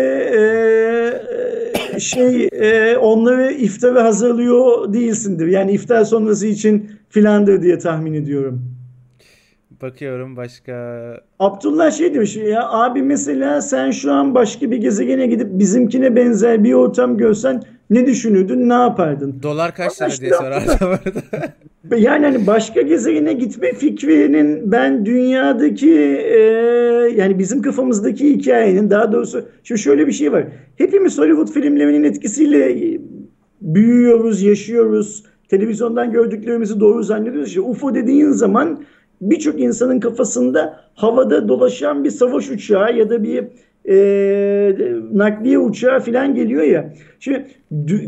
[1.94, 5.46] e, şey e, onları iftara hazırlıyor değilsindir.
[5.46, 8.73] Yani iftar sonrası için filandır diye tahmin ediyorum.
[9.84, 10.74] Bakıyorum başka.
[11.38, 16.64] Abdullah şey demiş ya abi mesela sen şu an başka bir gezegene gidip bizimkine benzer
[16.64, 19.40] bir ortam görsen ne düşünürdün, ne yapardın?
[19.42, 21.00] Dolar kaç lira diye orada.
[21.96, 26.38] Yani hani başka gezegene gitme fikrinin ben dünyadaki e,
[27.16, 30.44] yani bizim kafamızdaki hikayenin daha doğrusu şu şöyle bir şey var.
[30.76, 32.78] Hepimiz Hollywood filmlerinin etkisiyle
[33.60, 35.24] büyüyoruz, yaşıyoruz.
[35.48, 37.48] Televizyondan gördüklerimizi doğru zannediyoruz.
[37.48, 38.84] İşte UFO dediğin zaman
[39.30, 43.44] birçok insanın kafasında havada dolaşan bir savaş uçağı ya da bir
[43.88, 44.76] e,
[45.12, 46.94] nakliye uçağı falan geliyor ya.
[47.20, 47.46] Şimdi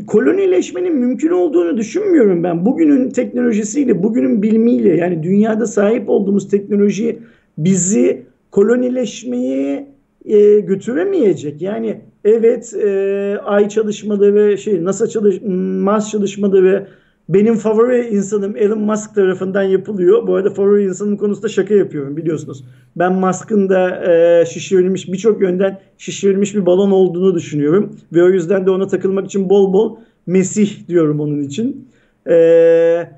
[0.07, 2.67] kolonileşmenin mümkün olduğunu düşünmüyorum ben.
[2.67, 7.19] Bugünün teknolojisiyle, bugünün bilimiyle yani dünyada sahip olduğumuz teknoloji
[7.59, 9.87] bizi kolonileşmeye
[10.25, 11.63] e, götüremeyecek.
[11.63, 15.41] Yani evet e, ay çalışmaları, şey NASA çalış
[15.83, 16.87] Mars çalışmaları
[17.29, 20.27] benim favori insanım Elon Musk tarafından yapılıyor.
[20.27, 22.65] Bu arada favori insanım konusunda şaka yapıyorum biliyorsunuz.
[22.97, 27.97] Ben Musk'ın da e, şişirilmiş birçok yönden şişirilmiş bir balon olduğunu düşünüyorum.
[28.13, 29.97] Ve o yüzden de ona takılmak için bol bol
[30.27, 31.89] Mesih diyorum onun için.
[32.29, 33.09] E,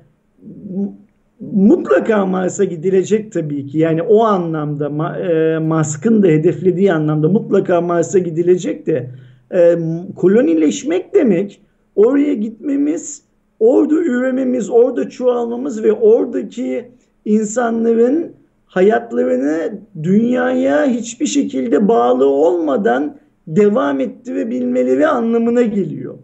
[1.39, 3.77] mutlaka Mars'a gidilecek tabii ki.
[3.77, 9.09] Yani o anlamda e, Musk'ın da hedeflediği anlamda mutlaka Mars'a gidilecek de
[9.53, 9.77] e,
[10.15, 11.61] kolonileşmek demek
[11.95, 13.21] oraya gitmemiz,
[13.59, 16.91] orada ürememiz, orada çoğalmamız ve oradaki
[17.25, 18.31] insanların
[18.65, 23.15] hayatlarını dünyaya hiçbir şekilde bağlı olmadan
[23.47, 26.15] devam ettirebilmeleri anlamına geliyor.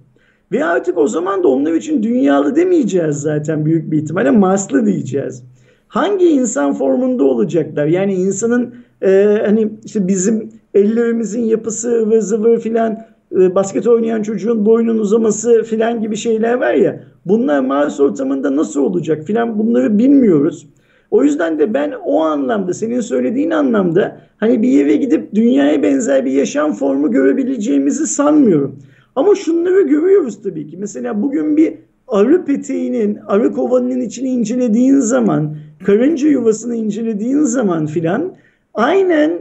[0.51, 5.43] Ve artık o zaman da onlar için dünyalı demeyeceğiz zaten büyük bir ihtimalle Marslı diyeceğiz.
[5.87, 7.85] Hangi insan formunda olacaklar?
[7.85, 14.65] Yani insanın e, hani işte bizim ellerimizin yapısı ıvır zıvır filan e, basket oynayan çocuğun
[14.65, 20.67] boynun uzaması filan gibi şeyler var ya bunlar Mars ortamında nasıl olacak filan bunları bilmiyoruz.
[21.11, 26.25] O yüzden de ben o anlamda senin söylediğin anlamda hani bir yere gidip dünyaya benzer
[26.25, 28.79] bir yaşam formu görebileceğimizi sanmıyorum.
[29.15, 30.77] Ama şunları görüyoruz tabii ki.
[30.77, 31.73] Mesela bugün bir
[32.07, 35.55] arı peteğinin, arı kovanının içini incelediğin zaman,
[35.85, 38.35] karınca yuvasını incelediğin zaman filan
[38.73, 39.31] aynen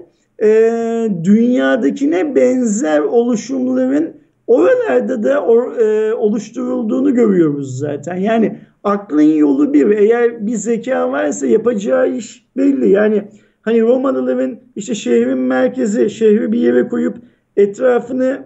[0.43, 8.17] e, dünyadakine benzer oluşumların oralarda da or, e, oluşturulduğunu görüyoruz zaten.
[8.17, 9.91] Yani aklın yolu bir.
[9.91, 12.91] Eğer bir zeka varsa yapacağı iş belli.
[12.91, 13.29] Yani
[13.63, 17.17] hani Romalıların işte şehrin merkezi, şehri bir yere koyup
[17.57, 18.45] etrafını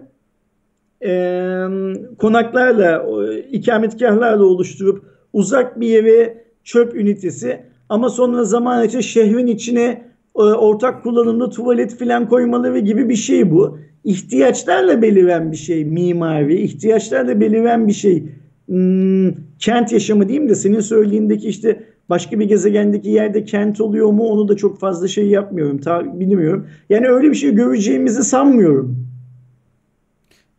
[1.05, 1.11] e,
[2.17, 3.05] konaklarla,
[3.51, 11.03] ikametgahlarla oluşturup uzak bir yere çöp ünitesi ama sonra zaman içinde şehrin içine e, ortak
[11.03, 13.79] kullanımda tuvalet filan koymaları gibi bir şey bu.
[14.09, 18.23] İhtiyaçlarla beliren bir şey mimari, ihtiyaçlarla beliren bir şey
[18.67, 24.23] hmm, kent yaşamı diyeyim de senin söylediğindeki işte başka bir gezegendeki yerde kent oluyor mu
[24.23, 26.67] onu da çok fazla şey yapmıyorum, ta, bilmiyorum.
[26.89, 29.08] Yani öyle bir şey göreceğimizi sanmıyorum.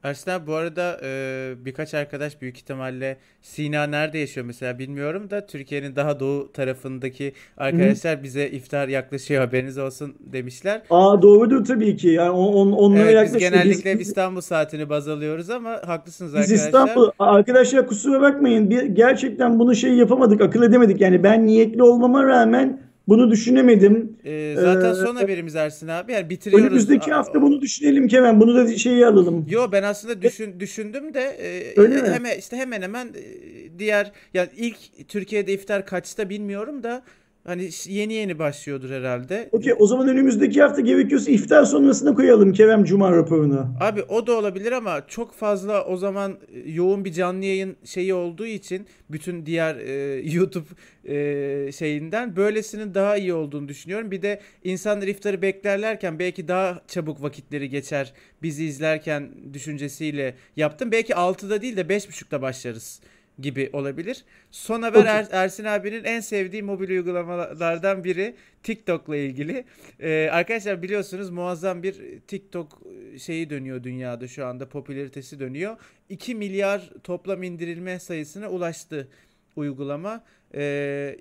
[0.04, 5.96] Abi bu arada e, birkaç arkadaş büyük ihtimalle Sina nerede yaşıyor mesela bilmiyorum da Türkiye'nin
[5.96, 10.82] daha doğu tarafındaki arkadaşlar bize iftar yaklaşıyor haberiniz olsun demişler.
[10.90, 12.08] Aa doğrudur tabii ki.
[12.08, 16.34] Yani on, on, onlara Evet biz yaklaşık- genellikle biz- İstanbul saatini baz alıyoruz ama haklısınız
[16.34, 16.66] Biz arkadaşlar.
[16.66, 22.26] İstanbul arkadaşlar kusura bakmayın bir, gerçekten bunu şey yapamadık akıl edemedik yani ben niyetli olmama
[22.26, 24.16] rağmen bunu düşünemedim.
[24.24, 26.66] E, zaten Ee, son haberimiz Ersin abi yani bitiriyoruz.
[26.66, 29.46] Önümüzdeki hafta bunu düşünelim Kemal bunu da şeyi alalım.
[29.48, 32.08] Yo ben aslında düşün, düşündüm de e, Öyle mi?
[32.08, 37.02] hemen işte hemen hemen e, diğer yani ilk Türkiye'de iftar kaçta bilmiyorum da
[37.44, 39.48] hani yeni yeni başlıyordur herhalde.
[39.52, 43.66] Okey o zaman önümüzdeki hafta gerekiyorsa iftar sonrasına koyalım Kerem Cuma raporunu.
[43.80, 48.14] Abi o da olabilir ama çok fazla o zaman e, yoğun bir canlı yayın şeyi
[48.14, 50.66] olduğu için bütün diğer e, YouTube
[51.04, 54.10] e, şeyinden böylesinin daha iyi olduğunu düşünüyorum.
[54.10, 58.12] Bir de insanlar iftarı beklerlerken belki daha çabuk vakitleri geçer
[58.42, 60.92] bizi izlerken düşüncesiyle yaptım.
[60.92, 63.00] Belki 6'da değil de 5.30'da başlarız
[63.42, 64.24] gibi olabilir.
[64.50, 65.04] Son haber.
[65.04, 69.64] Er- Ersin abinin en sevdiği mobil uygulamalardan biri TikTok'la ilgili.
[70.00, 72.82] Ee, arkadaşlar biliyorsunuz muazzam bir TikTok
[73.18, 75.76] şeyi dönüyor dünyada şu anda popülaritesi dönüyor.
[76.08, 79.08] 2 milyar toplam indirilme sayısına ulaştı
[79.56, 80.24] uygulama.
[80.54, 81.16] Ee,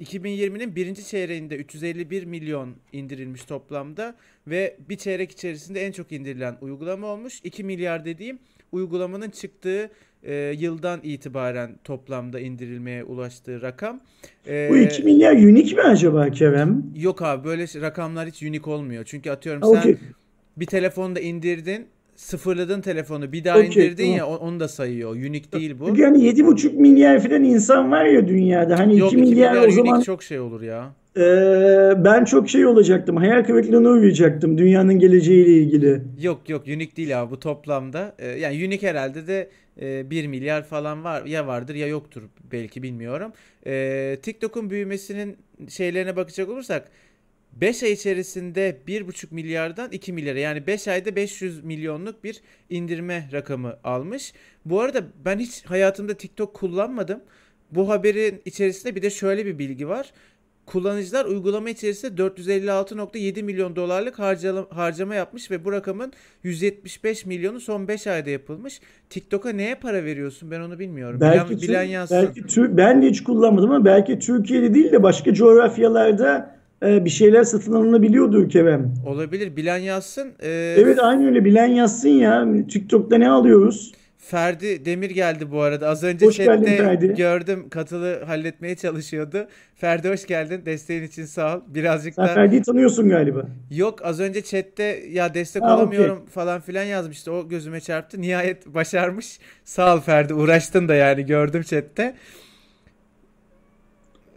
[0.00, 4.16] 2020'nin birinci çeyreğinde 351 milyon indirilmiş toplamda
[4.46, 7.40] ve bir çeyrek içerisinde en çok indirilen uygulama olmuş.
[7.44, 8.38] 2 milyar dediğim
[8.72, 9.90] uygulamanın çıktığı
[10.22, 14.00] e, yıldan itibaren toplamda indirilmeye ulaştığı rakam.
[14.48, 16.82] E, Bu 2 milyar unique mi acaba Kerem?
[16.96, 19.04] Yok abi böyle şey- rakamlar hiç unique olmuyor.
[19.06, 19.96] Çünkü atıyorum sen okey.
[20.56, 21.86] bir telefonda indirdin,
[22.16, 24.18] sıfırladın telefonu, bir daha Okey, indirdin tamam.
[24.18, 25.10] ya onu da sayıyor.
[25.10, 25.86] Unique değil bu.
[25.86, 28.78] Çünkü hani 7,5 milyar falan insan var ya dünyada.
[28.78, 30.92] Hani Yok 2 2 milyar milyar o zaman çok şey olur ya.
[31.16, 33.16] Ee, ben çok şey olacaktım.
[33.16, 36.02] Hayal kırıklığına uğrayacaktım dünyanın geleceğiyle ilgili.
[36.20, 38.14] Yok yok unique değil abi bu toplamda.
[38.18, 39.48] Ee, yani unique herhalde de
[39.80, 43.32] e, 1 milyar falan var ya vardır ya yoktur belki bilmiyorum.
[43.66, 45.38] Ee, TikTok'un büyümesinin
[45.68, 46.90] şeylerine bakacak olursak
[47.52, 52.40] 5 ay içerisinde 1,5 milyardan 2 milyara yani 5 ayda 500 milyonluk bir
[52.70, 54.32] indirme rakamı almış.
[54.64, 57.22] Bu arada ben hiç hayatımda TikTok kullanmadım.
[57.70, 60.12] Bu haberin içerisinde bir de şöyle bir bilgi var.
[60.70, 64.18] Kullanıcılar uygulama içerisinde 456.7 milyon dolarlık
[64.70, 68.80] harcama yapmış ve bu rakamın 175 milyonu son 5 ayda yapılmış.
[69.10, 71.18] TikTok'a neye para veriyorsun ben onu bilmiyorum.
[71.20, 72.16] Belki, bilen, bilen yazsın.
[72.16, 77.10] belki Tür- ben de hiç kullanmadım ama belki Türkiye'de değil de başka coğrafyalarda e, bir
[77.10, 78.94] şeyler satın alınabiliyordur Kerem.
[79.06, 80.28] Olabilir bilen yazsın.
[80.42, 82.48] Ee, Evet aynı öyle bilen yazsın ya.
[82.68, 83.92] TikTok'ta ne alıyoruz?
[84.20, 85.88] Ferdi Demir geldi bu arada.
[85.88, 87.14] Az önce Hoş geldin chatte Ferdi.
[87.14, 89.48] gördüm katılı halletmeye çalışıyordu.
[89.76, 90.62] Ferdi hoş geldin.
[90.66, 91.60] Desteğin için sağ ol.
[91.66, 93.42] Birazcık Sen da Ferdi'yi tanıyorsun galiba.
[93.70, 97.32] yok az önce chatte ya destek Ha, olamıyorum falan filan yazmıştı.
[97.32, 98.20] O gözüme çarptı.
[98.20, 99.38] Nihayet başarmış.
[99.64, 100.34] Sağ ol Ferdi.
[100.34, 102.14] Uğraştın da yani gördüm chatte.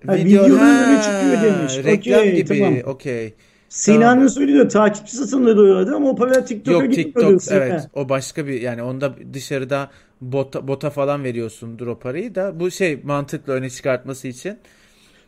[0.07, 1.77] Ha, videonun önüne çıkıyor demiş.
[1.85, 2.59] Reklam Okey, gibi.
[2.59, 2.77] tamam.
[2.85, 3.33] Okey.
[3.73, 6.93] Sinan'ın söylediği takipçi satın alıyordu ama o para TikTok'a Yok.
[6.93, 7.61] TikTok Sinan.
[7.61, 9.91] evet o başka bir yani onda dışarıda
[10.21, 14.57] bota, bota falan veriyorsundur o parayı da bu şey mantıklı öne çıkartması için.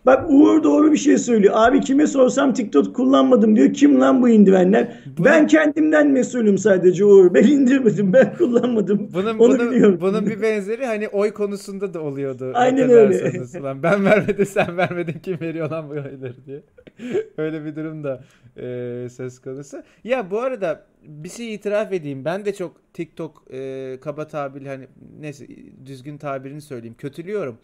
[0.05, 1.53] Bak Uğur doğru bir şey söylüyor.
[1.57, 3.73] Abi kime sorsam TikTok kullanmadım diyor.
[3.73, 5.03] Kim lan bu indirenler?
[5.19, 7.33] Ben kendimden mesulüm sadece Uğur.
[7.33, 9.09] Ben indirmedim, ben kullanmadım.
[9.13, 9.97] Bunun Onu bunun, biliyorum.
[10.01, 12.51] bunun bir benzeri hani oy konusunda da oluyordu.
[12.53, 13.33] Aynen öyle.
[13.63, 16.61] Lan ben vermedim sen vermedin kim veriyor lan bu oyları diye.
[17.37, 18.23] öyle bir durum da
[18.57, 19.77] e, söz konusu.
[20.03, 22.25] Ya bu arada bir şey itiraf edeyim.
[22.25, 24.87] Ben de çok TikTok e, kaba tabir hani
[25.19, 25.47] neyse
[25.85, 26.95] düzgün tabirini söyleyeyim.
[26.97, 27.57] Kötülüyorum.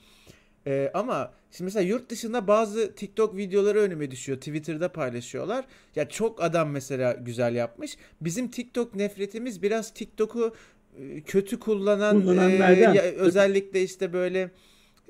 [0.67, 4.37] E, ama şimdi mesela yurt dışında bazı TikTok videoları önüme düşüyor.
[4.37, 5.65] Twitter'da paylaşıyorlar.
[5.95, 7.97] Ya çok adam mesela güzel yapmış.
[8.21, 10.55] Bizim TikTok nefretimiz biraz TikTok'u
[10.99, 14.51] e, kötü kullanan e, ya özellikle işte böyle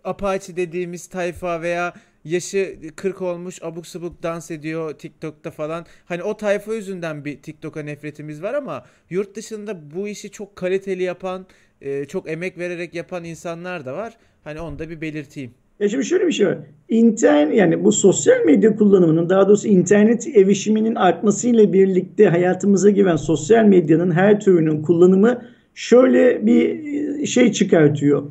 [0.03, 1.93] Apache dediğimiz tayfa veya
[2.25, 5.85] yaşı 40 olmuş abuk sabuk dans ediyor TikTok'ta falan.
[6.05, 11.03] Hani o tayfa yüzünden bir TikTok'a nefretimiz var ama yurt dışında bu işi çok kaliteli
[11.03, 11.45] yapan,
[11.81, 14.17] e, çok emek vererek yapan insanlar da var.
[14.43, 15.51] Hani onu da bir belirteyim.
[15.80, 16.57] Ya şimdi şöyle bir şey var.
[16.89, 23.65] İnternet yani bu sosyal medya kullanımının daha doğrusu internet erişiminin artmasıyla birlikte hayatımıza giren sosyal
[23.65, 25.41] medyanın her türünün kullanımı
[25.76, 28.23] şöyle bir şey çıkartıyor.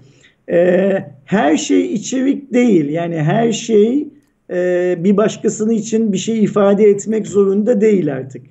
[0.51, 2.89] Ee, her şey içerik değil.
[2.89, 4.09] Yani her şey
[4.51, 8.43] e, bir başkasının için bir şey ifade etmek zorunda değil artık.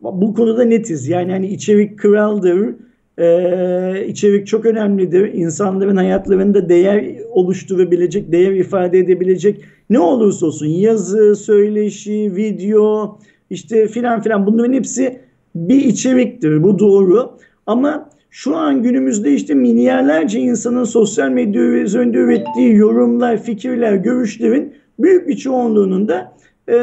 [0.00, 1.08] Bu konuda netiz.
[1.08, 2.74] Yani hani içerik kraldır.
[3.18, 5.34] Ee, içerik çok önemlidir.
[5.34, 13.18] İnsanların hayatlarında değer oluşturabilecek, değer ifade edebilecek ne olursa olsun yazı, söyleşi, video
[13.50, 15.18] işte filan filan bunların hepsi
[15.54, 16.62] bir içeriktir.
[16.62, 17.30] Bu doğru.
[17.66, 25.28] Ama şu an günümüzde işte milyarlarca insanın sosyal medya üzerinde ürettiği yorumlar, fikirler, görüşlerin büyük
[25.28, 26.32] bir çoğunluğunun da
[26.68, 26.76] e,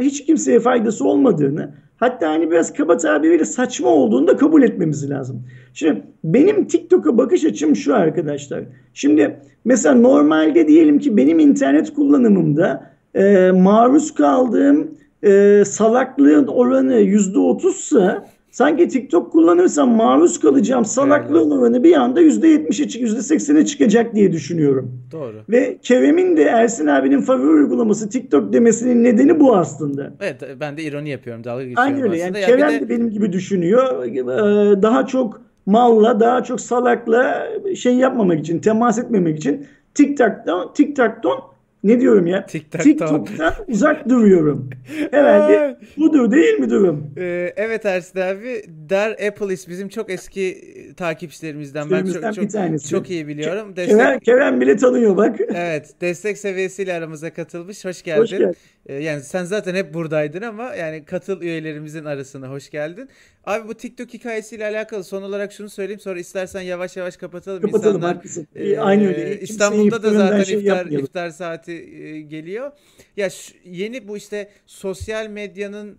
[0.00, 5.42] hiç kimseye faydası olmadığını hatta hani biraz kaba tabiriyle saçma olduğunu da kabul etmemiz lazım.
[5.74, 8.64] Şimdi benim TikTok'a bakış açım şu arkadaşlar.
[8.94, 14.90] Şimdi mesela normalde diyelim ki benim internet kullanımımda e, maruz kaldığım
[15.22, 23.02] e, salaklığın oranı %30'sa sanki TikTok kullanırsam maruz kalacağım salaklığın oranı bir anda %70'e çık-
[23.02, 24.92] %80'e çıkacak diye düşünüyorum.
[25.12, 25.36] Doğru.
[25.50, 30.12] Ve Kerem'in de Ersin abinin favori uygulaması TikTok demesinin nedeni bu aslında.
[30.20, 32.16] Evet ben de ironi yapıyorum dalga geçiyorum Aynen öyle.
[32.18, 32.38] Yani aslında.
[32.38, 34.04] Ya bir Kerem de- de benim gibi düşünüyor.
[34.04, 41.38] Ee, Daha çok malla, daha çok salakla şey yapmamak için, temas etmemek için TikTok'tan, TikTok'tan
[41.84, 42.46] ne diyorum ya?
[42.46, 42.84] TikTok'tan.
[42.84, 44.70] TikTok'tan uzak duruyorum.
[45.10, 47.10] Herhalde budur değil mi durum?
[47.16, 48.64] Ee, evet Ersin abi.
[48.90, 50.58] Dar Appleist bizim çok eski
[50.96, 51.90] takipçilerimizden.
[51.90, 52.88] Ben çok çok tanesi.
[52.88, 53.76] çok iyi biliyorum.
[53.76, 55.40] Destek Kerem, Kerem bile tanıyor bak.
[55.54, 57.84] Evet, destek seviyesiyle aramıza katılmış.
[57.84, 58.22] Hoş geldin.
[58.22, 58.56] Hoş geldin.
[58.86, 63.08] Ee, yani sen zaten hep buradaydın ama yani katıl üyelerimizin arasına hoş geldin.
[63.44, 67.60] Abi bu TikTok hikayesiyle alakalı son olarak şunu söyleyeyim sonra istersen yavaş yavaş kapatalım.
[67.62, 68.48] Kapatalım İnsanlar, haklısın.
[68.54, 69.16] e, Aynı öyle.
[69.30, 71.04] Kimseyi İstanbul'da da zaten şey iftar yapmayalım.
[71.04, 72.72] iftar saati e, geliyor.
[73.16, 75.98] Ya şu- yeni bu işte sosyal medyanın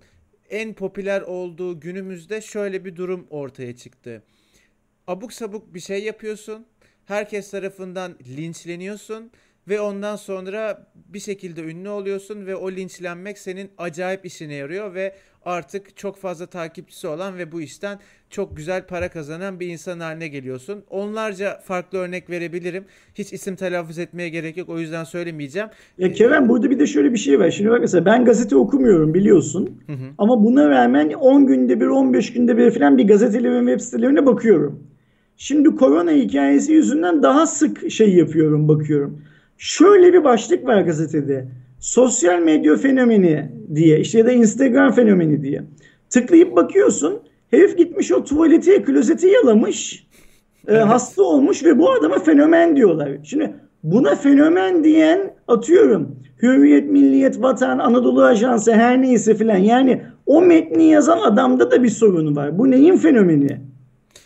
[0.50, 4.24] en popüler olduğu günümüzde şöyle bir durum ortaya çıktı.
[5.08, 6.66] abuk sabuk bir şey yapıyorsun.
[7.06, 9.32] Herkes tarafından linçleniyorsun
[9.68, 15.16] ve ondan sonra bir şekilde ünlü oluyorsun ve o linçlenmek senin acayip işine yarıyor ve
[15.46, 18.00] artık çok fazla takipçisi olan ve bu işten
[18.30, 20.84] çok güzel para kazanan bir insan haline geliyorsun.
[20.90, 22.86] Onlarca farklı örnek verebilirim.
[23.16, 24.70] Hiç isim telaffuz etmeye gerek yok.
[24.70, 25.70] O yüzden söylemeyeceğim.
[25.98, 27.52] Ya Kerem burada bir de şöyle bir şey var.
[27.52, 29.82] Şimdi bak mesela ben gazete okumuyorum biliyorsun.
[29.88, 30.06] Hı hı.
[30.18, 34.84] Ama buna rağmen 10 günde bir 15 günde bir falan bir gazetelerin web sitelerine bakıyorum.
[35.38, 39.22] Şimdi korona hikayesi yüzünden daha sık şey yapıyorum bakıyorum.
[39.58, 41.48] Şöyle bir başlık var gazetede.
[41.80, 45.64] Sosyal medya fenomeni diye işte ya da Instagram fenomeni diye.
[46.10, 47.20] Tıklayıp bakıyorsun.
[47.52, 50.08] Herif gitmiş o tuvaleti, klozeti yalamış.
[50.68, 53.12] e, hasta olmuş ve bu adama fenomen diyorlar.
[53.24, 53.54] Şimdi
[53.84, 56.16] buna fenomen diyen atıyorum.
[56.42, 59.58] Hürriyet, Milliyet, Vatan, Anadolu Ajansı her neyse filan.
[59.58, 62.58] Yani o metni yazan adamda da bir sorun var.
[62.58, 63.62] Bu neyin fenomeni?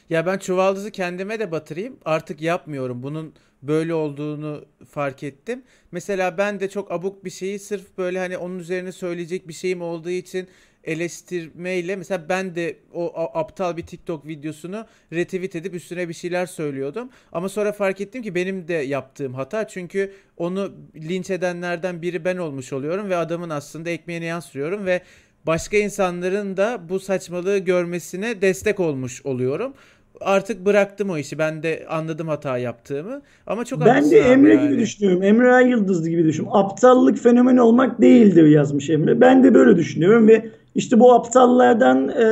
[0.09, 1.97] Ya ben çuvaldızı kendime de batırayım.
[2.05, 3.03] Artık yapmıyorum.
[3.03, 5.63] Bunun böyle olduğunu fark ettim.
[5.91, 9.81] Mesela ben de çok abuk bir şeyi sırf böyle hani onun üzerine söyleyecek bir şeyim
[9.81, 10.47] olduğu için
[10.84, 17.09] eleştirmeyle mesela ben de o aptal bir TikTok videosunu retweet edip üstüne bir şeyler söylüyordum.
[17.31, 19.67] Ama sonra fark ettim ki benim de yaptığım hata.
[19.67, 25.01] Çünkü onu linç edenlerden biri ben olmuş oluyorum ve adamın aslında ekmeğini yansıtıyorum ve
[25.47, 29.73] başka insanların da bu saçmalığı görmesine destek olmuş oluyorum.
[30.22, 31.38] Artık bıraktım o işi.
[31.38, 33.22] Ben de anladım hata yaptığımı.
[33.48, 34.68] Ama çok Ben de Emre yani.
[34.68, 35.23] gibi düşünüyorum.
[35.23, 36.60] Emre Ay Yıldız gibi düşünüyorum.
[36.60, 39.22] Aptallık fenomeni olmak değildir yazmış Emre.
[39.22, 40.45] Ben de böyle düşünüyorum ve
[40.76, 42.26] işte bu aptallardan e,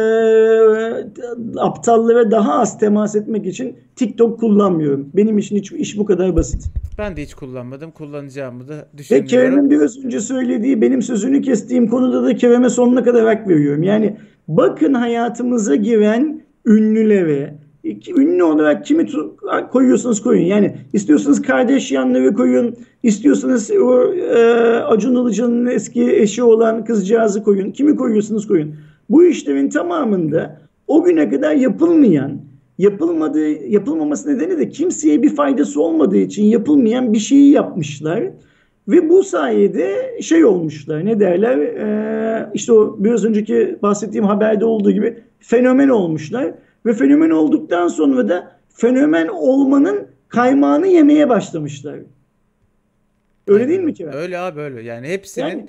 [1.57, 5.10] aptallara daha az temas etmek için TikTok kullanmıyorum.
[5.14, 6.64] Benim için hiç, iş bu kadar basit.
[6.98, 7.91] Ben de hiç kullanmadım.
[7.91, 9.30] Kullanacağımı da Ve düşünmüyorum.
[9.30, 13.84] Kerem'in biraz önce söylediği benim sözünü kestiğim konuda da Kerem'e sonuna kadar hak veriyorum.
[13.84, 14.18] Yani
[14.48, 17.56] bakın hayatımıza giren ünlülere,
[18.18, 19.07] ünlü olarak kimi
[19.72, 20.45] koyuyorsanız koyun.
[20.45, 24.38] Yani istiyorsanız kardeş yanları koyun, istiyorsanız o e,
[24.80, 27.72] Acun Ilıcalı'nın eski eşi olan kızcağızı koyun.
[27.72, 28.76] Kimi koyuyorsanız koyun.
[29.10, 32.41] Bu işlerin tamamında o güne kadar yapılmayan,
[32.78, 38.24] yapılmadığı, yapılmaması nedeni de kimseye bir faydası olmadığı için yapılmayan bir şeyi yapmışlar.
[38.88, 44.91] Ve bu sayede şey olmuşlar ne derler Ee, işte o biraz önceki bahsettiğim haberde olduğu
[44.91, 46.52] gibi fenomen olmuşlar.
[46.86, 51.99] Ve fenomen olduktan sonra da fenomen olmanın kaymağını yemeye başlamışlar.
[53.48, 54.14] Öyle değil mi Kerem?
[54.14, 54.82] Öyle abi öyle.
[54.84, 55.68] Yani hepsinin Yani-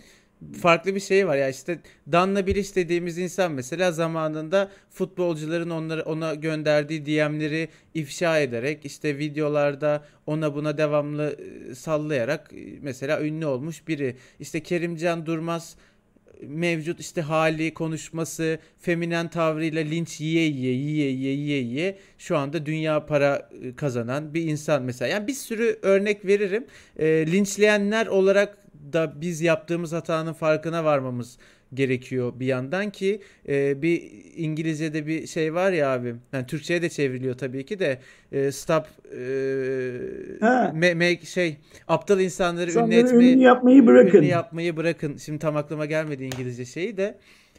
[0.61, 1.37] farklı bir şeyi var.
[1.37, 1.79] Ya işte
[2.13, 10.05] Danla Bilic dediğimiz insan mesela zamanında futbolcuların onları ona gönderdiği DM'leri ifşa ederek işte videolarda
[10.27, 11.37] ona buna devamlı
[11.71, 14.17] e, sallayarak e, mesela ünlü olmuş biri.
[14.41, 15.77] İşte Kerimcan Durmaz
[16.43, 22.67] mevcut işte hali, konuşması, feminen tavrıyla linç yiye yiye yiye yiye yiye yiye şu anda
[22.67, 25.09] dünya para e, kazanan bir insan mesela.
[25.09, 26.67] Yani bir sürü örnek veririm.
[26.99, 28.59] E, linçleyenler olarak
[28.93, 31.39] da biz yaptığımız hatanın farkına varmamız
[31.75, 34.03] gerekiyor bir yandan ki e, bir
[34.37, 36.15] İngilizce'de bir şey var ya abi.
[36.33, 37.99] Yani Türkçe'ye de çevriliyor tabii ki de
[38.33, 39.19] e, stop e,
[40.41, 40.73] Ha.
[40.75, 41.57] me- make şey
[41.89, 44.19] aptal insanları ünlü İnsanları etmeyi ünlü yapmayı bırakın.
[44.19, 45.17] ünlü yapmayı bırakın.
[45.17, 47.19] Şimdi tam aklıma gelmedi İngilizce şeyi de.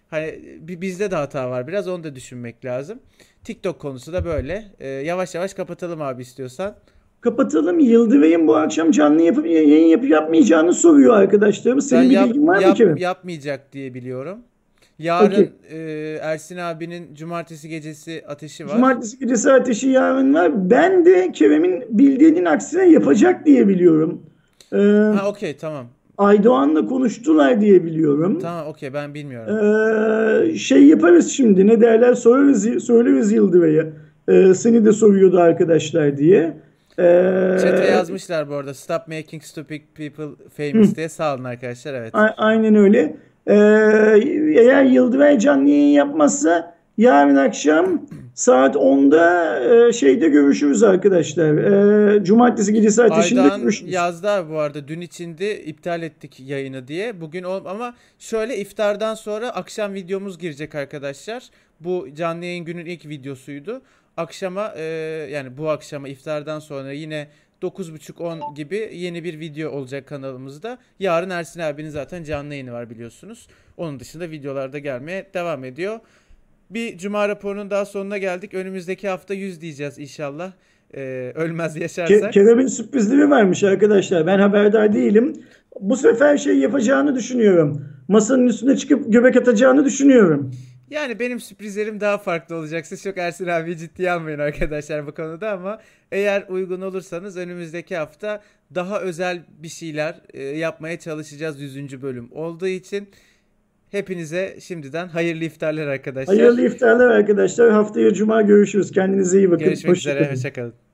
[0.10, 3.00] Hani bi- bizde de hata var biraz onu da düşünmek lazım.
[3.44, 4.66] TikTok konusu da böyle.
[4.80, 6.78] Ee, yavaş yavaş kapatalım abi istiyorsan.
[7.22, 7.80] Kapatalım.
[7.80, 11.90] Yıldıray'ın bu akşam canlı yapıp yayın yapıp yapmayacağını soruyor arkadaşlarımız.
[11.90, 12.98] Senin Ben bir yap- bilgin var mı yap- Kerem?
[12.98, 14.38] yapmayacak diye biliyorum.
[15.00, 15.50] Yarın Okey.
[15.70, 15.78] e,
[16.22, 18.72] Ersin abinin cumartesi gecesi ateşi var.
[18.76, 20.70] Cumartesi gecesi ateşi yarın var.
[20.70, 24.22] Ben de Kerem'in bildiğinin aksine yapacak diye biliyorum.
[24.74, 24.78] Ee,
[25.18, 25.86] Ha okey tamam.
[26.18, 28.40] Aydoğan'la konuştular diye biliyorum.
[28.42, 29.58] Tamam okey ben bilmiyorum.
[29.58, 33.86] Ee, şey yaparız şimdi ne derler sorarız, söyleriz Yıldıray'a.
[34.28, 36.58] Ee, seni de soruyordu arkadaşlar diye.
[37.00, 38.74] Ee, Chat'e yazmışlar bu arada.
[38.74, 41.10] Stop making stupid people famous diye.
[41.10, 41.94] Sağ olun arkadaşlar.
[41.94, 42.16] Evet.
[42.16, 43.16] a- aynen öyle.
[43.48, 43.54] Ee,
[44.60, 48.02] eğer Yıldıray canlı yayın yapmazsa yarın akşam
[48.34, 51.58] saat 10'da e, şeyde görüşürüz arkadaşlar.
[51.58, 53.94] Ee, Cumartesi gecesi ateşinde Aydan görüşürüz.
[53.94, 57.22] yazdı abi bu arada dün içinde iptal ettik yayını diye.
[57.22, 61.44] Bugün ol ama şöyle iftardan sonra akşam videomuz girecek arkadaşlar.
[61.80, 63.82] Bu canlı yayın günün ilk videosuydu.
[64.18, 64.84] Akşama e,
[65.32, 67.28] yani bu akşama iftardan sonra yine
[67.62, 70.78] 9.30-10 gibi yeni bir video olacak kanalımızda.
[71.00, 73.48] Yarın Ersin abinin zaten canlı yayını var biliyorsunuz.
[73.78, 76.00] Onun dışında videolarda gelmeye devam ediyor.
[76.70, 78.54] Bir cuma raporunun daha sonuna geldik.
[78.54, 80.52] Önümüzdeki hafta 100 diyeceğiz inşallah.
[80.94, 82.34] E, ölmez Ke- yaşarsak.
[82.34, 84.28] Kerem'in sürprizleri varmış arkadaşlar.
[84.28, 85.34] Ben haberdar değilim.
[85.80, 87.86] Bu sefer şey yapacağını düşünüyorum.
[88.08, 90.52] Masanın üstüne çıkıp göbek atacağını düşünüyorum.
[90.90, 92.88] Yani benim sürprizlerim daha farklı olacak.
[92.88, 95.82] Siz çok Ersin abi ciddiye almayın arkadaşlar bu konuda ama
[96.12, 98.42] eğer uygun olursanız önümüzdeki hafta
[98.76, 102.02] daha özel bir şeyler e, yapmaya çalışacağız 100.
[102.02, 103.10] bölüm olduğu için
[103.92, 106.38] hepinize şimdiden hayırlı iftarlar arkadaşlar.
[106.38, 107.72] Hayırlı iftarlar arkadaşlar.
[107.72, 108.92] Haftaya Cuma görüşürüz.
[108.92, 109.66] Kendinize iyi bakın.
[109.66, 110.24] Görüşmek Hoşça üzere.
[110.24, 110.36] kalın.
[110.36, 110.87] Hoşçakalın.